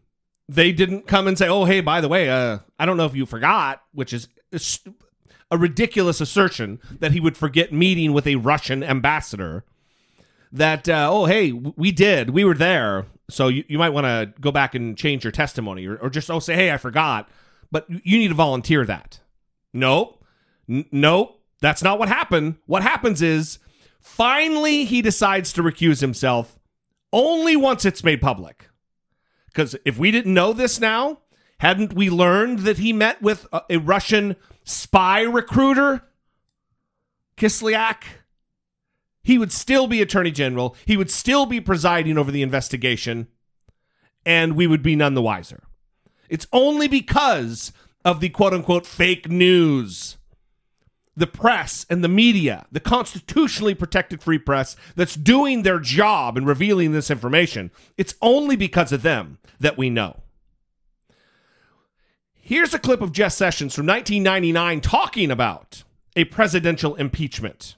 they 0.48 0.72
didn't 0.72 1.08
come 1.08 1.28
and 1.28 1.38
say, 1.38 1.48
"Oh 1.48 1.66
hey, 1.66 1.82
by 1.82 2.02
the 2.02 2.08
way, 2.08 2.30
uh, 2.30 2.60
I 2.78 2.86
don't 2.86 2.98
know 2.98 3.06
if 3.06 3.16
you 3.16 3.26
forgot," 3.26 3.82
which 3.94 4.14
is 4.14 4.28
a 5.52 5.58
ridiculous 5.58 6.22
assertion 6.22 6.80
that 7.00 7.12
he 7.12 7.20
would 7.20 7.38
forget 7.38 7.74
meeting 7.74 8.14
with 8.14 8.28
a 8.28 8.36
Russian 8.36 8.84
ambassador. 8.84 9.64
That 10.52 10.88
uh, 10.88 11.10
oh 11.12 11.26
hey 11.26 11.52
we 11.52 11.92
did. 11.92 12.30
We 12.30 12.44
were 12.44 12.54
there. 12.54 13.06
So 13.30 13.48
you, 13.48 13.64
you 13.68 13.80
might 13.80 13.90
want 13.90 14.06
to 14.06 14.40
go 14.40 14.52
back 14.52 14.76
and 14.76 14.96
change 14.96 15.24
your 15.24 15.32
testimony 15.32 15.86
or, 15.88 15.98
or 15.98 16.10
just 16.12 16.30
oh 16.30 16.40
say 16.40 16.54
hey 16.54 16.72
i 16.72 16.78
forgot 16.78 17.28
but 17.72 17.90
you 17.90 18.18
need 18.20 18.30
to 18.30 18.34
volunteer 18.34 18.86
that. 18.86 19.20
Nope. 19.74 20.24
N- 20.70 20.86
nope. 20.92 21.42
That's 21.62 21.84
not 21.84 22.00
what 22.00 22.08
happened. 22.08 22.56
What 22.68 22.84
happens 22.84 23.22
is 23.22 23.60
finally 24.00 24.86
he 24.86 25.02
decides 25.02 25.52
to 25.54 25.64
recuse 25.64 26.00
himself 26.00 26.60
only 27.12 27.56
once 27.56 27.84
it's 27.86 28.04
made 28.04 28.22
public 28.22 28.70
because 29.56 29.76
if 29.86 29.98
we 29.98 30.12
didn't 30.12 30.34
know 30.34 30.52
this 30.52 30.80
now 30.80 31.20
hadn't 31.60 31.94
we 31.94 32.10
learned 32.10 32.60
that 32.60 32.78
he 32.78 32.92
met 32.92 33.22
with 33.22 33.48
a, 33.54 33.62
a 33.70 33.78
russian 33.78 34.36
spy 34.64 35.22
recruiter 35.22 36.04
kislyak 37.38 38.04
he 39.26 39.40
would 39.40 39.52
still 39.52 39.88
be 39.88 40.04
attorney 40.04 40.30
general. 40.30 40.76
He 40.86 40.96
would 40.96 41.10
still 41.10 41.48
be 41.48 41.60
presiding 41.60 42.16
over 42.16 42.32
the 42.32 42.44
investigation, 42.44 43.28
and 44.24 44.56
we 44.56 44.68
would 44.68 44.84
be 44.84 44.96
none 44.96 45.16
the 45.16 45.22
wiser. 45.22 45.64
It's 46.30 46.46
only 46.54 46.88
because 46.88 47.74
of 48.06 48.20
the 48.20 48.30
quote 48.30 48.54
unquote 48.54 48.86
fake 48.86 49.28
news, 49.28 50.18
the 51.16 51.28
press 51.28 51.86
and 51.90 52.04
the 52.04 52.10
media, 52.10 52.66
the 52.72 52.80
constitutionally 52.80 53.74
protected 53.74 54.22
free 54.22 54.38
press 54.38 54.76
that's 54.96 55.16
doing 55.16 55.64
their 55.64 55.80
job 55.80 56.38
in 56.38 56.46
revealing 56.46 56.92
this 56.92 57.10
information. 57.10 57.72
It's 57.98 58.16
only 58.22 58.56
because 58.56 58.92
of 58.92 59.02
them 59.02 59.38
that 59.60 59.78
we 59.78 59.90
know. 59.90 60.22
Here's 62.34 62.74
a 62.74 62.80
clip 62.80 63.02
of 63.02 63.12
Jeff 63.12 63.34
Sessions 63.34 63.74
from 63.74 63.88
1999 63.88 64.82
talking 64.82 65.32
about 65.32 65.84
a 66.16 66.26
presidential 66.26 66.96
impeachment 66.96 67.76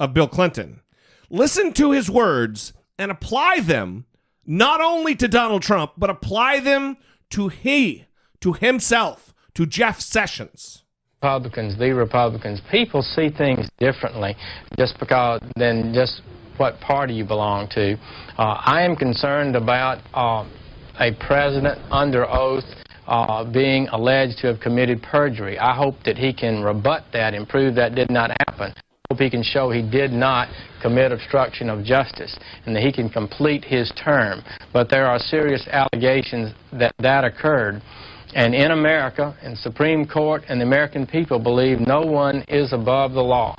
of 0.00 0.14
Bill 0.14 0.26
Clinton. 0.26 0.80
Listen 1.28 1.72
to 1.74 1.92
his 1.92 2.10
words 2.10 2.72
and 2.98 3.10
apply 3.10 3.60
them 3.60 4.06
not 4.44 4.80
only 4.80 5.14
to 5.14 5.28
Donald 5.28 5.62
Trump, 5.62 5.92
but 5.96 6.10
apply 6.10 6.58
them 6.58 6.96
to 7.30 7.48
he, 7.48 8.06
to 8.40 8.54
himself, 8.54 9.32
to 9.54 9.64
Jeff 9.64 10.00
Sessions. 10.00 10.82
Republicans, 11.22 11.78
the 11.78 11.92
Republicans, 11.92 12.62
people 12.70 13.02
see 13.02 13.28
things 13.28 13.68
differently 13.78 14.34
just 14.78 14.98
because 14.98 15.38
than 15.54 15.92
just 15.92 16.22
what 16.56 16.80
party 16.80 17.12
you 17.12 17.26
belong 17.26 17.68
to. 17.68 17.92
Uh, 18.38 18.56
I 18.64 18.80
am 18.84 18.96
concerned 18.96 19.54
about 19.54 19.98
uh, 20.14 20.48
a 20.98 21.12
president 21.26 21.78
under 21.92 22.26
oath 22.26 22.64
uh, 23.06 23.44
being 23.44 23.86
alleged 23.88 24.38
to 24.38 24.46
have 24.46 24.60
committed 24.60 25.02
perjury. 25.02 25.58
I 25.58 25.76
hope 25.76 25.96
that 26.06 26.16
he 26.16 26.32
can 26.32 26.62
rebut 26.62 27.04
that 27.12 27.34
and 27.34 27.46
prove 27.46 27.74
that 27.74 27.94
did 27.94 28.10
not 28.10 28.30
happen. 28.46 28.72
I 28.74 29.12
hope 29.12 29.20
he 29.20 29.28
can 29.28 29.42
show 29.42 29.70
he 29.70 29.82
did 29.82 30.12
not 30.12 30.48
commit 30.80 31.12
obstruction 31.12 31.68
of 31.68 31.84
justice 31.84 32.34
and 32.64 32.74
that 32.74 32.82
he 32.82 32.90
can 32.90 33.10
complete 33.10 33.62
his 33.62 33.92
term. 34.02 34.42
But 34.72 34.88
there 34.88 35.04
are 35.04 35.18
serious 35.18 35.68
allegations 35.68 36.54
that 36.72 36.94
that 36.98 37.24
occurred. 37.24 37.82
And 38.34 38.54
in 38.54 38.70
America, 38.70 39.36
and 39.42 39.58
Supreme 39.58 40.06
Court 40.06 40.44
and 40.48 40.60
the 40.60 40.64
American 40.64 41.06
people 41.06 41.38
believe 41.38 41.80
no 41.80 42.02
one 42.02 42.44
is 42.48 42.72
above 42.72 43.12
the 43.12 43.22
law. 43.22 43.56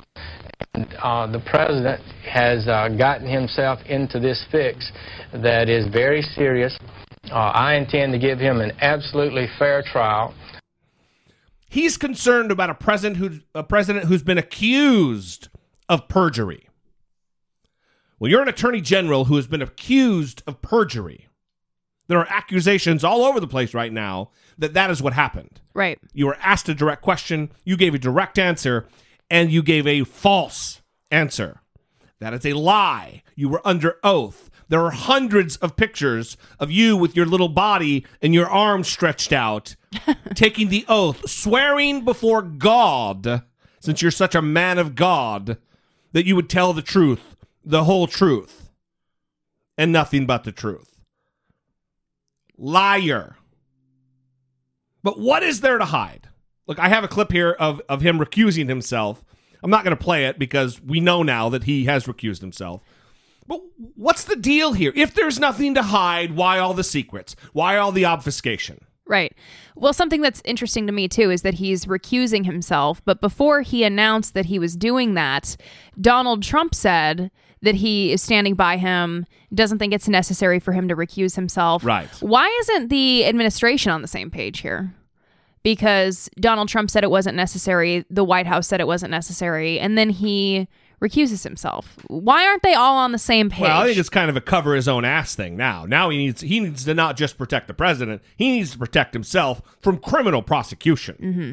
And 0.74 0.86
uh, 1.02 1.26
the 1.26 1.40
president 1.40 2.00
has 2.26 2.66
uh, 2.66 2.88
gotten 2.88 3.26
himself 3.26 3.80
into 3.86 4.18
this 4.18 4.44
fix 4.50 4.90
that 5.34 5.68
is 5.68 5.86
very 5.92 6.22
serious. 6.22 6.76
Uh, 7.30 7.34
I 7.34 7.74
intend 7.74 8.12
to 8.12 8.18
give 8.18 8.38
him 8.38 8.60
an 8.60 8.72
absolutely 8.80 9.46
fair 9.58 9.82
trial. 9.82 10.34
He's 11.68 11.96
concerned 11.96 12.50
about 12.50 12.70
a 12.70 12.74
president 12.74 13.16
who's 13.18 13.40
a 13.54 13.62
president 13.62 14.06
who's 14.06 14.22
been 14.22 14.38
accused 14.38 15.48
of 15.88 16.08
perjury. 16.08 16.68
Well, 18.18 18.30
you're 18.30 18.42
an 18.42 18.48
attorney 18.48 18.80
general 18.80 19.26
who 19.26 19.36
has 19.36 19.46
been 19.46 19.62
accused 19.62 20.42
of 20.46 20.62
perjury. 20.62 21.28
There 22.08 22.18
are 22.18 22.28
accusations 22.28 23.04
all 23.04 23.24
over 23.24 23.40
the 23.40 23.46
place 23.46 23.74
right 23.74 23.92
now 23.92 24.30
that 24.58 24.74
that 24.74 24.90
is 24.90 25.02
what 25.02 25.12
happened. 25.12 25.60
Right. 25.74 25.98
You 26.12 26.26
were 26.26 26.36
asked 26.40 26.68
a 26.68 26.74
direct 26.74 27.02
question, 27.02 27.50
you 27.64 27.76
gave 27.76 27.94
a 27.94 27.98
direct 27.98 28.38
answer, 28.38 28.86
and 29.30 29.50
you 29.50 29.62
gave 29.62 29.86
a 29.86 30.04
false 30.04 30.82
answer. 31.10 31.60
That 32.18 32.34
is 32.34 32.46
a 32.46 32.52
lie. 32.52 33.22
You 33.34 33.48
were 33.48 33.62
under 33.64 33.96
oath. 34.04 34.50
There 34.68 34.84
are 34.84 34.90
hundreds 34.90 35.56
of 35.56 35.76
pictures 35.76 36.36
of 36.58 36.70
you 36.70 36.96
with 36.96 37.16
your 37.16 37.26
little 37.26 37.48
body 37.48 38.06
and 38.22 38.32
your 38.32 38.48
arms 38.48 38.88
stretched 38.88 39.32
out, 39.32 39.76
taking 40.34 40.68
the 40.68 40.84
oath, 40.88 41.28
swearing 41.28 42.04
before 42.04 42.42
God, 42.42 43.42
since 43.80 44.00
you're 44.00 44.10
such 44.10 44.34
a 44.34 44.42
man 44.42 44.78
of 44.78 44.94
God, 44.94 45.58
that 46.12 46.24
you 46.24 46.36
would 46.36 46.48
tell 46.48 46.72
the 46.72 46.82
truth, 46.82 47.36
the 47.64 47.84
whole 47.84 48.06
truth, 48.06 48.70
and 49.76 49.92
nothing 49.92 50.24
but 50.24 50.44
the 50.44 50.52
truth. 50.52 50.91
Liar. 52.56 53.36
But 55.02 55.18
what 55.18 55.42
is 55.42 55.60
there 55.60 55.78
to 55.78 55.84
hide? 55.84 56.28
Look, 56.66 56.78
I 56.78 56.88
have 56.88 57.04
a 57.04 57.08
clip 57.08 57.32
here 57.32 57.50
of, 57.52 57.80
of 57.88 58.02
him 58.02 58.18
recusing 58.18 58.68
himself. 58.68 59.24
I'm 59.62 59.70
not 59.70 59.84
going 59.84 59.96
to 59.96 60.02
play 60.02 60.26
it 60.26 60.38
because 60.38 60.80
we 60.80 61.00
know 61.00 61.22
now 61.22 61.48
that 61.48 61.64
he 61.64 61.84
has 61.84 62.04
recused 62.04 62.40
himself. 62.40 62.82
But 63.46 63.60
what's 63.96 64.24
the 64.24 64.36
deal 64.36 64.72
here? 64.72 64.92
If 64.94 65.14
there's 65.14 65.40
nothing 65.40 65.74
to 65.74 65.82
hide, 65.82 66.36
why 66.36 66.58
all 66.58 66.74
the 66.74 66.84
secrets? 66.84 67.34
Why 67.52 67.76
all 67.76 67.92
the 67.92 68.04
obfuscation? 68.04 68.84
Right. 69.06 69.34
Well, 69.74 69.92
something 69.92 70.20
that's 70.20 70.40
interesting 70.44 70.86
to 70.86 70.92
me 70.92 71.08
too 71.08 71.30
is 71.30 71.42
that 71.42 71.54
he's 71.54 71.86
recusing 71.86 72.46
himself. 72.46 73.04
But 73.04 73.20
before 73.20 73.62
he 73.62 73.84
announced 73.84 74.34
that 74.34 74.46
he 74.46 74.58
was 74.58 74.76
doing 74.76 75.14
that, 75.14 75.56
Donald 76.00 76.42
Trump 76.42 76.74
said 76.74 77.30
that 77.62 77.74
he 77.76 78.12
is 78.12 78.20
standing 78.20 78.54
by 78.54 78.76
him, 78.76 79.24
doesn't 79.54 79.78
think 79.78 79.92
it's 79.92 80.08
necessary 80.08 80.58
for 80.58 80.72
him 80.72 80.88
to 80.88 80.96
recuse 80.96 81.36
himself. 81.36 81.84
Right. 81.84 82.08
Why 82.20 82.46
isn't 82.62 82.88
the 82.88 83.24
administration 83.24 83.92
on 83.92 84.02
the 84.02 84.08
same 84.08 84.30
page 84.30 84.60
here? 84.60 84.92
Because 85.62 86.28
Donald 86.40 86.68
Trump 86.68 86.90
said 86.90 87.04
it 87.04 87.10
wasn't 87.10 87.36
necessary, 87.36 88.04
the 88.10 88.24
White 88.24 88.46
House 88.48 88.66
said 88.66 88.80
it 88.80 88.86
wasn't 88.86 89.12
necessary, 89.12 89.78
and 89.78 89.96
then 89.96 90.10
he 90.10 90.66
recuses 90.98 91.44
himself. 91.44 91.98
Why 92.08 92.46
aren't 92.46 92.62
they 92.62 92.74
all 92.74 92.96
on 92.96 93.12
the 93.12 93.18
same 93.18 93.48
page? 93.48 93.62
Well, 93.62 93.82
I 93.82 93.86
think 93.86 93.98
it's 93.98 94.08
kind 94.08 94.28
of 94.28 94.36
a 94.36 94.40
cover 94.40 94.74
his 94.74 94.88
own 94.88 95.04
ass 95.04 95.34
thing 95.36 95.56
now. 95.56 95.84
Now 95.84 96.10
he 96.10 96.18
needs 96.18 96.40
he 96.40 96.58
needs 96.60 96.84
to 96.84 96.94
not 96.94 97.16
just 97.16 97.38
protect 97.38 97.68
the 97.68 97.74
president, 97.74 98.22
he 98.36 98.50
needs 98.52 98.72
to 98.72 98.78
protect 98.78 99.12
himself 99.12 99.62
from 99.80 99.98
criminal 99.98 100.42
prosecution. 100.42 101.16
mm-hmm. 101.20 101.52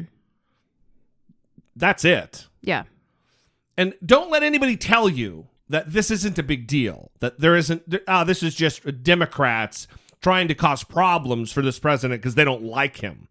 That's 1.76 2.04
it. 2.04 2.48
Yeah. 2.62 2.84
And 3.76 3.94
don't 4.04 4.30
let 4.30 4.42
anybody 4.42 4.76
tell 4.76 5.08
you 5.08 5.46
that 5.70 5.92
this 5.92 6.10
isn't 6.10 6.38
a 6.38 6.42
big 6.42 6.66
deal. 6.66 7.10
That 7.20 7.40
there 7.40 7.56
isn't. 7.56 7.94
Ah, 8.06 8.24
this 8.24 8.42
is 8.42 8.54
just 8.54 9.02
Democrats 9.02 9.88
trying 10.20 10.48
to 10.48 10.54
cause 10.54 10.84
problems 10.84 11.50
for 11.50 11.62
this 11.62 11.78
president 11.78 12.20
because 12.20 12.34
they 12.34 12.44
don't 12.44 12.62
like 12.62 12.98
him. 12.98 13.28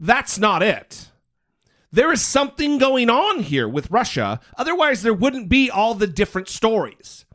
That's 0.00 0.38
not 0.38 0.62
it. 0.62 1.10
There 1.90 2.10
is 2.10 2.22
something 2.22 2.78
going 2.78 3.10
on 3.10 3.40
here 3.40 3.68
with 3.68 3.90
Russia. 3.90 4.40
Otherwise, 4.56 5.02
there 5.02 5.12
wouldn't 5.12 5.50
be 5.50 5.70
all 5.70 5.94
the 5.94 6.06
different 6.06 6.48
stories. 6.48 7.26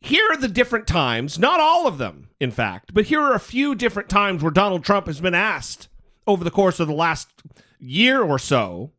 Here 0.00 0.26
are 0.32 0.36
the 0.36 0.48
different 0.48 0.86
times, 0.86 1.38
not 1.38 1.60
all 1.60 1.86
of 1.86 1.98
them, 1.98 2.30
in 2.40 2.50
fact, 2.50 2.92
but 2.92 3.04
here 3.04 3.20
are 3.20 3.34
a 3.34 3.40
few 3.40 3.74
different 3.74 4.08
times 4.08 4.42
where 4.42 4.50
Donald 4.50 4.82
Trump 4.82 5.06
has 5.06 5.20
been 5.20 5.34
asked 5.34 5.88
over 6.26 6.42
the 6.42 6.50
course 6.50 6.80
of 6.80 6.88
the 6.88 6.94
last 6.94 7.28
year 7.78 8.22
or 8.22 8.38
so 8.38 8.92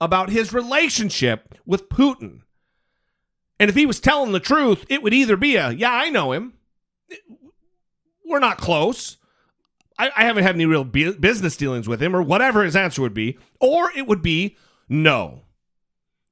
about 0.00 0.30
his 0.30 0.52
relationship 0.52 1.54
with 1.64 1.88
Putin. 1.88 2.41
And 3.62 3.68
if 3.68 3.76
he 3.76 3.86
was 3.86 4.00
telling 4.00 4.32
the 4.32 4.40
truth, 4.40 4.84
it 4.88 5.04
would 5.04 5.14
either 5.14 5.36
be 5.36 5.54
a, 5.54 5.70
yeah, 5.70 5.92
I 5.92 6.10
know 6.10 6.32
him. 6.32 6.54
We're 8.26 8.40
not 8.40 8.58
close. 8.58 9.18
I, 9.96 10.10
I 10.16 10.24
haven't 10.24 10.42
had 10.42 10.56
any 10.56 10.66
real 10.66 10.82
bu- 10.82 11.16
business 11.20 11.56
dealings 11.56 11.86
with 11.86 12.02
him, 12.02 12.16
or 12.16 12.22
whatever 12.22 12.64
his 12.64 12.74
answer 12.74 13.02
would 13.02 13.14
be, 13.14 13.38
or 13.60 13.92
it 13.96 14.08
would 14.08 14.20
be 14.20 14.56
no. 14.88 15.42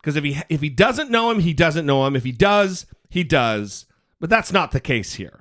Because 0.01 0.17
if 0.17 0.25
he 0.25 0.41
if 0.49 0.61
he 0.61 0.71
doesn't 0.71 1.09
know 1.09 1.31
him, 1.31 1.39
he 1.39 1.53
doesn't 1.53 1.87
know 1.87 2.05
him. 2.05 2.17
If 2.17 2.25
he 2.25 2.33
does, 2.33 2.85
he 3.09 3.23
does. 3.23 3.87
But 4.19 4.29
that's 4.29 4.53
not 4.53 4.73
the 4.73 4.81
case 4.81 5.15
here. 5.15 5.39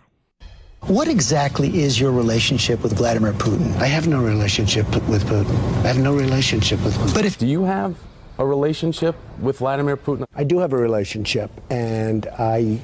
What 0.81 1.07
exactly 1.07 1.81
is 1.81 1.99
your 1.99 2.11
relationship 2.11 2.83
with 2.83 2.97
Vladimir 2.97 3.33
Putin? 3.33 3.75
I 3.77 3.87
have 3.87 4.07
no 4.07 4.21
relationship 4.21 4.87
with 5.09 5.23
Putin. 5.23 5.57
I 5.83 5.87
have 5.87 5.97
no 5.97 6.15
relationship 6.15 6.83
with 6.83 6.93
Putin. 6.93 7.15
But 7.15 7.25
if 7.25 7.39
do 7.39 7.47
you 7.47 7.63
have 7.63 7.97
a 8.39 8.45
relationship 8.45 9.15
with 9.41 9.59
Vladimir 9.59 9.97
Putin? 9.97 10.25
I 10.33 10.45
do 10.45 10.59
have 10.59 10.73
a 10.73 10.77
relationship, 10.77 11.51
and 11.69 12.25
I 12.39 12.79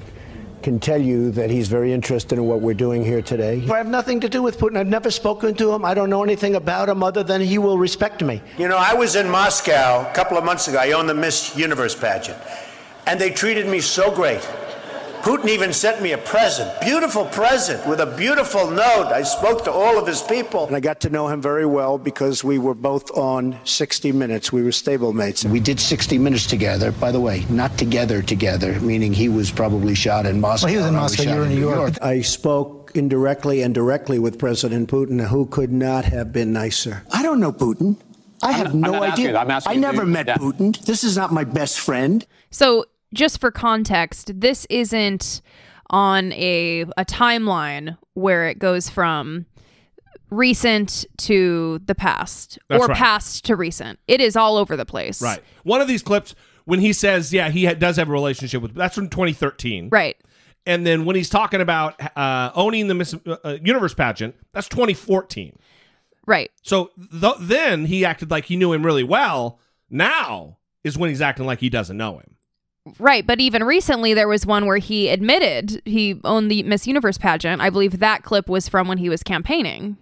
can 0.61 0.79
tell 0.79 1.01
you 1.01 1.31
that 1.31 1.49
he's 1.49 1.69
very 1.69 1.93
interested 1.93 2.37
in 2.37 2.45
what 2.45 2.59
we're 2.59 2.73
doing 2.73 3.05
here 3.05 3.21
today. 3.21 3.63
I 3.71 3.77
have 3.77 3.87
nothing 3.87 4.19
to 4.19 4.29
do 4.29 4.43
with 4.43 4.59
Putin. 4.59 4.77
I've 4.77 4.87
never 4.87 5.09
spoken 5.09 5.55
to 5.55 5.71
him. 5.71 5.85
I 5.85 5.93
don't 5.93 6.09
know 6.09 6.23
anything 6.23 6.55
about 6.55 6.89
him 6.89 7.03
other 7.03 7.23
than 7.23 7.39
he 7.39 7.57
will 7.57 7.77
respect 7.77 8.21
me. 8.21 8.41
You 8.57 8.67
know, 8.67 8.77
I 8.77 8.93
was 8.93 9.15
in 9.15 9.29
Moscow 9.29 10.09
a 10.09 10.13
couple 10.13 10.37
of 10.37 10.43
months 10.43 10.67
ago. 10.67 10.77
I 10.77 10.91
owned 10.91 11.07
the 11.07 11.13
Miss 11.13 11.55
Universe 11.55 11.95
pageant, 11.95 12.37
and 13.07 13.19
they 13.21 13.29
treated 13.29 13.67
me 13.67 13.79
so 13.79 14.13
great. 14.13 14.45
Putin 15.25 15.47
even 15.49 15.73
sent 15.73 16.03
me 16.03 16.11
a 16.11 16.19
present, 16.19 16.69
beautiful 16.81 17.25
present 17.25 17.83
with 17.87 17.99
a 17.99 18.05
beautiful 18.05 18.69
note. 18.69 19.07
I 19.11 19.23
spoke 19.23 19.63
to 19.63 19.71
all 19.71 19.97
of 19.97 20.05
his 20.05 20.21
people. 20.21 20.67
And 20.67 20.75
I 20.75 20.79
got 20.79 20.99
to 21.01 21.09
know 21.09 21.27
him 21.27 21.41
very 21.41 21.65
well 21.65 21.97
because 21.97 22.43
we 22.43 22.59
were 22.59 22.75
both 22.75 23.09
on 23.17 23.57
60 23.63 24.11
Minutes. 24.11 24.53
We 24.53 24.61
were 24.61 24.69
stablemates. 24.69 25.43
We 25.43 25.59
did 25.59 25.79
60 25.79 26.19
Minutes 26.19 26.45
together. 26.45 26.91
By 26.91 27.11
the 27.11 27.19
way, 27.19 27.43
not 27.49 27.75
together 27.75 28.21
together, 28.21 28.79
meaning 28.81 29.13
he 29.13 29.27
was 29.27 29.49
probably 29.49 29.95
shot 29.95 30.27
in 30.27 30.39
Moscow. 30.39 30.67
Well, 30.67 30.73
he 30.73 30.77
was 30.77 30.85
in 30.85 30.95
I 30.95 30.99
Moscow, 30.99 31.23
you 31.23 31.35
were 31.39 31.45
in 31.45 31.49
New 31.49 31.59
York. 31.59 31.93
I 32.03 32.21
spoke 32.21 32.91
indirectly 32.93 33.63
and 33.63 33.73
directly 33.73 34.19
with 34.19 34.37
President 34.37 34.91
Putin, 34.91 35.25
who 35.27 35.47
could 35.47 35.71
not 35.71 36.05
have 36.05 36.31
been 36.31 36.53
nicer. 36.53 37.01
I 37.11 37.23
don't 37.23 37.39
know 37.39 37.51
Putin. 37.51 37.97
I 38.43 38.49
I'm 38.49 38.53
have 38.53 38.75
not- 38.75 38.87
I'm 38.89 38.93
no 38.93 38.99
not 38.99 39.13
idea. 39.13 39.31
you. 39.31 39.37
I'm 39.37 39.49
asking 39.49 39.71
I 39.71 39.75
never 39.79 40.03
dude. 40.03 40.13
met 40.13 40.27
Yeah. 40.27 40.35
Putin. 40.37 40.85
This 40.85 41.03
is 41.03 41.17
not 41.17 41.33
my 41.33 41.43
best 41.45 41.79
friend. 41.79 42.23
So, 42.51 42.85
just 43.13 43.39
for 43.39 43.51
context, 43.51 44.31
this 44.39 44.65
isn't 44.69 45.41
on 45.89 46.31
a 46.33 46.81
a 46.97 47.05
timeline 47.05 47.97
where 48.13 48.47
it 48.47 48.59
goes 48.59 48.89
from 48.89 49.45
recent 50.31 51.05
to 51.17 51.79
the 51.85 51.95
past 51.95 52.57
That's 52.69 52.83
or 52.83 52.87
right. 52.87 52.97
past 52.97 53.45
to 53.45 53.55
recent. 53.55 53.99
It 54.07 54.21
is 54.21 54.35
all 54.35 54.57
over 54.57 54.75
the 54.75 54.85
place. 54.85 55.21
Right. 55.21 55.41
One 55.63 55.81
of 55.81 55.87
these 55.87 56.01
clips 56.01 56.35
when 56.65 56.79
he 56.79 56.93
says, 56.93 57.31
"Yeah, 57.31 57.49
he 57.49 57.65
ha- 57.65 57.73
does 57.73 57.97
have 57.97 58.09
a 58.09 58.11
relationship 58.11 58.61
with," 58.61 58.73
that's 58.73 58.95
from 58.95 59.09
2013. 59.09 59.89
Right. 59.91 60.17
And 60.65 60.85
then 60.85 61.05
when 61.05 61.15
he's 61.15 61.29
talking 61.29 61.61
about 61.61 61.99
uh, 62.17 62.51
owning 62.55 62.87
the 62.87 62.95
Miss 62.95 63.13
uh, 63.13 63.37
uh, 63.43 63.57
Universe 63.61 63.93
pageant, 63.93 64.35
that's 64.51 64.67
2014. 64.67 65.57
Right. 66.25 66.49
So 66.63 66.89
th- 67.11 67.35
then 67.39 67.85
he 67.85 68.03
acted 68.03 68.31
like 68.31 68.45
he 68.45 68.55
knew 68.55 68.73
him 68.73 68.83
really 68.83 69.03
well. 69.03 69.59
Now 69.91 70.57
is 70.83 70.97
when 70.97 71.09
he's 71.09 71.21
acting 71.21 71.45
like 71.45 71.59
he 71.59 71.69
doesn't 71.69 71.97
know 71.97 72.17
him. 72.17 72.35
Right, 72.99 73.25
but 73.25 73.39
even 73.39 73.63
recently 73.63 74.13
there 74.13 74.27
was 74.27 74.45
one 74.45 74.65
where 74.67 74.77
he 74.77 75.09
admitted 75.09 75.81
he 75.85 76.19
owned 76.23 76.51
the 76.51 76.61
Miss 76.63 76.85
Universe 76.85 77.17
pageant. 77.17 77.61
I 77.61 77.69
believe 77.69 77.99
that 77.99 78.23
clip 78.23 78.47
was 78.47 78.69
from 78.69 78.87
when 78.87 78.99
he 78.99 79.09
was 79.09 79.23
campaigning. 79.23 79.97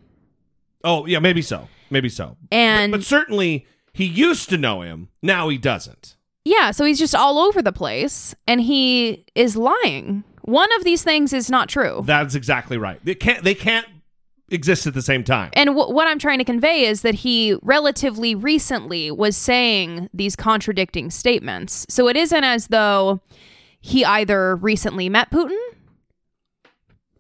Oh 0.84 1.06
yeah, 1.06 1.20
maybe 1.20 1.42
so, 1.42 1.70
maybe 1.90 2.10
so. 2.10 2.36
And 2.52 2.92
But 2.92 3.04
certainly 3.04 3.66
he 3.94 4.06
used 4.06 4.50
to 4.50 4.58
know 4.58 4.82
him. 4.82 5.10
Now 5.22 5.48
he 5.50 5.58
doesn't. 5.58 6.18
yeah, 6.44 6.72
so 6.72 6.84
he's 6.84 7.00
just 7.00 7.16
all 7.16 7.40
over 7.40 7.62
the 7.62 7.72
place 7.72 8.36
and 8.48 8.60
he 8.60 9.26
is 9.34 9.56
lying. 9.56 10.26
One 10.42 10.68
of 10.78 10.84
these 10.84 11.04
things 11.04 11.32
is 11.32 11.50
not 11.50 11.70
true. 11.70 12.02
That's 12.06 12.36
exactly 12.36 12.78
right. 12.78 13.00
They 13.06 13.16
can't. 13.16 13.46
They 13.46 13.56
can't 13.56 13.88
exist 14.54 14.86
at 14.88 14.94
the 14.94 15.02
same 15.02 15.24
time. 15.24 15.50
And 15.54 15.72
wh- 15.72 15.90
what 15.90 16.08
I'm 16.08 16.20
trying 16.20 16.38
to 16.40 16.44
convey 16.46 16.86
is 16.86 17.02
that 17.02 17.16
he 17.16 17.58
relatively 17.62 18.36
recently 18.36 19.12
was 19.12 19.36
saying 19.36 20.10
these 20.14 20.36
contradicting 20.36 21.10
statements. 21.10 21.86
So 21.90 22.08
it 22.08 22.16
isn't 22.16 22.44
as 22.44 22.68
though 22.68 23.22
he 23.82 24.06
either 24.06 24.56
recently 24.56 25.10
met 25.10 25.30
Putin, 25.32 25.58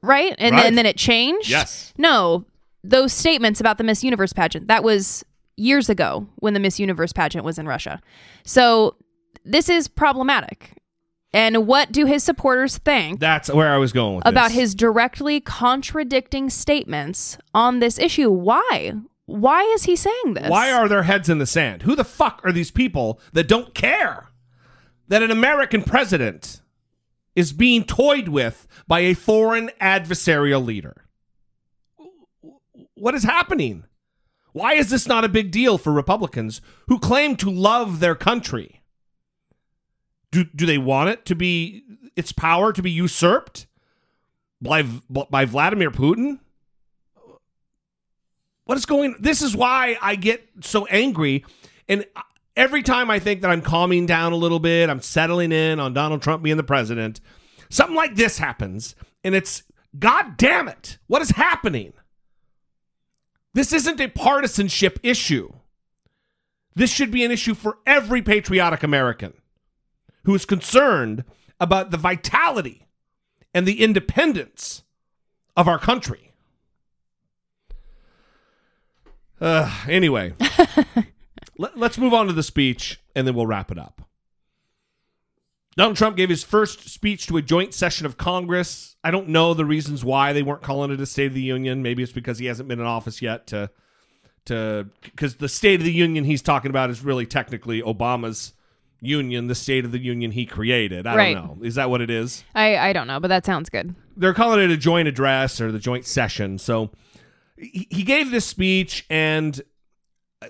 right? 0.01 0.35
And, 0.37 0.55
Right. 0.55 0.63
then, 0.63 0.75
then 0.75 0.85
it 0.85 0.97
changed? 0.97 1.49
Yes. 1.49 1.93
No, 1.97 2.45
those 2.83 3.13
statements 3.13 3.59
about 3.59 3.77
the 3.77 3.83
Miss 3.83 4.03
Universe 4.03 4.33
pageant, 4.33 4.67
that 4.67 4.83
was 4.83 5.23
years 5.55 5.89
ago 5.89 6.27
when 6.37 6.53
the 6.53 6.59
Miss 6.59 6.79
Universe 6.79 7.13
pageant 7.13 7.45
was 7.45 7.57
in 7.57 7.67
Russia. 7.67 8.01
So 8.43 8.95
this 9.45 9.69
is 9.69 9.87
problematic. 9.87 10.71
And 11.33 11.65
what 11.65 11.91
do 11.91 12.05
his 12.05 12.23
supporters 12.23 12.77
think? 12.77 13.19
That's 13.19 13.51
where 13.51 13.73
I 13.73 13.77
was 13.77 13.91
going 13.91 14.17
with 14.17 14.27
about 14.27 14.49
this. 14.49 14.59
his 14.59 14.75
directly 14.75 15.41
contradicting 15.41 16.49
statements 16.51 17.39
on 17.55 17.79
this 17.79 17.97
issue. 17.97 18.29
Why? 18.29 18.93
Why 19.25 19.63
is 19.73 19.83
he 19.83 19.95
saying 19.95 20.35
this? 20.35 20.49
Why 20.49 20.71
are 20.71 20.87
their 20.87 21.03
heads 21.03 21.29
in 21.29 21.39
the 21.39 21.47
sand? 21.47 21.83
Who 21.83 21.95
the 21.95 22.03
fuck 22.03 22.41
are 22.43 22.51
these 22.51 22.71
people 22.71 23.19
that 23.31 23.47
don't 23.47 23.73
care 23.73 24.27
that 25.07 25.23
an 25.23 25.31
American 25.31 25.81
president 25.81 26.61
is 27.35 27.51
being 27.51 27.83
toyed 27.83 28.27
with 28.27 28.67
by 28.87 28.99
a 28.99 29.15
foreign 29.15 29.71
adversarial 29.81 30.63
leader? 30.63 31.05
What 32.93 33.15
is 33.15 33.23
happening? 33.23 33.85
Why 34.51 34.73
is 34.73 34.91
this 34.91 35.07
not 35.07 35.25
a 35.25 35.29
big 35.29 35.49
deal 35.49 35.79
for 35.79 35.91
Republicans 35.91 36.61
who 36.87 36.99
claim 36.99 37.35
to 37.37 37.49
love 37.49 37.99
their 38.01 38.13
country? 38.13 38.82
Do, 40.33 40.45
do 40.45 40.65
they 40.65 40.79
want 40.79 41.11
it 41.11 41.25
to 41.27 41.35
be 41.35 41.83
its 42.15 42.31
power 42.31 42.73
to 42.73 42.81
be 42.81 42.89
usurped 42.89 43.67
by 44.59 44.81
by 44.81 45.45
Vladimir 45.45 45.91
Putin? 45.91 46.39
What 48.65 48.75
is 48.79 48.87
going 48.87 49.15
This 49.19 49.43
is 49.43 49.55
why 49.55 49.95
I 50.01 50.15
get 50.15 50.43
so 50.61 50.87
angry 50.87 51.45
and 51.87 52.03
every 52.57 52.81
time 52.81 53.11
I 53.11 53.19
think 53.19 53.41
that 53.41 53.51
I'm 53.51 53.61
calming 53.61 54.07
down 54.07 54.31
a 54.33 54.37
little 54.37 54.59
bit, 54.59 54.89
I'm 54.89 55.01
settling 55.01 55.51
in 55.51 55.79
on 55.79 55.93
Donald 55.93 56.23
Trump 56.23 56.41
being 56.41 56.57
the 56.57 56.63
president, 56.63 57.21
something 57.69 57.95
like 57.95 58.15
this 58.15 58.39
happens 58.39 58.95
and 59.23 59.35
it's 59.35 59.61
god 59.99 60.35
damn 60.37 60.67
it. 60.67 60.97
What 61.05 61.21
is 61.21 61.29
happening? 61.29 61.93
This 63.53 63.71
isn't 63.71 64.01
a 64.01 64.07
partisanship 64.07 64.99
issue. 65.03 65.53
This 66.73 66.91
should 66.91 67.11
be 67.11 67.23
an 67.23 67.29
issue 67.29 67.53
for 67.53 67.77
every 67.85 68.23
patriotic 68.23 68.81
American 68.81 69.33
who 70.25 70.35
is 70.35 70.45
concerned 70.45 71.23
about 71.59 71.91
the 71.91 71.97
vitality 71.97 72.87
and 73.53 73.67
the 73.67 73.81
independence 73.81 74.83
of 75.55 75.67
our 75.67 75.79
country. 75.79 76.31
Uh, 79.39 79.69
anyway, 79.87 80.33
let, 81.57 81.77
us 81.77 81.97
move 81.97 82.13
on 82.13 82.27
to 82.27 82.33
the 82.33 82.43
speech 82.43 82.99
and 83.15 83.27
then 83.27 83.35
we'll 83.35 83.47
wrap 83.47 83.71
it 83.71 83.77
up. 83.77 84.01
Donald 85.75 85.97
Trump 85.97 86.15
gave 86.15 86.29
his 86.29 86.43
first 86.43 86.87
speech 86.89 87.25
to 87.27 87.37
a 87.37 87.41
joint 87.41 87.73
session 87.73 88.05
of 88.05 88.15
Congress. 88.15 88.95
I 89.03 89.11
don't 89.11 89.29
know 89.29 89.53
the 89.53 89.65
reasons 89.65 90.05
why 90.05 90.31
they 90.31 90.43
weren't 90.43 90.61
calling 90.61 90.91
it 90.91 91.01
a 91.01 91.05
State 91.05 91.27
of 91.27 91.33
the 91.33 91.41
Union. 91.41 91.81
Maybe 91.81 92.03
it's 92.03 92.11
because 92.11 92.37
he 92.37 92.45
hasn't 92.45 92.69
been 92.69 92.79
in 92.79 92.85
office 92.85 93.21
yet 93.21 93.47
to 93.47 93.69
to 94.45 94.87
because 95.01 95.37
the 95.37 95.49
State 95.49 95.79
of 95.79 95.85
the 95.85 95.91
Union 95.91 96.25
he's 96.25 96.41
talking 96.41 96.69
about 96.69 96.89
is 96.89 97.03
really 97.03 97.25
technically 97.25 97.81
Obama's 97.81 98.53
union, 99.03 99.47
the 99.47 99.55
State 99.55 99.85
of 99.85 99.91
the 99.91 99.99
Union 99.99 100.31
he 100.31 100.45
created. 100.45 101.05
I 101.05 101.15
Right. 101.15 101.33
don't 101.35 101.59
know. 101.59 101.63
Is 101.65 101.75
that 101.75 101.89
what 101.89 102.01
it 102.01 102.09
is? 102.09 102.43
I, 102.55 102.77
I 102.77 102.93
don't 102.93 103.07
know, 103.07 103.19
but 103.19 103.27
that 103.27 103.45
sounds 103.45 103.69
good. 103.69 103.93
they're 104.17 104.33
calling 104.33 104.59
it 104.63 104.71
a 104.71 104.77
joint 104.77 105.07
address 105.07 105.59
or 105.61 105.71
the 105.71 105.79
joint 105.79 106.05
session. 106.05 106.57
So 106.57 106.91
he 107.57 107.87
he 107.91 108.03
gave 108.03 108.31
this 108.31 108.45
speech, 108.45 109.05
and 109.09 109.61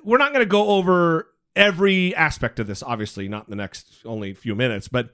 we're 0.04 0.18
not 0.18 0.32
going 0.34 0.46
to 0.46 0.50
go 0.50 0.68
over 0.70 1.28
every 1.56 2.16
aspect 2.16 2.60
of 2.60 2.68
this. 2.68 2.82
Obviously, 2.84 3.28
not 3.28 3.48
in 3.48 3.52
the 3.52 3.56
next 3.58 4.02
only 4.06 4.34
few 4.34 4.56
minutes, 4.56 4.88
but 4.88 5.10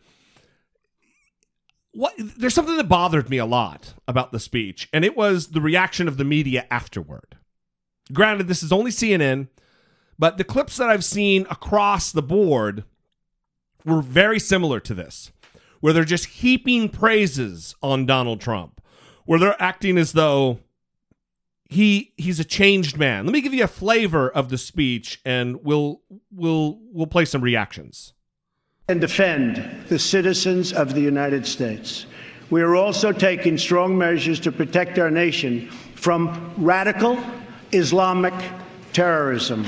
what 1.92 2.14
there's 2.18 2.54
something 2.54 2.78
that 2.78 2.88
bothered 2.88 3.30
me 3.30 3.38
a 3.38 3.46
lot 3.46 3.94
about 4.08 4.32
the 4.32 4.40
speech, 4.40 4.88
and 4.94 5.04
it 5.04 5.18
was 5.18 5.48
the 5.48 5.62
reaction 5.62 6.08
of 6.08 6.18
the 6.18 6.24
media 6.26 6.68
afterward. 6.70 7.38
Granted, 8.14 8.48
this 8.48 8.64
is 8.64 8.72
only 8.72 8.92
CNN, 8.92 9.48
but 10.18 10.38
the 10.38 10.44
clips 10.44 10.78
that 10.78 10.90
I've 10.90 11.04
seen 11.06 11.46
across 11.50 12.12
the 12.12 12.22
board 12.24 12.84
were 13.86 14.02
very 14.02 14.40
similar 14.40 14.80
to 14.82 14.94
this, 14.94 15.32
where 15.80 15.94
they're 15.94 16.04
just 16.04 16.26
heaping 16.26 16.90
praises 16.90 17.76
on 17.82 18.06
Donald 18.06 18.42
Trump, 18.42 18.82
where 19.26 19.40
they're 19.40 19.62
acting 19.62 19.98
as 19.98 20.14
though 20.14 20.60
he 21.66 22.14
he's 22.18 22.40
a 22.40 22.44
changed 22.44 22.98
man. 22.98 23.26
Let 23.26 23.34
me 23.34 23.42
give 23.42 23.54
you 23.54 23.64
a 23.64 23.68
flavor 23.68 24.30
of 24.30 24.50
the 24.50 24.58
speech, 24.58 25.22
and 25.24 25.64
we'll 25.64 26.02
we'll 26.32 26.80
we'll 26.92 27.08
play 27.08 27.26
some 27.26 27.42
reactions. 27.42 28.14
and 28.88 29.00
defend 29.00 29.86
the 29.88 30.00
citizens 30.00 30.74
of 30.74 30.96
the 30.96 31.02
United 31.02 31.46
States. 31.46 32.08
We 32.50 32.64
are 32.64 32.76
also 32.76 33.12
taking 33.12 33.56
strong 33.60 33.96
measures 33.96 34.40
to 34.40 34.52
protect 34.52 34.98
our 34.98 35.12
nation 35.12 35.70
from 35.94 36.52
radical 36.58 37.20
Islamic 37.72 38.34
terrorism. 38.92 39.64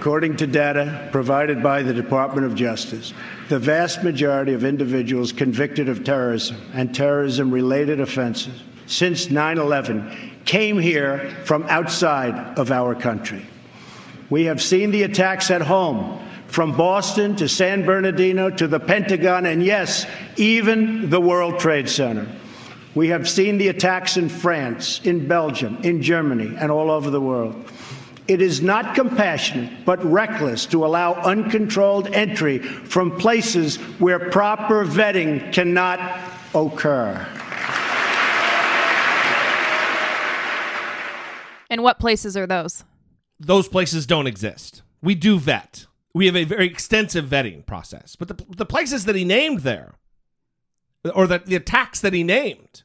According 0.00 0.38
to 0.38 0.46
data 0.46 1.10
provided 1.12 1.62
by 1.62 1.82
the 1.82 1.92
Department 1.92 2.46
of 2.46 2.54
Justice, 2.54 3.12
the 3.50 3.58
vast 3.58 4.02
majority 4.02 4.54
of 4.54 4.64
individuals 4.64 5.30
convicted 5.30 5.90
of 5.90 6.04
terrorism 6.04 6.56
and 6.72 6.94
terrorism 6.94 7.50
related 7.50 8.00
offenses 8.00 8.62
since 8.86 9.30
9 9.30 9.58
11 9.58 10.40
came 10.46 10.78
here 10.78 11.36
from 11.44 11.64
outside 11.64 12.58
of 12.58 12.72
our 12.72 12.94
country. 12.94 13.44
We 14.30 14.44
have 14.44 14.62
seen 14.62 14.90
the 14.90 15.02
attacks 15.02 15.50
at 15.50 15.60
home, 15.60 16.18
from 16.46 16.74
Boston 16.78 17.36
to 17.36 17.46
San 17.46 17.84
Bernardino 17.84 18.48
to 18.48 18.66
the 18.66 18.80
Pentagon, 18.80 19.44
and 19.44 19.62
yes, 19.62 20.06
even 20.38 21.10
the 21.10 21.20
World 21.20 21.60
Trade 21.60 21.90
Center. 21.90 22.26
We 22.94 23.08
have 23.08 23.28
seen 23.28 23.58
the 23.58 23.68
attacks 23.68 24.16
in 24.16 24.30
France, 24.30 25.02
in 25.04 25.28
Belgium, 25.28 25.76
in 25.82 26.00
Germany, 26.00 26.56
and 26.58 26.72
all 26.72 26.90
over 26.90 27.10
the 27.10 27.20
world. 27.20 27.70
It 28.30 28.40
is 28.40 28.62
not 28.62 28.94
compassionate, 28.94 29.84
but 29.84 30.04
reckless 30.04 30.64
to 30.66 30.86
allow 30.86 31.14
uncontrolled 31.14 32.06
entry 32.14 32.60
from 32.60 33.18
places 33.18 33.74
where 33.98 34.30
proper 34.30 34.84
vetting 34.84 35.52
cannot 35.52 35.98
occur. 36.54 37.26
And 41.68 41.82
what 41.82 41.98
places 41.98 42.36
are 42.36 42.46
those? 42.46 42.84
Those 43.40 43.66
places 43.66 44.06
don't 44.06 44.28
exist. 44.28 44.82
We 45.02 45.16
do 45.16 45.36
vet. 45.36 45.86
We 46.14 46.26
have 46.26 46.36
a 46.36 46.44
very 46.44 46.66
extensive 46.66 47.24
vetting 47.24 47.66
process. 47.66 48.14
But 48.14 48.28
the, 48.28 48.44
the 48.48 48.64
places 48.64 49.06
that 49.06 49.16
he 49.16 49.24
named 49.24 49.62
there, 49.62 49.94
or 51.16 51.26
the, 51.26 51.40
the 51.40 51.56
attacks 51.56 52.00
that 52.00 52.12
he 52.12 52.22
named, 52.22 52.84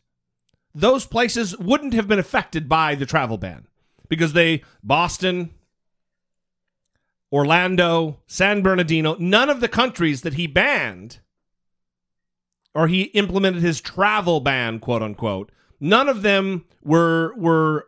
those 0.74 1.06
places 1.06 1.56
wouldn't 1.60 1.94
have 1.94 2.08
been 2.08 2.18
affected 2.18 2.68
by 2.68 2.96
the 2.96 3.06
travel 3.06 3.38
ban 3.38 3.68
because 4.10 4.34
they, 4.34 4.64
Boston, 4.84 5.52
Orlando, 7.32 8.20
San 8.28 8.62
Bernardino, 8.62 9.16
none 9.20 9.50
of 9.50 9.60
the 9.60 9.68
countries 9.68 10.22
that 10.22 10.36
he 10.36 10.48
banned 10.48 11.20
or 12.76 12.88
he 12.88 13.04
implemented 13.04 13.62
his 13.62 13.80
travel 13.82 14.42
ban, 14.42 14.80
quote 14.80 15.02
unquote, 15.02 15.52
none 15.80 16.10
of 16.10 16.22
them 16.22 16.66
were 16.84 17.34
were 17.36 17.88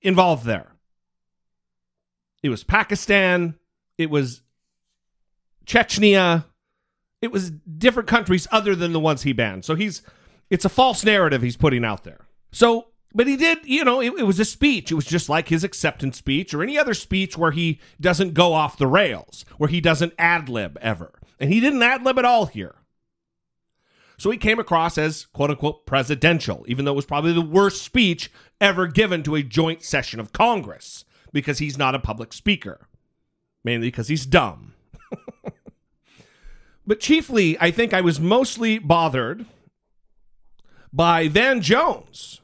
involved 0.00 0.44
there. 0.44 0.72
It 2.42 2.48
was 2.48 2.62
Pakistan, 2.62 3.56
it 3.98 4.08
was 4.08 4.42
Chechnya, 5.66 6.44
it 7.20 7.32
was 7.32 7.50
different 7.50 8.08
countries 8.08 8.46
other 8.52 8.76
than 8.76 8.92
the 8.92 9.00
ones 9.00 9.22
he 9.22 9.32
banned. 9.32 9.64
So 9.64 9.74
he's 9.74 10.02
it's 10.48 10.64
a 10.64 10.70
false 10.70 11.04
narrative 11.04 11.42
he's 11.42 11.56
putting 11.56 11.84
out 11.84 12.04
there. 12.04 12.26
So, 12.52 12.88
but 13.16 13.26
he 13.26 13.34
did, 13.34 13.60
you 13.64 13.82
know, 13.82 14.02
it, 14.02 14.12
it 14.18 14.24
was 14.24 14.38
a 14.38 14.44
speech. 14.44 14.92
It 14.92 14.94
was 14.94 15.06
just 15.06 15.30
like 15.30 15.48
his 15.48 15.64
acceptance 15.64 16.18
speech 16.18 16.52
or 16.52 16.62
any 16.62 16.76
other 16.76 16.92
speech 16.92 17.38
where 17.38 17.50
he 17.50 17.80
doesn't 17.98 18.34
go 18.34 18.52
off 18.52 18.76
the 18.76 18.86
rails, 18.86 19.46
where 19.56 19.70
he 19.70 19.80
doesn't 19.80 20.12
ad 20.18 20.50
lib 20.50 20.76
ever. 20.82 21.18
And 21.40 21.50
he 21.50 21.58
didn't 21.58 21.82
ad 21.82 22.04
lib 22.04 22.18
at 22.18 22.26
all 22.26 22.44
here. 22.44 22.74
So 24.18 24.30
he 24.30 24.36
came 24.36 24.58
across 24.58 24.98
as 24.98 25.24
quote 25.32 25.48
unquote 25.48 25.86
presidential, 25.86 26.66
even 26.68 26.84
though 26.84 26.92
it 26.92 26.96
was 26.96 27.06
probably 27.06 27.32
the 27.32 27.40
worst 27.40 27.82
speech 27.82 28.30
ever 28.60 28.86
given 28.86 29.22
to 29.22 29.34
a 29.34 29.42
joint 29.42 29.82
session 29.82 30.20
of 30.20 30.34
Congress 30.34 31.06
because 31.32 31.58
he's 31.58 31.78
not 31.78 31.94
a 31.94 31.98
public 31.98 32.34
speaker, 32.34 32.86
mainly 33.64 33.86
because 33.86 34.08
he's 34.08 34.26
dumb. 34.26 34.74
but 36.86 37.00
chiefly, 37.00 37.56
I 37.60 37.70
think 37.70 37.94
I 37.94 38.02
was 38.02 38.20
mostly 38.20 38.78
bothered 38.78 39.46
by 40.92 41.28
Van 41.28 41.62
Jones, 41.62 42.42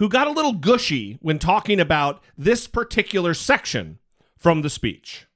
who 0.00 0.08
got 0.08 0.26
a 0.26 0.30
little 0.30 0.54
gushy 0.54 1.18
when 1.20 1.38
talking 1.38 1.78
about 1.78 2.22
this 2.36 2.66
particular 2.66 3.34
section 3.34 3.98
from 4.34 4.62
the 4.62 4.70
speech. 4.70 5.26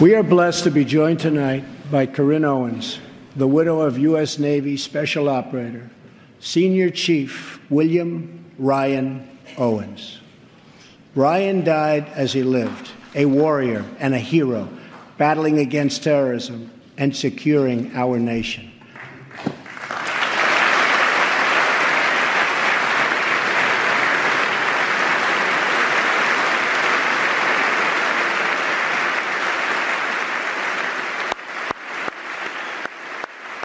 We 0.00 0.14
are 0.14 0.22
blessed 0.22 0.62
to 0.62 0.70
be 0.70 0.84
joined 0.84 1.18
tonight 1.18 1.64
by 1.90 2.06
Carryn 2.06 2.44
Owens, 2.44 3.00
the 3.34 3.48
widow 3.48 3.80
of 3.80 3.98
U.S. 3.98 4.38
Navy 4.38 4.76
Special 4.76 5.28
Operator, 5.28 5.90
Senior 6.38 6.90
Chief 6.90 7.60
William 7.68 8.44
Ryan 8.58 9.28
Owens. 9.58 10.20
Ryan 11.16 11.64
died 11.64 12.08
as 12.10 12.32
he 12.32 12.44
lived, 12.44 12.92
a 13.16 13.26
warrior 13.26 13.84
and 13.98 14.14
a 14.14 14.20
hero, 14.20 14.68
battling 15.18 15.58
against 15.58 16.04
terrorism 16.04 16.70
and 16.96 17.16
securing 17.16 17.92
our 17.96 18.20
nation. 18.20 18.70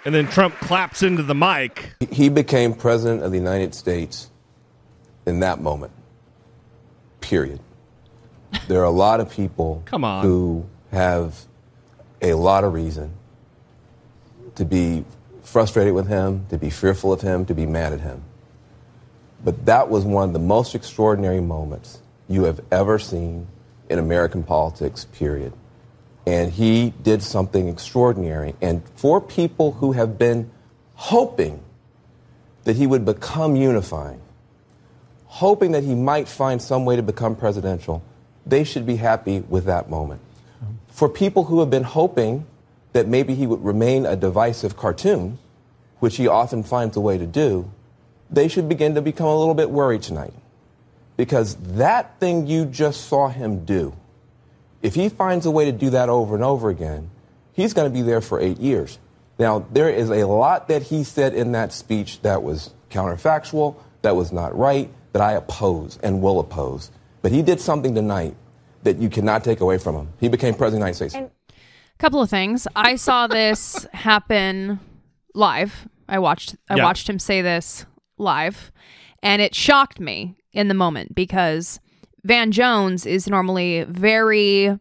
And 0.03 0.15
then 0.15 0.27
Trump 0.27 0.55
claps 0.55 1.03
into 1.03 1.21
the 1.21 1.35
mic. 1.35 1.93
He 2.11 2.29
became 2.29 2.73
president 2.73 3.23
of 3.23 3.31
the 3.31 3.37
United 3.37 3.75
States 3.75 4.29
in 5.25 5.41
that 5.41 5.61
moment. 5.61 5.91
Period. 7.19 7.59
There 8.67 8.81
are 8.81 8.85
a 8.85 8.89
lot 8.89 9.19
of 9.19 9.29
people 9.29 9.83
Come 9.85 10.03
on. 10.03 10.23
who 10.25 10.65
have 10.91 11.45
a 12.21 12.33
lot 12.33 12.63
of 12.63 12.73
reason 12.73 13.13
to 14.55 14.65
be 14.65 15.05
frustrated 15.43 15.93
with 15.93 16.07
him, 16.07 16.45
to 16.49 16.57
be 16.57 16.69
fearful 16.69 17.13
of 17.13 17.21
him, 17.21 17.45
to 17.45 17.53
be 17.53 17.65
mad 17.65 17.93
at 17.93 18.01
him. 18.01 18.23
But 19.43 19.65
that 19.65 19.89
was 19.89 20.03
one 20.03 20.29
of 20.29 20.33
the 20.33 20.39
most 20.39 20.75
extraordinary 20.75 21.41
moments 21.41 21.99
you 22.27 22.43
have 22.43 22.59
ever 22.71 22.99
seen 22.99 23.47
in 23.89 23.99
American 23.99 24.43
politics, 24.43 25.05
period. 25.13 25.53
And 26.25 26.51
he 26.51 26.93
did 27.01 27.23
something 27.23 27.67
extraordinary. 27.67 28.55
And 28.61 28.83
for 28.95 29.19
people 29.19 29.73
who 29.73 29.93
have 29.93 30.17
been 30.17 30.51
hoping 30.95 31.63
that 32.63 32.75
he 32.75 32.85
would 32.85 33.05
become 33.05 33.55
unifying, 33.55 34.21
hoping 35.25 35.71
that 35.71 35.83
he 35.83 35.95
might 35.95 36.27
find 36.27 36.61
some 36.61 36.85
way 36.85 36.95
to 36.95 37.01
become 37.01 37.35
presidential, 37.35 38.03
they 38.45 38.63
should 38.63 38.85
be 38.85 38.97
happy 38.97 39.39
with 39.39 39.65
that 39.65 39.89
moment. 39.89 40.21
For 40.89 41.09
people 41.09 41.45
who 41.45 41.59
have 41.61 41.69
been 41.69 41.83
hoping 41.83 42.45
that 42.93 43.07
maybe 43.07 43.33
he 43.33 43.47
would 43.47 43.63
remain 43.63 44.05
a 44.05 44.15
divisive 44.15 44.75
cartoon, 44.77 45.39
which 45.99 46.17
he 46.17 46.27
often 46.27 46.63
finds 46.63 46.97
a 46.97 46.99
way 46.99 47.17
to 47.17 47.25
do, 47.25 47.71
they 48.29 48.47
should 48.47 48.67
begin 48.67 48.95
to 48.95 49.01
become 49.01 49.27
a 49.27 49.37
little 49.37 49.53
bit 49.53 49.71
worried 49.71 50.01
tonight. 50.01 50.33
Because 51.17 51.55
that 51.55 52.19
thing 52.19 52.47
you 52.47 52.65
just 52.65 53.05
saw 53.05 53.29
him 53.29 53.65
do, 53.65 53.93
if 54.81 54.95
he 54.95 55.09
finds 55.09 55.45
a 55.45 55.51
way 55.51 55.65
to 55.65 55.71
do 55.71 55.89
that 55.91 56.09
over 56.09 56.35
and 56.35 56.43
over 56.43 56.69
again, 56.69 57.09
he's 57.53 57.73
going 57.73 57.89
to 57.89 57.93
be 57.93 58.01
there 58.01 58.21
for 58.21 58.39
eight 58.39 58.59
years. 58.59 58.99
Now, 59.39 59.65
there 59.71 59.89
is 59.89 60.09
a 60.09 60.25
lot 60.25 60.67
that 60.67 60.83
he 60.83 61.03
said 61.03 61.33
in 61.33 61.51
that 61.53 61.73
speech 61.73 62.21
that 62.21 62.43
was 62.43 62.71
counterfactual, 62.89 63.75
that 64.01 64.15
was 64.15 64.31
not 64.31 64.57
right, 64.57 64.89
that 65.13 65.21
I 65.21 65.33
oppose 65.33 65.97
and 66.03 66.21
will 66.21 66.39
oppose. 66.39 66.91
But 67.21 67.31
he 67.31 67.41
did 67.41 67.59
something 67.59 67.95
tonight 67.95 68.35
that 68.83 68.97
you 68.97 69.09
cannot 69.09 69.43
take 69.43 69.59
away 69.61 69.77
from 69.77 69.95
him. 69.95 70.09
He 70.19 70.27
became 70.27 70.53
president 70.55 70.83
of 70.89 70.97
the 70.97 71.05
United 71.05 71.11
States. 71.11 71.33
Couple 71.99 72.21
of 72.21 72.29
things. 72.29 72.67
I 72.75 72.95
saw 72.95 73.27
this 73.27 73.85
happen 73.93 74.79
live. 75.35 75.87
I 76.09 76.19
watched 76.19 76.55
I 76.69 76.75
Yeah. 76.77 76.83
watched 76.83 77.07
him 77.09 77.19
say 77.19 77.41
this 77.41 77.85
live 78.17 78.71
and 79.23 79.41
it 79.41 79.53
shocked 79.55 79.99
me 79.99 80.35
in 80.51 80.67
the 80.67 80.73
moment 80.73 81.13
because 81.15 81.79
Van 82.23 82.51
Jones 82.51 83.05
is 83.05 83.27
normally 83.27 83.83
very 83.87 84.77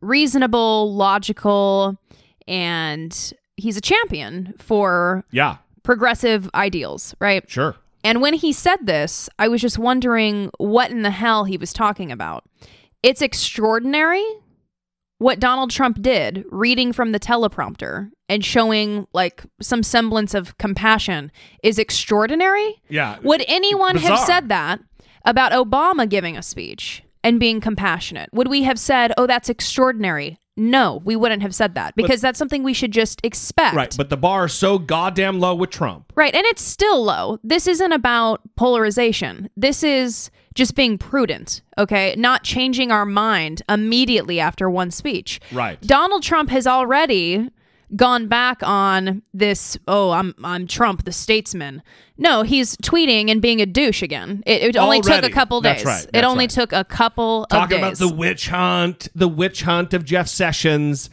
reasonable, 0.00 0.94
logical, 0.94 1.96
and 2.46 3.32
he's 3.56 3.76
a 3.76 3.80
champion 3.80 4.54
for 4.58 5.24
Yeah, 5.30 5.56
progressive 5.82 6.50
ideals, 6.54 7.14
right? 7.20 7.48
sure. 7.48 7.76
And 8.02 8.20
when 8.20 8.34
he 8.34 8.52
said 8.52 8.80
this, 8.86 9.30
I 9.38 9.48
was 9.48 9.62
just 9.62 9.78
wondering 9.78 10.50
what 10.58 10.90
in 10.90 11.02
the 11.02 11.10
hell 11.10 11.44
he 11.44 11.56
was 11.56 11.72
talking 11.72 12.12
about. 12.12 12.44
It's 13.02 13.22
extraordinary 13.22 14.24
what 15.18 15.40
Donald 15.40 15.70
Trump 15.70 16.02
did, 16.02 16.44
reading 16.50 16.92
from 16.92 17.12
the 17.12 17.20
teleprompter 17.20 18.10
and 18.28 18.44
showing 18.44 19.06
like 19.14 19.42
some 19.62 19.82
semblance 19.82 20.34
of 20.34 20.58
compassion, 20.58 21.32
is 21.62 21.78
extraordinary. 21.78 22.74
Yeah. 22.90 23.18
Would 23.22 23.42
anyone 23.48 23.96
have 23.96 24.18
said 24.18 24.50
that 24.50 24.80
about 25.24 25.52
Obama 25.52 26.08
giving 26.08 26.36
a 26.36 26.42
speech 26.42 27.02
and 27.22 27.40
being 27.40 27.60
compassionate? 27.60 28.28
Would 28.32 28.48
we 28.48 28.62
have 28.64 28.78
said, 28.78 29.12
oh, 29.16 29.26
that's 29.26 29.48
extraordinary? 29.48 30.38
No, 30.56 31.02
we 31.04 31.16
wouldn't 31.16 31.42
have 31.42 31.54
said 31.54 31.74
that 31.74 31.96
because 31.96 32.20
that's 32.20 32.38
something 32.38 32.62
we 32.62 32.74
should 32.74 32.92
just 32.92 33.20
expect. 33.24 33.74
Right, 33.74 33.92
but 33.96 34.08
the 34.08 34.16
bar 34.16 34.44
is 34.44 34.52
so 34.52 34.78
goddamn 34.78 35.40
low 35.40 35.54
with 35.54 35.70
Trump. 35.70 36.12
Right. 36.14 36.32
And 36.32 36.46
it's 36.46 36.62
still 36.62 37.02
low. 37.02 37.40
This 37.42 37.66
isn't 37.66 37.90
about 37.90 38.40
polarization. 38.54 39.50
This 39.56 39.82
is 39.82 40.30
just 40.54 40.76
being 40.76 40.96
prudent, 40.96 41.62
okay? 41.76 42.14
Not 42.16 42.44
changing 42.44 42.92
our 42.92 43.04
mind 43.04 43.62
immediately 43.68 44.38
after 44.38 44.70
one 44.70 44.92
speech. 44.92 45.40
Right. 45.50 45.80
Donald 45.80 46.22
Trump 46.22 46.50
has 46.50 46.68
already 46.68 47.50
gone 47.96 48.26
back 48.28 48.62
on 48.62 49.22
this 49.32 49.76
oh 49.88 50.10
i'm 50.10 50.34
i'm 50.42 50.66
trump 50.66 51.04
the 51.04 51.12
statesman 51.12 51.82
no 52.16 52.42
he's 52.42 52.76
tweeting 52.78 53.30
and 53.30 53.40
being 53.42 53.60
a 53.60 53.66
douche 53.66 54.02
again 54.02 54.42
it, 54.46 54.62
it 54.62 54.76
only 54.76 55.00
took 55.00 55.24
a 55.24 55.30
couple 55.30 55.60
That's 55.60 55.82
days 55.82 55.86
right. 55.86 56.06
it 56.12 56.24
only 56.24 56.44
right. 56.44 56.50
took 56.50 56.72
a 56.72 56.84
couple 56.84 57.46
Talking 57.50 57.76
of 57.76 57.82
about 57.82 57.98
the 57.98 58.08
witch 58.08 58.48
hunt, 58.48 59.08
the 59.14 59.28
witch 59.28 59.62
hunt 59.62 59.94
of 59.94 60.04
Jeff 60.04 60.28
Sessions, 60.28 61.10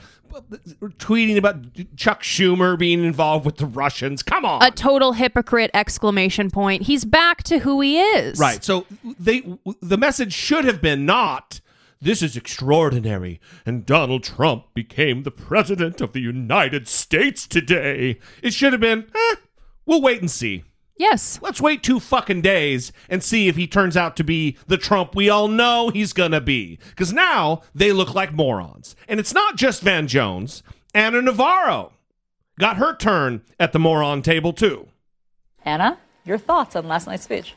tweeting 0.97 1.37
about 1.37 1.57
Chuck 1.95 2.23
Schumer 2.23 2.77
being 2.77 3.03
involved 3.03 3.45
with 3.45 3.57
the 3.57 3.65
Russians. 3.65 4.23
Come 4.23 4.45
on. 4.45 4.63
a 4.63 4.71
total 4.71 5.13
hypocrite 5.13 5.71
exclamation 5.73 6.49
point 6.49 6.83
he's 6.83 7.05
back 7.05 7.43
to 7.43 7.59
who 7.59 7.81
he 7.81 7.99
is 7.99 8.39
Right. 8.39 8.63
So 8.63 8.85
they 9.19 9.43
the 9.81 9.97
message 9.97 10.33
should 10.33 10.65
have 10.65 10.81
been 10.81 11.05
not 11.05 11.59
this 12.01 12.21
is 12.21 12.35
extraordinary 12.35 13.39
and 13.65 13.85
Donald 13.85 14.23
Trump 14.23 14.73
became 14.73 15.23
the 15.23 15.31
president 15.31 16.01
of 16.01 16.13
the 16.13 16.19
United 16.19 16.87
States 16.87 17.45
today. 17.47 18.19
It 18.41 18.53
should 18.53 18.73
have 18.73 18.81
been, 18.81 19.05
eh, 19.15 19.35
we'll 19.85 20.01
wait 20.01 20.19
and 20.19 20.31
see. 20.31 20.63
yes 20.97 21.39
Let's 21.41 21.61
wait 21.61 21.83
two 21.83 21.99
fucking 21.99 22.41
days 22.41 22.91
and 23.07 23.23
see 23.23 23.47
if 23.47 23.55
he 23.55 23.67
turns 23.67 23.95
out 23.95 24.15
to 24.17 24.23
be 24.23 24.57
the 24.67 24.77
Trump 24.77 25.15
we 25.15 25.29
all 25.29 25.47
know 25.47 25.89
he's 25.89 26.13
gonna 26.13 26.41
be. 26.41 26.79
Because 26.89 27.13
now 27.13 27.61
they 27.75 27.91
look 27.91 28.15
like 28.15 28.33
morons. 28.33 28.95
And 29.07 29.19
it's 29.19 29.33
not 29.33 29.55
just 29.55 29.81
Van 29.83 30.07
Jones. 30.07 30.63
Ana 30.93 31.21
Navarro 31.21 31.93
got 32.59 32.77
her 32.77 32.95
turn 32.95 33.43
at 33.59 33.73
the 33.73 33.79
moron 33.79 34.21
table 34.21 34.53
too. 34.53 34.87
Ana, 35.63 35.99
your 36.25 36.37
thoughts 36.37 36.75
on 36.75 36.87
last 36.87 37.07
night's 37.07 37.23
speech? 37.23 37.53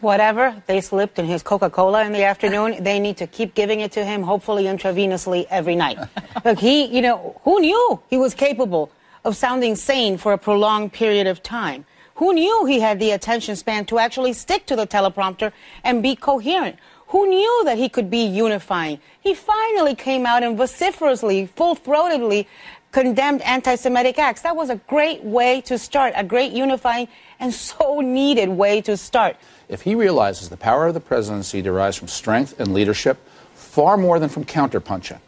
Whatever 0.00 0.62
they 0.66 0.80
slipped 0.80 1.18
in 1.18 1.24
his 1.26 1.42
Coca 1.42 1.68
Cola 1.68 2.04
in 2.04 2.12
the 2.12 2.22
afternoon, 2.22 2.82
they 2.84 3.00
need 3.00 3.16
to 3.16 3.26
keep 3.26 3.54
giving 3.54 3.80
it 3.80 3.90
to 3.92 4.04
him, 4.04 4.22
hopefully 4.22 4.64
intravenously 4.64 5.46
every 5.50 5.74
night. 5.74 5.98
Look, 6.44 6.60
he, 6.60 6.84
you 6.84 7.02
know, 7.02 7.40
who 7.42 7.60
knew 7.60 8.00
he 8.08 8.16
was 8.16 8.32
capable 8.32 8.92
of 9.24 9.36
sounding 9.36 9.74
sane 9.74 10.16
for 10.16 10.32
a 10.32 10.38
prolonged 10.38 10.92
period 10.92 11.26
of 11.26 11.42
time? 11.42 11.84
Who 12.16 12.32
knew 12.32 12.64
he 12.64 12.80
had 12.80 13.00
the 13.00 13.10
attention 13.12 13.56
span 13.56 13.84
to 13.86 13.98
actually 13.98 14.32
stick 14.32 14.66
to 14.66 14.76
the 14.76 14.86
teleprompter 14.86 15.52
and 15.82 16.02
be 16.02 16.14
coherent? 16.16 16.76
Who 17.08 17.26
knew 17.26 17.62
that 17.64 17.78
he 17.78 17.88
could 17.88 18.10
be 18.10 18.24
unifying? 18.24 19.00
He 19.20 19.34
finally 19.34 19.94
came 19.94 20.26
out 20.26 20.42
and 20.42 20.56
vociferously, 20.56 21.46
full 21.46 21.74
throatedly 21.74 22.46
condemned 22.92 23.42
anti 23.42 23.74
Semitic 23.74 24.18
acts. 24.18 24.42
That 24.42 24.56
was 24.56 24.70
a 24.70 24.76
great 24.86 25.22
way 25.22 25.60
to 25.62 25.78
start, 25.78 26.14
a 26.16 26.24
great 26.24 26.52
unifying 26.52 27.08
and 27.40 27.52
so 27.52 28.00
needed 28.00 28.48
way 28.48 28.80
to 28.82 28.96
start. 28.96 29.36
If 29.68 29.82
he 29.82 29.94
realizes 29.94 30.48
the 30.48 30.56
power 30.56 30.86
of 30.86 30.94
the 30.94 31.00
presidency 31.00 31.62
derives 31.62 31.96
from 31.96 32.08
strength 32.08 32.58
and 32.58 32.72
leadership 32.72 33.18
far 33.54 33.96
more 33.96 34.18
than 34.18 34.28
from 34.28 34.44
counterpunching, 34.44 35.20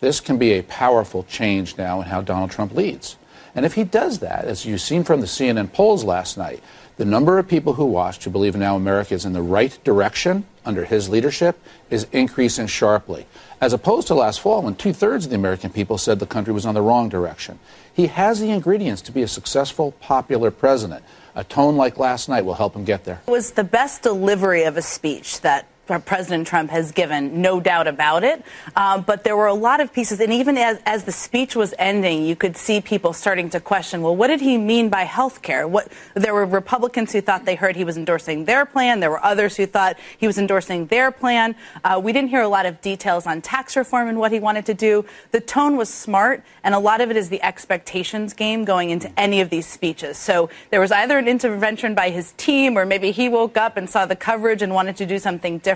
this 0.00 0.20
can 0.20 0.38
be 0.38 0.52
a 0.52 0.62
powerful 0.62 1.24
change 1.24 1.76
now 1.76 2.00
in 2.00 2.06
how 2.06 2.20
Donald 2.20 2.50
Trump 2.50 2.74
leads. 2.74 3.16
And 3.54 3.64
if 3.64 3.74
he 3.74 3.84
does 3.84 4.18
that, 4.18 4.44
as 4.44 4.64
you've 4.64 4.80
seen 4.80 5.04
from 5.04 5.20
the 5.20 5.26
CNN 5.26 5.72
polls 5.72 6.04
last 6.04 6.36
night, 6.36 6.62
the 6.96 7.04
number 7.04 7.38
of 7.38 7.48
people 7.48 7.74
who 7.74 7.84
watched 7.84 8.24
who 8.24 8.30
believe 8.30 8.56
now 8.56 8.76
America 8.76 9.14
is 9.14 9.24
in 9.24 9.32
the 9.32 9.42
right 9.42 9.76
direction 9.84 10.44
under 10.64 10.84
his 10.84 11.08
leadership 11.08 11.58
is 11.90 12.06
increasing 12.12 12.66
sharply, 12.66 13.26
as 13.60 13.72
opposed 13.72 14.06
to 14.08 14.14
last 14.14 14.40
fall 14.40 14.62
when 14.62 14.74
two 14.74 14.92
thirds 14.92 15.24
of 15.24 15.30
the 15.30 15.36
American 15.36 15.70
people 15.70 15.98
said 15.98 16.18
the 16.18 16.26
country 16.26 16.52
was 16.52 16.66
on 16.66 16.74
the 16.74 16.82
wrong 16.82 17.08
direction. 17.08 17.58
He 17.92 18.08
has 18.08 18.40
the 18.40 18.50
ingredients 18.50 19.02
to 19.02 19.12
be 19.12 19.22
a 19.22 19.28
successful, 19.28 19.92
popular 19.92 20.50
president. 20.50 21.04
A 21.34 21.44
tone 21.44 21.76
like 21.76 21.98
last 21.98 22.28
night 22.28 22.44
will 22.44 22.54
help 22.54 22.74
him 22.74 22.84
get 22.84 23.04
there. 23.04 23.22
It 23.26 23.30
was 23.30 23.52
the 23.52 23.64
best 23.64 24.02
delivery 24.02 24.64
of 24.64 24.76
a 24.76 24.82
speech 24.82 25.40
that 25.40 25.66
President 25.86 26.46
Trump 26.46 26.70
has 26.70 26.92
given, 26.92 27.42
no 27.42 27.60
doubt 27.60 27.86
about 27.86 28.24
it. 28.24 28.42
Um, 28.74 29.02
but 29.02 29.22
there 29.22 29.36
were 29.36 29.46
a 29.46 29.54
lot 29.54 29.80
of 29.80 29.92
pieces, 29.92 30.20
and 30.20 30.32
even 30.32 30.56
as, 30.56 30.80
as 30.86 31.04
the 31.04 31.12
speech 31.12 31.54
was 31.54 31.74
ending, 31.78 32.24
you 32.24 32.36
could 32.36 32.56
see 32.56 32.80
people 32.80 33.12
starting 33.12 33.50
to 33.50 33.60
question, 33.60 34.00
well, 34.00 34.16
what 34.16 34.28
did 34.28 34.40
he 34.40 34.56
mean 34.56 34.88
by 34.88 35.02
health 35.02 35.42
care? 35.42 35.70
There 36.14 36.32
were 36.32 36.46
Republicans 36.46 37.12
who 37.12 37.20
thought 37.20 37.44
they 37.44 37.54
heard 37.54 37.76
he 37.76 37.84
was 37.84 37.98
endorsing 37.98 38.46
their 38.46 38.64
plan. 38.64 39.00
There 39.00 39.10
were 39.10 39.24
others 39.24 39.56
who 39.56 39.66
thought 39.66 39.98
he 40.16 40.26
was 40.26 40.38
endorsing 40.38 40.86
their 40.86 41.10
plan. 41.10 41.54
Uh, 41.84 42.00
we 42.02 42.12
didn't 42.12 42.30
hear 42.30 42.42
a 42.42 42.48
lot 42.48 42.64
of 42.64 42.80
details 42.80 43.26
on 43.26 43.42
tax 43.42 43.76
reform 43.76 44.08
and 44.08 44.18
what 44.18 44.32
he 44.32 44.40
wanted 44.40 44.64
to 44.66 44.74
do. 44.74 45.04
The 45.32 45.40
tone 45.40 45.76
was 45.76 45.90
smart, 45.92 46.42
and 46.62 46.74
a 46.74 46.78
lot 46.78 47.02
of 47.02 47.10
it 47.10 47.16
is 47.16 47.28
the 47.28 47.42
expectations 47.42 48.32
game 48.32 48.64
going 48.64 48.88
into 48.90 49.12
any 49.20 49.42
of 49.42 49.50
these 49.50 49.66
speeches. 49.66 50.16
So 50.16 50.48
there 50.70 50.80
was 50.80 50.92
either 50.92 51.18
an 51.18 51.28
intervention 51.28 51.94
by 51.94 52.08
his 52.10 52.32
team, 52.32 52.78
or 52.78 52.86
maybe 52.86 53.10
he 53.10 53.28
woke 53.28 53.58
up 53.58 53.76
and 53.76 53.88
saw 53.90 54.06
the 54.06 54.16
coverage 54.16 54.62
and 54.62 54.72
wanted 54.72 54.96
to 54.96 55.06
do 55.06 55.18
something 55.18 55.58
different. 55.58 55.73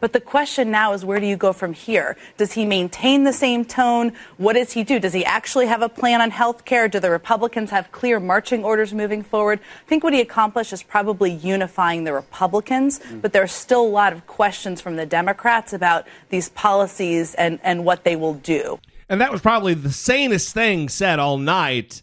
But 0.00 0.12
the 0.12 0.20
question 0.20 0.70
now 0.70 0.92
is 0.92 1.04
where 1.04 1.20
do 1.20 1.26
you 1.26 1.36
go 1.36 1.52
from 1.52 1.72
here? 1.72 2.16
Does 2.36 2.52
he 2.52 2.64
maintain 2.64 3.24
the 3.24 3.32
same 3.32 3.64
tone? 3.64 4.12
What 4.36 4.54
does 4.54 4.72
he 4.72 4.84
do? 4.84 4.98
Does 4.98 5.12
he 5.12 5.24
actually 5.24 5.66
have 5.66 5.82
a 5.82 5.88
plan 5.88 6.20
on 6.20 6.30
health 6.30 6.64
care? 6.64 6.88
Do 6.88 7.00
the 7.00 7.10
Republicans 7.10 7.70
have 7.70 7.92
clear 7.92 8.20
marching 8.20 8.64
orders 8.64 8.92
moving 8.92 9.22
forward? 9.22 9.60
I 9.60 9.88
think 9.88 10.04
what 10.04 10.12
he 10.12 10.20
accomplished 10.20 10.72
is 10.72 10.82
probably 10.82 11.32
unifying 11.32 12.04
the 12.04 12.12
Republicans, 12.12 12.98
mm. 12.98 13.22
but 13.22 13.32
there 13.32 13.42
are 13.42 13.48
still 13.48 13.82
a 13.82 13.88
lot 13.88 14.12
of 14.12 14.26
questions 14.26 14.80
from 14.80 14.96
the 14.96 15.06
Democrats 15.06 15.72
about 15.72 16.06
these 16.28 16.48
policies 16.50 17.34
and, 17.34 17.58
and 17.62 17.84
what 17.84 18.04
they 18.04 18.16
will 18.16 18.34
do. 18.34 18.78
And 19.08 19.20
that 19.20 19.32
was 19.32 19.40
probably 19.40 19.74
the 19.74 19.92
sanest 19.92 20.54
thing 20.54 20.88
said 20.88 21.18
all 21.18 21.36
night 21.36 22.02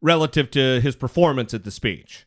relative 0.00 0.50
to 0.52 0.80
his 0.80 0.96
performance 0.96 1.54
at 1.54 1.64
the 1.64 1.70
speech. 1.70 2.26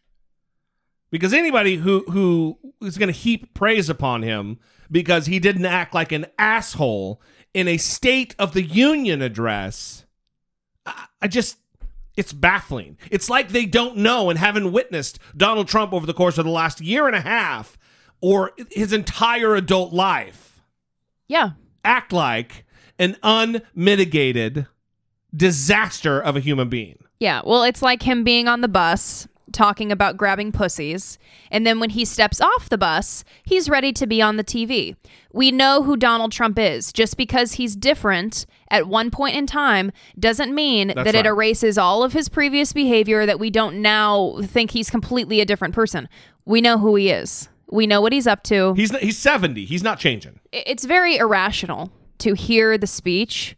Because 1.16 1.34
anybody 1.34 1.78
who 1.78 2.04
who 2.10 2.58
is 2.82 2.98
going 2.98 3.12
to 3.12 3.20
heap 3.20 3.54
praise 3.54 3.90
upon 3.90 4.22
him 4.22 4.60
because 4.92 5.26
he 5.26 5.40
didn't 5.40 5.66
act 5.66 5.94
like 5.94 6.12
an 6.12 6.26
asshole 6.38 7.22
in 7.54 7.68
a 7.68 7.78
State 7.78 8.36
of 8.38 8.54
the 8.54 8.64
Union 8.64 9.22
address, 9.22 10.06
I, 10.86 11.06
I 11.22 11.28
just 11.28 11.58
it's 12.18 12.34
baffling. 12.34 12.98
It's 13.12 13.30
like 13.30 13.50
they 13.50 13.66
don't 13.66 13.98
know 13.98 14.30
and 14.30 14.40
haven't 14.40 14.72
witnessed 14.72 15.20
Donald 15.36 15.68
Trump 15.68 15.94
over 15.94 16.06
the 16.06 16.14
course 16.14 16.38
of 16.38 16.46
the 16.46 16.52
last 16.52 16.82
year 16.82 17.08
and 17.08 17.16
a 17.16 17.22
half 17.22 17.78
or 18.22 18.54
his 18.72 18.94
entire 18.94 19.56
adult 19.56 19.94
life 19.94 20.62
yeah 21.28 21.52
act 21.84 22.12
like 22.12 22.66
an 23.00 23.16
unmitigated 23.24 24.68
disaster 25.36 26.20
of 26.20 26.36
a 26.36 26.40
human 26.40 26.70
being. 26.70 26.98
Yeah, 27.20 27.42
well, 27.46 27.64
it's 27.64 27.82
like 27.82 28.04
him 28.04 28.24
being 28.24 28.48
on 28.48 28.62
the 28.62 28.68
bus 28.68 29.28
talking 29.52 29.92
about 29.92 30.18
grabbing 30.18 30.52
pussies, 30.52 31.18
and 31.52 31.66
then 31.66 31.80
when 31.80 31.92
he 31.92 32.06
steps 32.06 32.42
off 32.42 32.70
the 32.70 32.78
bus, 32.78 33.24
he's 33.44 33.70
ready 33.70 33.94
to 33.94 34.08
be 34.08 34.22
on 34.22 34.38
the 34.38 34.44
TV. 34.44 34.96
We 35.34 35.52
know 35.52 35.84
who 35.84 35.98
Donald 35.98 36.32
Trump 36.32 36.58
is. 36.60 36.92
Just 36.92 37.18
because 37.18 37.54
he's 37.54 37.76
different 37.76 38.46
at 38.70 38.88
one 38.88 39.12
point 39.12 39.36
in 39.36 39.46
time 39.46 39.92
doesn't 40.20 40.54
mean 40.54 40.90
That's 40.90 41.04
that 41.06 41.16
it 41.16 41.26
erases 41.26 41.78
all 41.78 42.04
of 42.04 42.14
his 42.14 42.30
previous 42.30 42.74
behavior 42.74 43.26
that 43.26 43.40
we 43.40 43.50
don't 43.50 43.82
now 43.82 44.38
think 44.42 44.72
he's 44.72 44.90
completely 44.90 45.42
a 45.42 45.46
different 45.46 45.74
person. 45.74 46.10
We 46.46 46.62
know 46.62 46.78
who 46.78 46.96
he 46.96 47.10
is. 47.10 47.50
We 47.70 47.88
know 47.88 48.02
what 48.02 48.14
he's 48.14 48.28
up 48.28 48.44
to. 48.44 48.74
He's 48.76 48.92
not, 48.92 49.02
he's 49.02 49.18
70. 49.18 49.66
He's 49.66 49.84
not 49.84 50.00
changing. 50.00 50.40
It's 50.52 50.86
very 50.86 51.18
irrational 51.18 51.92
to 52.20 52.34
hear 52.34 52.78
the 52.78 52.88
speech 52.88 53.58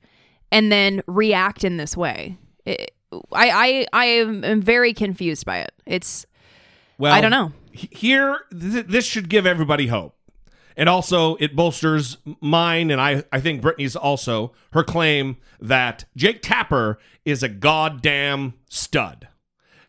and 0.51 0.71
then 0.71 1.01
react 1.07 1.63
in 1.63 1.77
this 1.77 1.97
way. 1.97 2.37
I 2.65 2.87
I 3.11 3.49
I, 3.49 3.85
I 3.93 4.05
am, 4.05 4.43
am 4.43 4.61
very 4.61 4.93
confused 4.93 5.45
by 5.45 5.59
it. 5.59 5.73
It's 5.85 6.25
Well, 6.97 7.13
I 7.13 7.21
don't 7.21 7.31
know. 7.31 7.51
Here, 7.71 8.39
th- 8.51 8.87
this 8.87 9.05
should 9.05 9.29
give 9.29 9.45
everybody 9.45 9.87
hope. 9.87 10.15
And 10.75 10.87
also, 10.87 11.35
it 11.37 11.55
bolsters 11.55 12.17
mine, 12.39 12.91
and 12.91 13.01
I, 13.01 13.23
I 13.31 13.39
think 13.39 13.61
Brittany's 13.61 13.95
also, 13.95 14.53
her 14.73 14.83
claim 14.83 15.37
that 15.59 16.05
Jake 16.15 16.43
Tapper 16.43 16.99
is 17.25 17.41
a 17.41 17.49
goddamn 17.49 18.53
stud. 18.69 19.27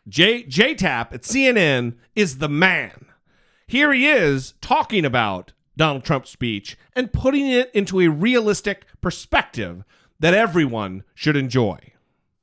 J, 0.07 0.43
J 0.43 0.73
Tap 0.73 1.13
at 1.13 1.21
CNN 1.21 1.95
is 2.15 2.39
the 2.39 2.49
man. 2.49 3.05
Here 3.67 3.93
he 3.93 4.07
is 4.07 4.55
talking 4.61 5.05
about 5.05 5.53
Donald 5.77 6.03
Trump's 6.03 6.31
speech 6.31 6.75
and 6.93 7.13
putting 7.13 7.47
it 7.47 7.69
into 7.75 8.01
a 8.01 8.07
realistic 8.09 8.85
perspective 8.99 9.83
that 10.19 10.33
everyone 10.33 11.03
should 11.13 11.37
enjoy. 11.37 11.77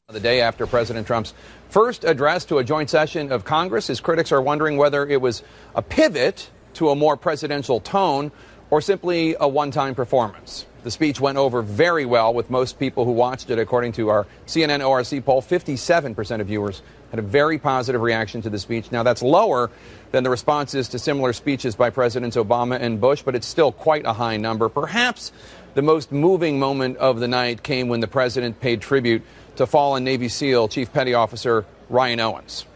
The 0.09 0.21
day 0.21 0.41
after 0.41 0.69
President 0.69 1.05
Trump's 1.05 1.35
first 1.69 2.05
address 2.05 2.45
to 2.45 2.59
a 2.59 2.63
joint 2.63 2.89
session 2.91 3.33
of 3.33 3.45
Congress, 3.45 3.89
his 3.89 3.99
critics 3.99 4.31
are 4.31 4.41
wondering 4.41 4.77
whether 4.77 5.05
it 5.05 5.21
was 5.21 5.43
a 5.75 5.83
pivot 5.83 6.49
to 6.75 6.91
a 6.91 6.95
more 6.95 7.17
presidential 7.17 7.81
tone 7.81 8.31
or 8.71 8.81
simply 8.81 9.35
a 9.41 9.49
one 9.49 9.73
time 9.73 9.97
performance. 9.97 10.65
The 10.85 10.93
speech 10.93 11.21
went 11.21 11.39
over 11.39 11.61
very 11.61 12.07
well 12.07 12.33
with 12.33 12.51
most 12.51 12.79
people 12.79 13.05
who 13.05 13.11
watched 13.11 13.51
it, 13.51 13.59
according 13.59 13.91
to 13.95 14.11
our 14.11 14.29
CNN 14.47 14.89
ORC 14.89 15.25
poll. 15.25 15.43
57% 15.43 16.41
of 16.41 16.47
viewers 16.47 16.83
had 17.11 17.19
a 17.19 17.23
very 17.23 17.59
positive 17.59 18.01
reaction 18.01 18.41
to 18.43 18.51
the 18.51 18.61
speech. 18.61 18.93
Now, 18.93 19.03
that's 19.03 19.23
lower 19.23 19.73
than 20.13 20.23
the 20.23 20.31
responses 20.31 20.89
to 20.91 21.01
similar 21.01 21.33
speeches 21.33 21.75
by 21.75 21.91
Presidents 21.91 22.37
Obama 22.37 22.81
and 22.81 23.01
Bush, 23.01 23.23
but 23.23 23.35
it's 23.35 23.49
still 23.49 23.73
quite 23.73 24.07
a 24.07 24.13
high 24.13 24.37
number. 24.37 24.69
Perhaps 24.69 25.33
the 25.75 25.83
most 25.83 26.13
moving 26.13 26.61
moment 26.61 26.97
of 26.99 27.19
the 27.19 27.27
night 27.27 27.65
came 27.65 27.89
when 27.89 27.99
the 27.99 28.07
president 28.07 28.61
paid 28.61 28.81
tribute 28.81 29.23
to 29.57 29.67
fallen 29.67 30.05
Navy 30.05 30.29
SEAL 30.29 30.69
Chief 30.69 30.93
Petty 30.93 31.15
Officer 31.15 31.65
Ryan 31.89 32.21
Owens. 32.21 32.67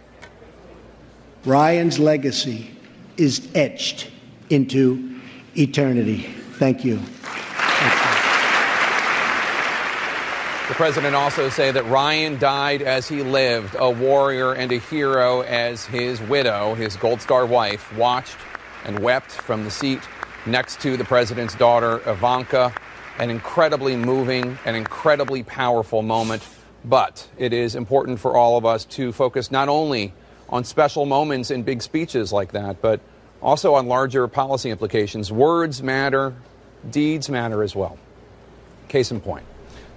Ryan's 1.44 1.98
legacy 1.98 2.70
is 3.16 3.48
etched 3.54 4.10
into 4.50 5.20
eternity. 5.56 6.22
Thank 6.58 6.84
you. 6.84 7.00
The 10.68 10.74
president 10.76 11.16
also 11.16 11.48
said 11.48 11.74
that 11.74 11.84
Ryan 11.86 12.38
died 12.38 12.80
as 12.80 13.08
he 13.08 13.22
lived, 13.22 13.74
a 13.78 13.90
warrior 13.90 14.52
and 14.52 14.70
a 14.70 14.78
hero 14.78 15.40
as 15.42 15.84
his 15.84 16.20
widow, 16.22 16.74
his 16.74 16.96
Gold 16.96 17.20
Star 17.20 17.44
wife, 17.44 17.92
watched 17.96 18.36
and 18.84 19.00
wept 19.00 19.32
from 19.32 19.64
the 19.64 19.70
seat 19.70 20.00
next 20.46 20.80
to 20.80 20.96
the 20.96 21.04
president's 21.04 21.54
daughter, 21.54 22.00
Ivanka. 22.06 22.72
An 23.18 23.30
incredibly 23.30 23.96
moving 23.96 24.58
and 24.64 24.76
incredibly 24.76 25.42
powerful 25.42 26.02
moment. 26.02 26.46
But 26.84 27.28
it 27.36 27.52
is 27.52 27.74
important 27.74 28.20
for 28.20 28.36
all 28.36 28.56
of 28.56 28.64
us 28.64 28.84
to 28.86 29.12
focus 29.12 29.50
not 29.50 29.68
only 29.68 30.14
on 30.48 30.64
special 30.64 31.06
moments 31.06 31.50
in 31.50 31.62
big 31.62 31.82
speeches 31.82 32.32
like 32.32 32.52
that, 32.52 32.80
but 32.80 33.00
also 33.42 33.74
on 33.74 33.86
larger 33.86 34.26
policy 34.28 34.70
implications. 34.70 35.30
Words 35.30 35.82
matter, 35.82 36.34
deeds 36.90 37.28
matter 37.28 37.62
as 37.62 37.74
well. 37.74 37.98
Case 38.88 39.10
in 39.10 39.20
point. 39.20 39.46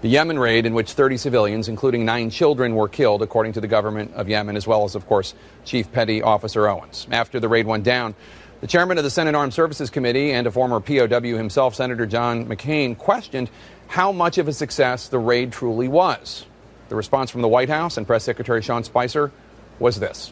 The 0.02 0.10
Yemen 0.10 0.38
raid, 0.38 0.66
in 0.66 0.74
which 0.74 0.92
30 0.92 1.16
civilians, 1.16 1.70
including 1.70 2.04
nine 2.04 2.30
children, 2.30 2.76
were 2.76 2.90
killed, 2.90 3.22
according 3.22 3.54
to 3.54 3.62
the 3.62 3.70
government 3.70 4.14
of 4.16 4.28
Yemen, 4.28 4.58
as 4.58 4.68
well 4.68 4.84
as, 4.84 4.96
of 4.96 5.08
course, 5.08 5.34
Chief 5.64 5.90
Petty 5.94 6.22
Officer 6.22 6.68
Owens. 6.68 7.08
After 7.10 7.40
the 7.40 7.48
raid 7.48 7.66
went 7.66 7.86
down, 7.86 8.14
the 8.60 8.68
chairman 8.68 8.98
of 8.98 9.06
the 9.06 9.10
Senate 9.10 9.34
Armed 9.34 9.54
Services 9.54 9.90
Committee 9.90 10.34
and 10.34 10.46
a 10.46 10.52
former 10.52 10.82
POW 10.82 11.38
himself, 11.38 11.76
Senator 11.76 12.06
John 12.06 12.46
McCain, 12.48 12.98
questioned 12.98 13.50
how 13.88 14.12
much 14.12 14.38
of 14.38 14.50
a 14.50 14.54
success 14.54 15.08
the 15.08 15.20
raid 15.20 15.54
truly 15.54 15.88
was. 15.88 16.46
The 16.94 16.98
response 16.98 17.32
from 17.32 17.42
the 17.42 17.48
White 17.48 17.70
House 17.70 17.98
and 17.98 18.06
Press 18.06 18.24
Secretary 18.24 18.62
Sean 18.62 18.84
Spicer 18.84 19.32
was 19.80 20.00
this. 20.00 20.32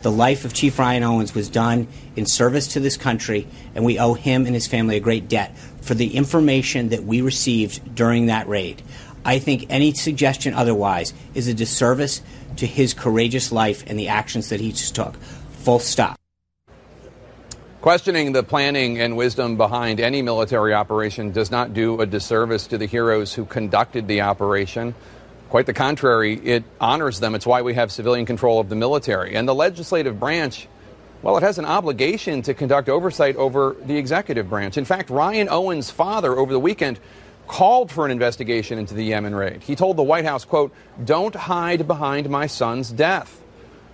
The 0.00 0.10
life 0.10 0.46
of 0.46 0.54
Chief 0.54 0.78
Ryan 0.78 1.02
Owens 1.02 1.34
was 1.34 1.50
done 1.50 1.86
in 2.16 2.24
service 2.24 2.68
to 2.68 2.80
this 2.80 2.96
country, 2.96 3.46
and 3.74 3.84
we 3.84 3.98
owe 3.98 4.14
him 4.14 4.46
and 4.46 4.54
his 4.54 4.66
family 4.66 4.96
a 4.96 5.00
great 5.00 5.28
debt 5.28 5.54
for 5.82 5.92
the 5.92 6.16
information 6.16 6.88
that 6.88 7.04
we 7.04 7.20
received 7.20 7.94
during 7.94 8.24
that 8.28 8.48
raid. 8.48 8.80
I 9.22 9.38
think 9.38 9.66
any 9.68 9.92
suggestion 9.92 10.54
otherwise 10.54 11.12
is 11.34 11.46
a 11.46 11.52
disservice 11.52 12.22
to 12.56 12.66
his 12.66 12.94
courageous 12.94 13.52
life 13.52 13.84
and 13.86 13.98
the 13.98 14.08
actions 14.08 14.48
that 14.48 14.60
he 14.60 14.70
just 14.70 14.94
took. 14.94 15.14
Full 15.58 15.80
stop. 15.80 16.18
Questioning 17.80 18.32
the 18.32 18.42
planning 18.42 18.98
and 18.98 19.16
wisdom 19.16 19.56
behind 19.56 20.00
any 20.00 20.20
military 20.20 20.74
operation 20.74 21.30
does 21.30 21.50
not 21.50 21.74
do 21.74 22.00
a 22.00 22.06
disservice 22.06 22.66
to 22.66 22.76
the 22.76 22.86
heroes 22.86 23.34
who 23.34 23.44
conducted 23.44 24.08
the 24.08 24.22
operation. 24.22 24.96
Quite 25.50 25.66
the 25.66 25.72
contrary, 25.72 26.34
it 26.34 26.64
honors 26.80 27.20
them. 27.20 27.34
It's 27.34 27.46
why 27.46 27.62
we 27.62 27.74
have 27.74 27.90
civilian 27.90 28.26
control 28.26 28.60
of 28.60 28.68
the 28.68 28.76
military. 28.76 29.34
And 29.34 29.48
the 29.48 29.54
legislative 29.54 30.20
branch, 30.20 30.68
well, 31.22 31.38
it 31.38 31.42
has 31.42 31.58
an 31.58 31.64
obligation 31.64 32.42
to 32.42 32.54
conduct 32.54 32.88
oversight 32.88 33.36
over 33.36 33.74
the 33.86 33.96
executive 33.96 34.50
branch. 34.50 34.76
In 34.76 34.84
fact, 34.84 35.08
Ryan 35.08 35.48
Owens' 35.48 35.90
father 35.90 36.36
over 36.36 36.52
the 36.52 36.60
weekend 36.60 37.00
called 37.46 37.90
for 37.90 38.04
an 38.04 38.10
investigation 38.10 38.78
into 38.78 38.92
the 38.92 39.02
Yemen 39.02 39.34
raid. 39.34 39.62
He 39.62 39.74
told 39.74 39.96
the 39.96 40.02
White 40.02 40.26
House, 40.26 40.44
quote, 40.44 40.70
"Don't 41.02 41.34
hide 41.34 41.88
behind 41.88 42.28
my 42.28 42.46
son's 42.46 42.90
death." 42.90 43.40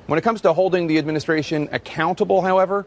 When 0.09 0.19
it 0.19 0.23
comes 0.23 0.41
to 0.41 0.53
holding 0.53 0.89
the 0.89 0.99
administration 0.99 1.69
accountable, 1.71 2.43
however, 2.43 2.85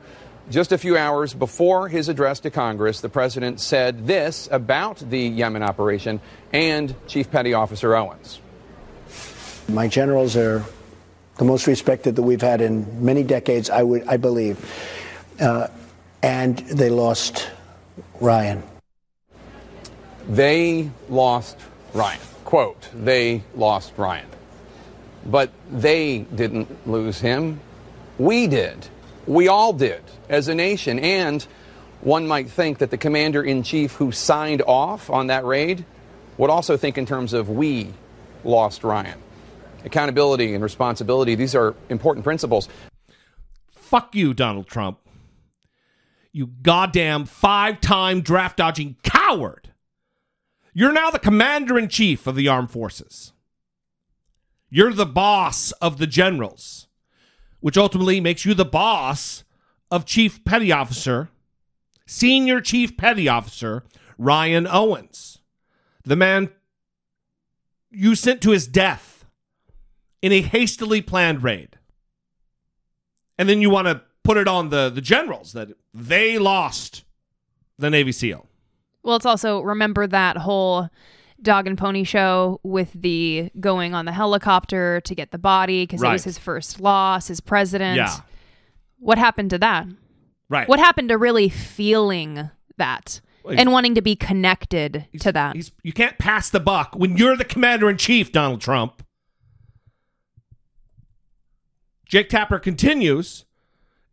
just 0.51 0.73
a 0.73 0.77
few 0.77 0.97
hours 0.97 1.33
before 1.33 1.87
his 1.87 2.09
address 2.09 2.41
to 2.41 2.49
Congress, 2.49 2.99
the 2.99 3.07
president 3.07 3.61
said 3.61 4.07
this 4.07 4.49
about 4.51 4.97
the 5.09 5.21
Yemen 5.21 5.63
operation 5.63 6.19
and 6.51 6.93
Chief 7.07 7.31
Petty 7.31 7.53
Officer 7.53 7.95
Owens. 7.95 8.41
My 9.69 9.89
generals 9.89 10.37
are 10.37 10.63
the 11.37 11.45
most 11.45 11.67
respected 11.67 12.15
that 12.15 12.21
we've 12.21 12.41
had 12.41 12.61
in 12.61 13.03
many 13.03 13.23
decades, 13.23 13.69
I, 13.69 13.83
would, 13.83 14.07
I 14.07 14.17
believe. 14.17 14.57
Uh, 15.39 15.67
and 16.23 16.57
they 16.57 16.89
lost 16.89 17.49
Ryan. 18.21 18.63
They 20.27 20.89
lost 21.09 21.57
Ryan. 21.93 22.19
Quote, 22.45 22.89
they 22.93 23.43
lost 23.55 23.93
Ryan. 23.97 24.27
But 25.25 25.51
they 25.69 26.19
didn't 26.19 26.87
lose 26.87 27.19
him. 27.19 27.59
We 28.17 28.47
did. 28.47 28.87
We 29.25 29.49
all 29.49 29.73
did 29.73 30.01
as 30.29 30.47
a 30.47 30.55
nation. 30.55 30.97
And 30.97 31.45
one 31.99 32.25
might 32.25 32.49
think 32.49 32.77
that 32.77 32.89
the 32.89 32.97
commander 32.97 33.43
in 33.43 33.63
chief 33.63 33.93
who 33.95 34.13
signed 34.13 34.61
off 34.65 35.09
on 35.09 35.27
that 35.27 35.43
raid 35.43 35.83
would 36.37 36.49
also 36.49 36.77
think 36.77 36.97
in 36.97 37.05
terms 37.05 37.33
of 37.33 37.49
we 37.49 37.91
lost 38.45 38.85
Ryan 38.85 39.19
accountability 39.87 40.53
and 40.53 40.63
responsibility. 40.63 41.35
These 41.35 41.55
are 41.55 41.75
important 41.89 42.23
principles. 42.23 42.69
Fuck 43.71 44.15
you, 44.15 44.33
Donald 44.33 44.67
Trump. 44.67 44.99
You 46.31 46.47
goddamn 46.61 47.25
five 47.25 47.81
time 47.81 48.21
draft 48.21 48.57
dodging 48.57 48.97
coward. 49.01 49.73
You're 50.73 50.93
now 50.93 51.09
the 51.09 51.17
commander 51.17 51.79
in 51.79 51.87
chief 51.87 52.27
of 52.27 52.35
the 52.35 52.47
armed 52.47 52.69
forces. 52.69 53.33
You're 54.69 54.93
the 54.93 55.05
boss 55.05 55.71
of 55.73 55.97
the 55.97 56.05
generals, 56.05 56.87
which 57.59 57.77
ultimately 57.77 58.19
makes 58.19 58.45
you 58.45 58.53
the 58.53 58.65
boss 58.65 59.43
of 59.89 60.05
Chief 60.05 60.43
Petty 60.43 60.71
Officer, 60.71 61.29
Senior 62.05 62.61
Chief 62.61 62.97
Petty 62.97 63.27
Officer 63.27 63.83
Ryan 64.17 64.67
Owens, 64.67 65.39
the 66.03 66.15
man 66.15 66.49
you 67.89 68.15
sent 68.15 68.41
to 68.41 68.51
his 68.51 68.67
death 68.67 69.16
in 70.21 70.31
a 70.31 70.41
hastily 70.41 71.01
planned 71.01 71.43
raid. 71.43 71.77
And 73.37 73.47
then 73.47 73.61
you 73.61 73.69
want 73.69 73.87
to 73.87 74.01
put 74.23 74.37
it 74.37 74.47
on 74.47 74.69
the, 74.69 74.89
the 74.89 75.01
generals 75.01 75.53
that 75.53 75.69
they 75.93 76.37
lost 76.37 77.03
the 77.77 77.89
Navy 77.89 78.11
SEAL. 78.11 78.47
Well, 79.03 79.15
it's 79.15 79.25
also 79.25 79.61
remember 79.61 80.07
that 80.07 80.37
whole 80.37 80.89
dog 81.41 81.67
and 81.67 81.77
pony 81.77 82.03
show 82.03 82.59
with 82.63 82.91
the 82.93 83.51
going 83.59 83.93
on 83.93 84.05
the 84.05 84.11
helicopter 84.11 85.01
to 85.01 85.15
get 85.15 85.31
the 85.31 85.37
body 85.37 85.83
because 85.83 86.01
it 86.01 86.07
was 86.07 86.23
his 86.23 86.37
first 86.37 86.79
loss 86.81 87.29
as 87.29 87.39
president. 87.39 87.97
Yeah. 87.97 88.15
What 88.99 89.17
happened 89.17 89.51
to 89.51 89.59
that? 89.59 89.85
Right. 90.49 90.67
What 90.67 90.79
happened 90.79 91.09
to 91.09 91.17
really 91.17 91.49
feeling 91.49 92.49
that 92.77 93.21
Well, 93.43 93.55
and 93.57 93.71
wanting 93.71 93.95
to 93.95 94.01
be 94.01 94.15
connected 94.15 95.05
to 95.19 95.31
that? 95.31 95.55
You 95.83 95.93
can't 95.93 96.17
pass 96.17 96.49
the 96.49 96.59
buck 96.59 96.95
when 96.95 97.17
you're 97.17 97.35
the 97.37 97.45
commander 97.45 97.89
in 97.89 97.97
chief, 97.97 98.31
Donald 98.31 98.61
Trump. 98.61 99.03
Jake 102.07 102.29
Tapper 102.29 102.59
continues, 102.59 103.45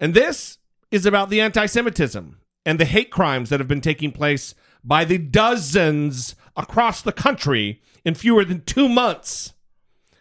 and 0.00 0.14
this 0.14 0.58
is 0.90 1.06
about 1.06 1.30
the 1.30 1.40
anti 1.40 1.66
Semitism 1.66 2.38
and 2.66 2.80
the 2.80 2.84
hate 2.84 3.10
crimes 3.10 3.50
that 3.50 3.60
have 3.60 3.68
been 3.68 3.80
taking 3.80 4.12
place 4.12 4.54
by 4.82 5.04
the 5.04 5.18
dozens 5.18 6.34
across 6.56 7.02
the 7.02 7.12
country 7.12 7.80
in 8.04 8.14
fewer 8.14 8.44
than 8.44 8.62
two 8.64 8.88
months 8.88 9.54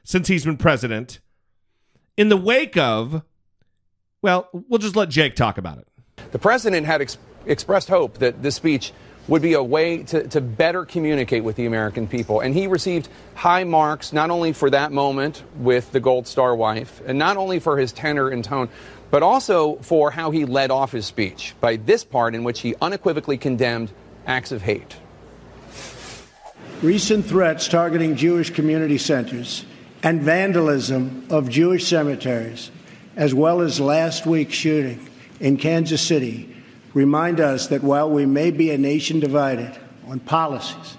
since 0.03 0.28
he's 0.28 0.45
been 0.45 0.57
president. 0.57 1.19
In 2.17 2.30
the 2.30 2.38
wake 2.38 2.78
of, 2.78 3.24
well, 4.21 4.49
we'll 4.51 4.80
just 4.80 4.95
let 4.95 5.09
Jake 5.09 5.36
talk 5.36 5.57
about 5.57 5.80
it. 5.80 5.88
The 6.32 6.39
president 6.39 6.86
had 6.86 7.01
ex- 7.01 7.17
expressed 7.45 7.89
hope 7.89 8.19
that 8.19 8.43
this 8.43 8.55
speech 8.55 8.93
would 9.28 9.41
be 9.41 9.53
a 9.53 9.63
way 9.63 10.03
to, 10.03 10.28
to 10.28 10.41
better 10.41 10.86
communicate 10.86 11.43
with 11.43 11.55
the 11.55 11.65
American 11.65 12.07
people. 12.07 12.41
And 12.41 12.53
he 12.53 12.67
received 12.67 13.07
high 13.36 13.63
marks 13.63 14.11
not 14.11 14.30
only 14.30 14.51
for 14.51 14.69
that 14.69 14.91
moment 14.91 15.43
with 15.57 15.91
the 15.91 15.99
Gold 15.99 16.28
Star 16.28 16.55
wife, 16.55 17.01
and 17.05 17.17
not 17.17 17.38
only 17.38 17.59
for 17.59 17.78
his 17.78 17.91
tenor 17.91 18.30
and 18.30 18.43
tone, 18.43 18.69
but 19.11 19.24
also 19.24 19.76
for 19.78 20.11
how 20.11 20.32
he 20.32 20.43
led 20.43 20.71
off 20.71 20.91
his 20.91 21.05
speech 21.05 21.53
by 21.61 21.78
this 21.78 22.03
part 22.03 22.36
in 22.36 22.43
which 22.43 22.61
he 22.61 22.76
unequivocally 22.82 23.38
condemned 23.38 23.91
acts 24.26 24.51
of 24.51 24.61
hate. 24.61 24.97
Recent 26.82 27.26
threats 27.26 27.67
targeting 27.69 28.15
Jewish 28.17 28.49
community 28.49 28.97
centers 28.97 29.65
and 30.01 30.21
vandalism 30.21 31.26
of 31.30 31.49
Jewish 31.49 31.88
cemeteries, 31.88 32.71
as 33.15 33.34
well 33.34 33.61
as 33.61 33.80
last 33.80 34.26
week's 34.26 34.53
shooting 34.53 35.07
in 35.39 35.56
Kansas 35.56 36.02
City, 36.02 36.52
remind 36.94 37.40
us 37.40 37.68
that 37.68 37.84
while 37.84 38.10
we 38.10 38.26
may 38.26 38.52
be 38.52 38.72
a 38.72 38.78
nation 38.78 39.20
divided 39.20 39.76
on 40.07 40.20
policies, 40.20 40.98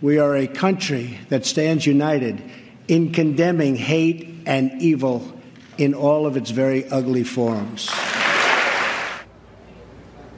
we 0.00 0.18
are 0.18 0.34
a 0.34 0.46
country 0.46 1.18
that 1.28 1.44
stands 1.44 1.86
united 1.86 2.42
in 2.88 3.12
condemning 3.12 3.76
hate 3.76 4.42
and 4.46 4.80
evil 4.80 5.32
in 5.78 5.94
all 5.94 6.26
of 6.26 6.36
its 6.36 6.50
very 6.50 6.88
ugly 6.90 7.24
forms. 7.24 7.90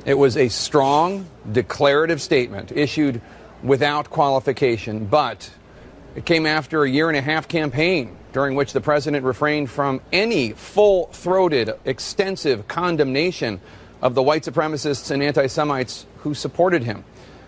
It 0.05 0.15
was 0.15 0.37
a 0.37 0.49
strong, 0.49 1.27
declarative 1.51 2.21
statement 2.21 2.73
issued 2.73 3.21
without 3.63 4.11
qualification, 4.11 5.07
but 5.07 5.49
it 6.17 6.25
came 6.27 6.45
after 6.45 6.83
a 6.83 6.91
year 6.91 7.09
and 7.09 7.17
a 7.17 7.23
half 7.23 7.47
campaign 7.47 8.17
during 8.33 8.57
which 8.57 8.73
the 8.73 8.81
president 8.81 9.25
refrained 9.25 9.71
from 9.71 10.01
any 10.13 10.53
full 10.53 11.07
throated, 11.07 11.73
extensive 11.85 12.67
condemnation 12.67 13.61
of 14.03 14.15
the 14.15 14.23
white 14.23 14.43
supremacists 14.43 15.11
and 15.11 15.23
anti 15.23 15.47
Semites 15.47 16.07
who 16.19 16.35
supported 16.35 16.83
him. 16.83 17.05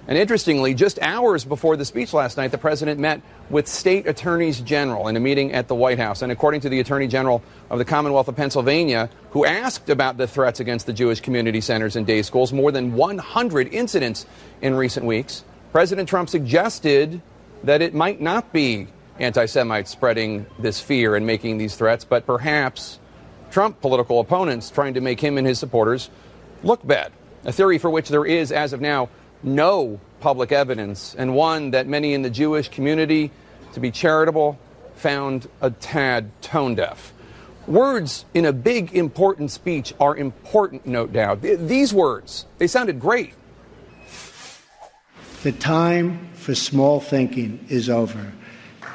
And 0.07 0.19
interestingly, 0.19 0.75
just 0.75 0.99
hours 1.01 1.45
before 1.45 1.77
the 1.77 1.85
speech 1.85 2.13
last 2.13 2.37
night, 2.37 2.51
the 2.51 2.59
president 2.59 3.01
met 3.01 3.23
with 3.49 3.67
state 3.67 4.07
attorneys 4.07 4.61
general 4.61 5.09
in 5.09 5.17
a 5.17 5.21
meeting 5.21 5.53
at 5.53 5.67
the 5.67 5.75
White 5.75 5.99
House. 5.99 6.21
And 6.21 6.31
according 6.31 6.61
to 6.61 6.69
the 6.69 6.79
attorney 6.79 7.07
general 7.07 7.43
of 7.71 7.79
the 7.79 7.87
Commonwealth 7.87 8.29
of 8.29 8.37
Pennsylvania, 8.37 9.09
who 9.31 9.47
asked 9.47 9.89
about 9.89 10.19
the 10.19 10.27
threats 10.27 10.61
against 10.61 10.85
the 10.85 10.93
Jewish 10.93 11.21
community 11.21 11.63
centers 11.63 11.97
and 11.97 12.07
day 12.07 12.21
schools, 12.21 12.53
more 12.53 12.71
than 12.71 12.95
100 12.95 13.73
incidents 13.73 14.27
in 14.61 14.75
recent 14.75 15.07
weeks, 15.07 15.43
President 15.73 16.07
Trump 16.07 16.29
suggested 16.29 17.23
that 17.63 17.81
it 17.81 17.95
might 17.95 18.21
not 18.21 18.53
be 18.53 18.89
anti 19.19 19.47
Semites 19.47 19.91
spreading 19.91 20.45
this 20.59 20.81
fear 20.81 21.17
and 21.17 21.27
making 21.27 21.57
these 21.57 21.77
threats, 21.77 22.05
but 22.05 22.27
perhaps 22.27 22.99
Trump 23.51 23.81
political 23.81 24.21
opponents 24.21 24.69
trying 24.69 24.95
to 24.95 25.01
make 25.01 25.21
him 25.21 25.39
and 25.39 25.47
his 25.47 25.59
supporters 25.59 26.11
look 26.63 26.87
bad. 26.87 27.13
A 27.45 27.53
theory 27.53 27.79
for 27.79 27.91
which 27.91 28.09
there 28.09 28.25
is, 28.25 28.53
as 28.53 28.73
of 28.73 28.81
now, 28.81 29.09
no 29.43 30.01
public 30.21 30.53
evidence, 30.53 31.15
and 31.15 31.35
one 31.35 31.73
that 31.73 31.87
many 31.87 32.15
in 32.15 32.23
the 32.23 32.31
Jewish 32.31 32.69
community, 32.69 33.31
to 33.75 33.81
be 33.81 33.91
charitable, 33.91 34.59
found 34.97 35.49
a 35.61 35.71
tad 35.71 36.31
tone 36.41 36.75
deaf. 36.75 37.13
Words 37.67 38.25
in 38.35 38.45
a 38.45 38.53
big, 38.53 38.95
important 38.95 39.51
speech 39.51 39.93
are 39.99 40.17
important, 40.17 40.87
no 40.87 41.07
doubt. 41.07 41.43
Th- 41.43 41.59
These 41.59 41.93
words, 41.93 42.47
they 42.59 42.67
sounded 42.67 43.01
great. 43.01 43.35
The 45.43 45.53
time 45.53 46.31
for 46.35 46.55
small 46.55 47.01
thinking 47.01 47.67
is 47.69 47.91
over. 47.91 48.33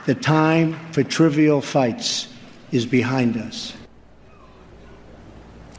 The 0.06 0.16
time 0.16 0.74
for 0.92 1.04
trivial 1.04 1.62
fights 1.62 2.28
is 2.72 2.86
behind 2.86 3.38
us. 3.38 3.76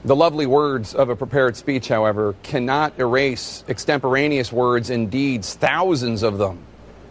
The 0.05 0.17
lovely 0.17 0.47
words 0.47 0.95
of 0.95 1.11
a 1.11 1.17
prepared 1.17 1.57
speech, 1.57 1.89
however, 1.89 2.35
cannot 2.43 2.99
erase 2.99 3.65
extemporaneous 3.69 4.51
words 4.51 4.89
and 4.89 5.11
deeds, 5.11 5.55
thousands 5.55 6.23
of 6.23 6.39
them, 6.39 6.59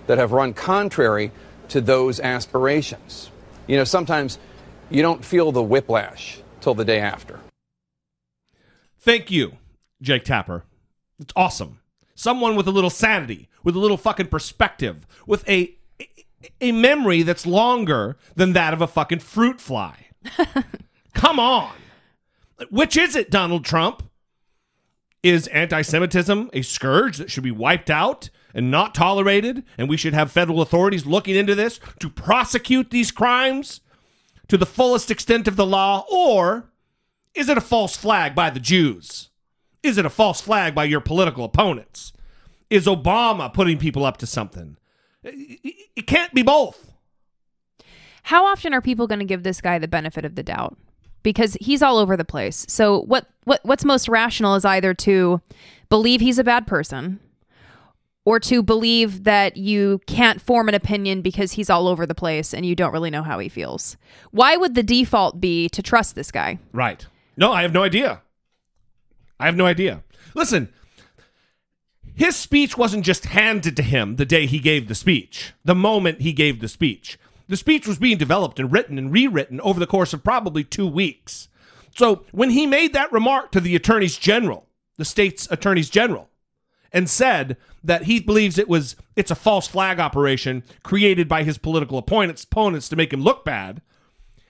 that 0.07 0.17
have 0.17 0.31
run 0.31 0.53
contrary 0.53 1.31
to 1.67 1.81
those 1.81 2.19
aspirations. 2.19 3.29
You 3.67 3.77
know, 3.77 3.83
sometimes 3.83 4.39
you 4.89 5.03
don't 5.03 5.23
feel 5.23 5.51
the 5.51 5.61
whiplash 5.61 6.39
till 6.61 6.73
the 6.73 6.83
day 6.83 6.99
after. 6.99 7.39
Thank 8.99 9.29
you, 9.29 9.53
Jake 10.01 10.25
Tapper. 10.25 10.63
It's 11.19 11.33
awesome. 11.35 11.79
Someone 12.15 12.55
with 12.55 12.67
a 12.67 12.71
little 12.71 12.89
sanity, 12.89 13.49
with 13.63 13.75
a 13.75 13.79
little 13.79 13.97
fucking 13.97 14.27
perspective, 14.27 15.05
with 15.27 15.47
a 15.47 15.75
a 16.61 16.71
memory 16.71 17.21
that's 17.21 17.45
longer 17.45 18.17
than 18.35 18.53
that 18.53 18.73
of 18.73 18.81
a 18.81 18.87
fucking 18.87 19.19
fruit 19.19 19.59
fly. 19.59 20.07
Come 21.13 21.39
on. 21.39 21.73
Which 22.69 22.98
is 22.98 23.15
it, 23.15 23.31
Donald 23.31 23.65
Trump? 23.65 24.03
Is 25.22 25.48
anti 25.48 25.81
Semitism 25.81 26.49
a 26.53 26.61
scourge 26.61 27.18
that 27.18 27.30
should 27.30 27.44
be 27.44 27.52
wiped 27.52 27.90
out 27.90 28.30
and 28.53 28.72
not 28.72 28.95
tolerated? 28.95 29.64
And 29.77 29.90
we 29.90 29.98
should 29.98 30.14
have 30.14 30.31
federal 30.31 30.61
authorities 30.61 31.06
looking 31.06 31.36
into 31.36 31.56
this 31.56 31.80
to 31.99 32.10
prosecute 32.10 32.90
these 32.90 33.11
crimes 33.11 33.81
to 34.48 34.57
the 34.57 34.65
fullest 34.65 35.11
extent 35.11 35.48
of 35.48 35.56
the 35.56 35.65
law? 35.65 36.06
Or 36.10 36.72
is 37.34 37.49
it 37.49 37.57
a 37.57 37.61
false 37.61 37.98
flag 37.98 38.34
by 38.34 38.49
the 38.49 38.60
Jews? 38.60 39.30
Is 39.84 39.98
it 39.98 40.06
a 40.06 40.10
false 40.10 40.41
flag 40.41 40.76
by 40.76 40.86
your 40.86 41.02
political 41.02 41.45
opponents? 41.45 42.14
Is 42.69 42.86
Obama 42.86 43.53
putting 43.53 43.77
people 43.77 44.06
up 44.06 44.18
to 44.18 44.26
something? 44.26 44.77
It 45.23 46.07
can't 46.07 46.34
be 46.34 46.44
both. 46.44 46.94
How 48.23 48.45
often 48.45 48.73
are 48.73 48.81
people 48.81 49.07
going 49.07 49.19
to 49.19 49.26
give 49.26 49.44
this 49.44 49.61
guy 49.61 49.80
the 49.80 49.88
benefit 49.88 50.26
of 50.26 50.36
the 50.36 50.44
doubt? 50.44 50.77
Because 51.23 51.57
he's 51.59 51.81
all 51.81 51.97
over 51.97 52.15
the 52.15 52.25
place. 52.25 52.65
So 52.69 53.01
what 53.01 53.27
what 53.43 53.59
what's 53.63 53.83
most 53.85 54.07
rational 54.07 54.55
is 54.55 54.65
either 54.65 54.93
to 54.93 55.41
believe 55.89 56.21
he's 56.21 56.39
a 56.39 56.43
bad 56.43 56.67
person 56.67 57.19
or 58.25 58.39
to 58.39 58.61
believe 58.61 59.23
that 59.23 59.57
you 59.57 59.99
can't 60.05 60.41
form 60.41 60.69
an 60.69 60.75
opinion 60.75 61.21
because 61.21 61.53
he's 61.53 61.69
all 61.69 61.87
over 61.87 62.05
the 62.05 62.15
place 62.15 62.53
and 62.53 62.65
you 62.65 62.75
don't 62.75 62.93
really 62.93 63.09
know 63.09 63.23
how 63.23 63.39
he 63.39 63.49
feels. 63.49 63.97
Why 64.31 64.55
would 64.55 64.75
the 64.75 64.83
default 64.83 65.41
be 65.41 65.67
to 65.69 65.81
trust 65.81 66.15
this 66.15 66.31
guy? 66.31 66.59
Right. 66.71 67.05
No, 67.37 67.51
I 67.51 67.63
have 67.63 67.73
no 67.73 67.83
idea. 67.83 68.21
I 69.39 69.45
have 69.45 69.55
no 69.55 69.65
idea. 69.65 70.03
Listen, 70.35 70.71
his 72.13 72.35
speech 72.35 72.77
wasn't 72.77 73.05
just 73.05 73.27
handed 73.27 73.77
to 73.77 73.81
him 73.81 74.17
the 74.17 74.25
day 74.25 74.45
he 74.45 74.59
gave 74.59 74.89
the 74.89 74.95
speech, 74.95 75.53
the 75.63 75.73
moment 75.73 76.21
he 76.21 76.33
gave 76.33 76.59
the 76.59 76.67
speech. 76.67 77.17
The 77.49 77.57
speech 77.57 77.88
was 77.88 77.97
being 77.97 78.19
developed 78.19 78.59
and 78.59 78.71
written 78.71 78.99
and 78.99 79.11
rewritten 79.11 79.59
over 79.61 79.80
the 79.80 79.88
course 79.88 80.13
of 80.13 80.23
probably 80.23 80.63
two 80.63 80.88
weeks. 80.88 81.47
So 81.97 82.23
when 82.31 82.51
he 82.51 82.67
made 82.67 82.93
that 82.93 83.11
remark 83.11 83.51
to 83.51 83.59
the 83.59 83.76
attorneys 83.76 84.17
general, 84.17 84.67
the 84.97 85.03
state's 85.03 85.47
attorneys 85.49 85.89
general, 85.89 86.30
and 86.93 87.09
said 87.09 87.57
that 87.84 88.03
he 88.03 88.19
believes 88.19 88.59
it 88.59 88.69
was 88.69 88.95
it's 89.15 89.31
a 89.31 89.35
false 89.35 89.67
flag 89.67 89.99
operation 89.99 90.63
created 90.84 91.27
by 91.27 91.41
his 91.41 91.57
political 91.57 91.97
opponents 91.97 92.43
opponents 92.43 92.88
to 92.89 92.95
make 92.95 93.11
him 93.11 93.23
look 93.23 93.43
bad, 93.43 93.81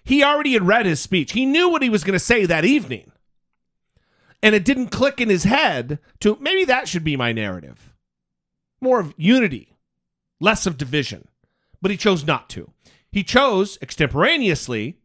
he 0.04 0.22
already 0.22 0.52
had 0.52 0.68
read 0.68 0.86
his 0.86 1.00
speech. 1.00 1.32
He 1.32 1.46
knew 1.46 1.70
what 1.70 1.82
he 1.82 1.90
was 1.90 2.04
going 2.04 2.14
to 2.14 2.20
say 2.20 2.46
that 2.46 2.66
evening. 2.66 3.14
And 4.44 4.54
it 4.54 4.66
didn't 4.66 4.88
click 4.88 5.22
in 5.22 5.30
his 5.30 5.46
head 5.46 6.00
to 6.20 6.38
maybe 6.42 6.66
that 6.66 6.90
should 6.90 7.06
be 7.06 7.16
my 7.16 7.32
narrative. 7.32 7.94
More 8.82 9.00
of 9.00 9.14
unity, 9.16 9.78
less 10.42 10.66
of 10.66 10.78
division. 10.78 11.29
But 11.82 11.92
he 11.92 11.98
chose 11.98 12.26
not 12.26 12.50
to. 12.50 12.72
He 13.12 13.24
chose 13.24 13.78
extemporaneously 13.82 14.98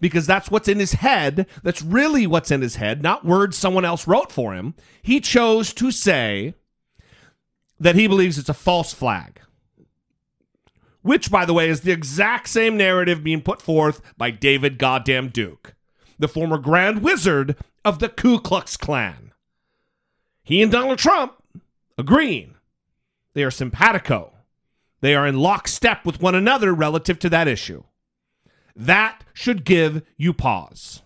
because 0.00 0.26
that's 0.26 0.50
what's 0.50 0.68
in 0.68 0.80
his 0.80 0.92
head. 0.92 1.46
That's 1.62 1.82
really 1.82 2.26
what's 2.26 2.50
in 2.50 2.62
his 2.62 2.76
head, 2.76 3.02
not 3.02 3.24
words 3.24 3.56
someone 3.56 3.84
else 3.84 4.06
wrote 4.06 4.32
for 4.32 4.54
him. 4.54 4.74
He 5.02 5.20
chose 5.20 5.72
to 5.74 5.90
say 5.90 6.54
that 7.78 7.94
he 7.94 8.06
believes 8.06 8.38
it's 8.38 8.48
a 8.48 8.54
false 8.54 8.92
flag. 8.92 9.40
Which, 11.02 11.30
by 11.30 11.44
the 11.44 11.54
way, 11.54 11.68
is 11.68 11.82
the 11.82 11.92
exact 11.92 12.48
same 12.48 12.76
narrative 12.76 13.22
being 13.22 13.42
put 13.42 13.60
forth 13.60 14.00
by 14.16 14.30
David 14.30 14.78
Goddamn 14.78 15.28
Duke, 15.28 15.74
the 16.18 16.28
former 16.28 16.58
Grand 16.58 17.02
Wizard 17.02 17.56
of 17.84 17.98
the 17.98 18.08
Ku 18.08 18.38
Klux 18.40 18.76
Klan. 18.76 19.32
He 20.42 20.62
and 20.62 20.72
Donald 20.72 20.98
Trump 20.98 21.34
agreeing. 21.98 22.54
They 23.34 23.42
are 23.42 23.50
simpatico. 23.50 24.33
They 25.04 25.14
are 25.14 25.26
in 25.26 25.38
lockstep 25.38 26.06
with 26.06 26.22
one 26.22 26.34
another 26.34 26.72
relative 26.72 27.18
to 27.18 27.28
that 27.28 27.46
issue. 27.46 27.84
That 28.74 29.22
should 29.34 29.66
give 29.66 30.02
you 30.16 30.32
pause. 30.32 31.02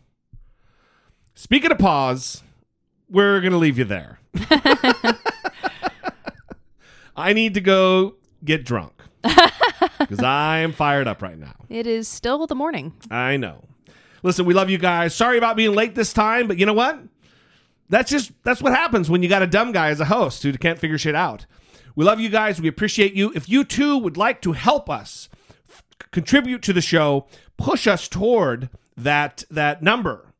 Speaking 1.35 1.73
of 1.73 1.79
pause, 1.79 2.45
we're 3.11 3.41
going 3.41 3.51
to 3.51 3.59
leave 3.59 3.77
you 3.77 3.83
there. 3.83 4.21
I 7.17 7.33
need 7.33 7.55
to 7.55 7.61
go 7.61 8.15
get 8.45 8.65
drunk 8.65 8.93
because 9.99 10.23
I 10.23 10.59
am 10.59 10.73
fired 10.73 11.09
up 11.09 11.21
right 11.21 11.37
now. 11.37 11.57
It 11.69 11.89
is 11.89 12.07
still 12.07 12.47
the 12.47 12.55
morning. 12.55 12.93
I 13.11 13.37
know. 13.37 13.65
Listen, 14.23 14.45
we 14.47 14.55
love 14.55 14.71
you 14.71 14.79
guys. 14.79 15.13
Sorry 15.13 15.39
about 15.39 15.57
being 15.57 15.75
late 15.75 15.97
this 15.97 16.13
time, 16.13 16.47
but 16.47 16.57
you 16.57 16.67
know 16.67 16.73
what? 16.73 17.01
That's 17.89 18.13
just 18.13 18.31
that's 18.45 18.63
what 18.63 18.73
happens 18.73 19.11
when 19.11 19.25
you 19.25 19.29
got 19.29 19.43
a 19.43 19.49
dumb 19.49 19.73
guy 19.73 19.89
as 19.89 19.99
a 19.99 20.05
host 20.05 20.45
who 20.45 20.53
can't 20.53 20.79
figure 20.79 20.99
shit 20.99 21.17
out. 21.17 21.47
We 21.99 22.05
love 22.05 22.21
you 22.21 22.29
guys. 22.29 22.61
We 22.61 22.69
appreciate 22.69 23.15
you. 23.15 23.33
If 23.35 23.49
you 23.49 23.65
too 23.65 23.99
would 23.99 24.17
like 24.17 24.41
to 24.43 24.53
help 24.53 24.89
us 24.89 25.29
f- 25.69 25.83
contribute 26.13 26.63
to 26.63 26.73
the 26.73 26.81
show, 26.81 27.27
push 27.57 27.89
us 27.89 28.07
toward 28.07 28.71
that 28.97 29.43
that 29.51 29.83
number 29.83 30.33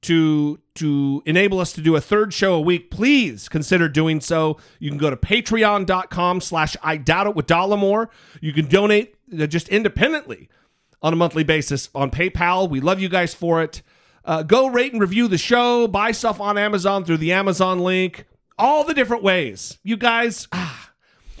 to 0.00 0.58
to 0.74 1.22
enable 1.26 1.60
us 1.60 1.72
to 1.74 1.80
do 1.80 1.94
a 1.94 2.00
third 2.00 2.34
show 2.34 2.54
a 2.54 2.60
week, 2.60 2.90
please 2.90 3.48
consider 3.48 3.88
doing 3.88 4.20
so. 4.20 4.56
You 4.80 4.90
can 4.90 4.98
go 4.98 5.10
to 5.10 5.16
patreon.com 5.16 6.40
slash 6.40 6.76
I 6.82 6.96
doubt 6.96 7.28
it 7.28 7.36
with 7.36 7.46
Dollemore. 7.46 8.08
You 8.40 8.52
can 8.52 8.66
donate 8.66 9.14
uh, 9.40 9.46
just 9.46 9.68
independently 9.68 10.48
on 11.00 11.12
a 11.12 11.16
monthly 11.16 11.44
basis 11.44 11.88
on 11.94 12.10
PayPal. 12.10 12.68
We 12.68 12.80
love 12.80 12.98
you 12.98 13.08
guys 13.08 13.32
for 13.32 13.62
it. 13.62 13.82
Uh, 14.24 14.42
go 14.42 14.66
rate 14.66 14.90
and 14.90 15.00
review 15.00 15.28
the 15.28 15.38
show, 15.38 15.86
buy 15.86 16.10
stuff 16.10 16.40
on 16.40 16.58
Amazon 16.58 17.04
through 17.04 17.18
the 17.18 17.30
Amazon 17.30 17.78
link, 17.78 18.26
all 18.58 18.84
the 18.84 18.94
different 18.94 19.22
ways. 19.22 19.78
You 19.82 19.96
guys, 19.96 20.48
ah, 20.52 20.90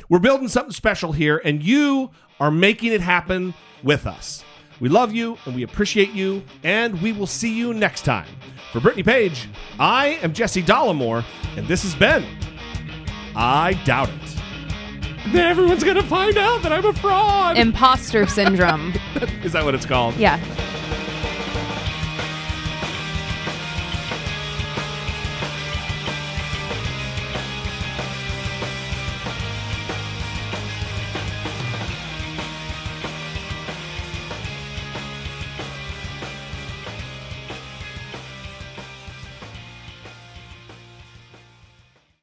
we're 0.08 0.18
building 0.18 0.48
something 0.48 0.72
special 0.72 1.12
here, 1.12 1.40
and 1.44 1.62
you 1.62 2.10
are 2.40 2.50
making 2.50 2.92
it 2.92 3.00
happen 3.00 3.54
with 3.82 4.06
us. 4.06 4.44
We 4.80 4.88
love 4.88 5.14
you 5.14 5.38
and 5.44 5.54
we 5.54 5.62
appreciate 5.62 6.10
you, 6.10 6.42
and 6.64 7.00
we 7.00 7.12
will 7.12 7.26
see 7.28 7.54
you 7.56 7.72
next 7.72 8.04
time. 8.04 8.26
For 8.72 8.80
Brittany 8.80 9.04
Page, 9.04 9.48
I 9.78 10.18
am 10.22 10.32
Jesse 10.32 10.62
Dollemore, 10.62 11.24
and 11.56 11.68
this 11.68 11.82
has 11.84 11.94
been 11.94 12.24
I 13.36 13.74
Doubt 13.84 14.08
It. 14.08 15.34
Everyone's 15.36 15.84
gonna 15.84 16.02
find 16.02 16.36
out 16.36 16.62
that 16.62 16.72
I'm 16.72 16.84
a 16.84 16.92
fraud. 16.94 17.56
Imposter 17.56 18.26
syndrome. 18.26 18.92
Is 19.44 19.52
that 19.52 19.64
what 19.64 19.74
it's 19.74 19.86
called? 19.86 20.16
Yeah. 20.16 20.42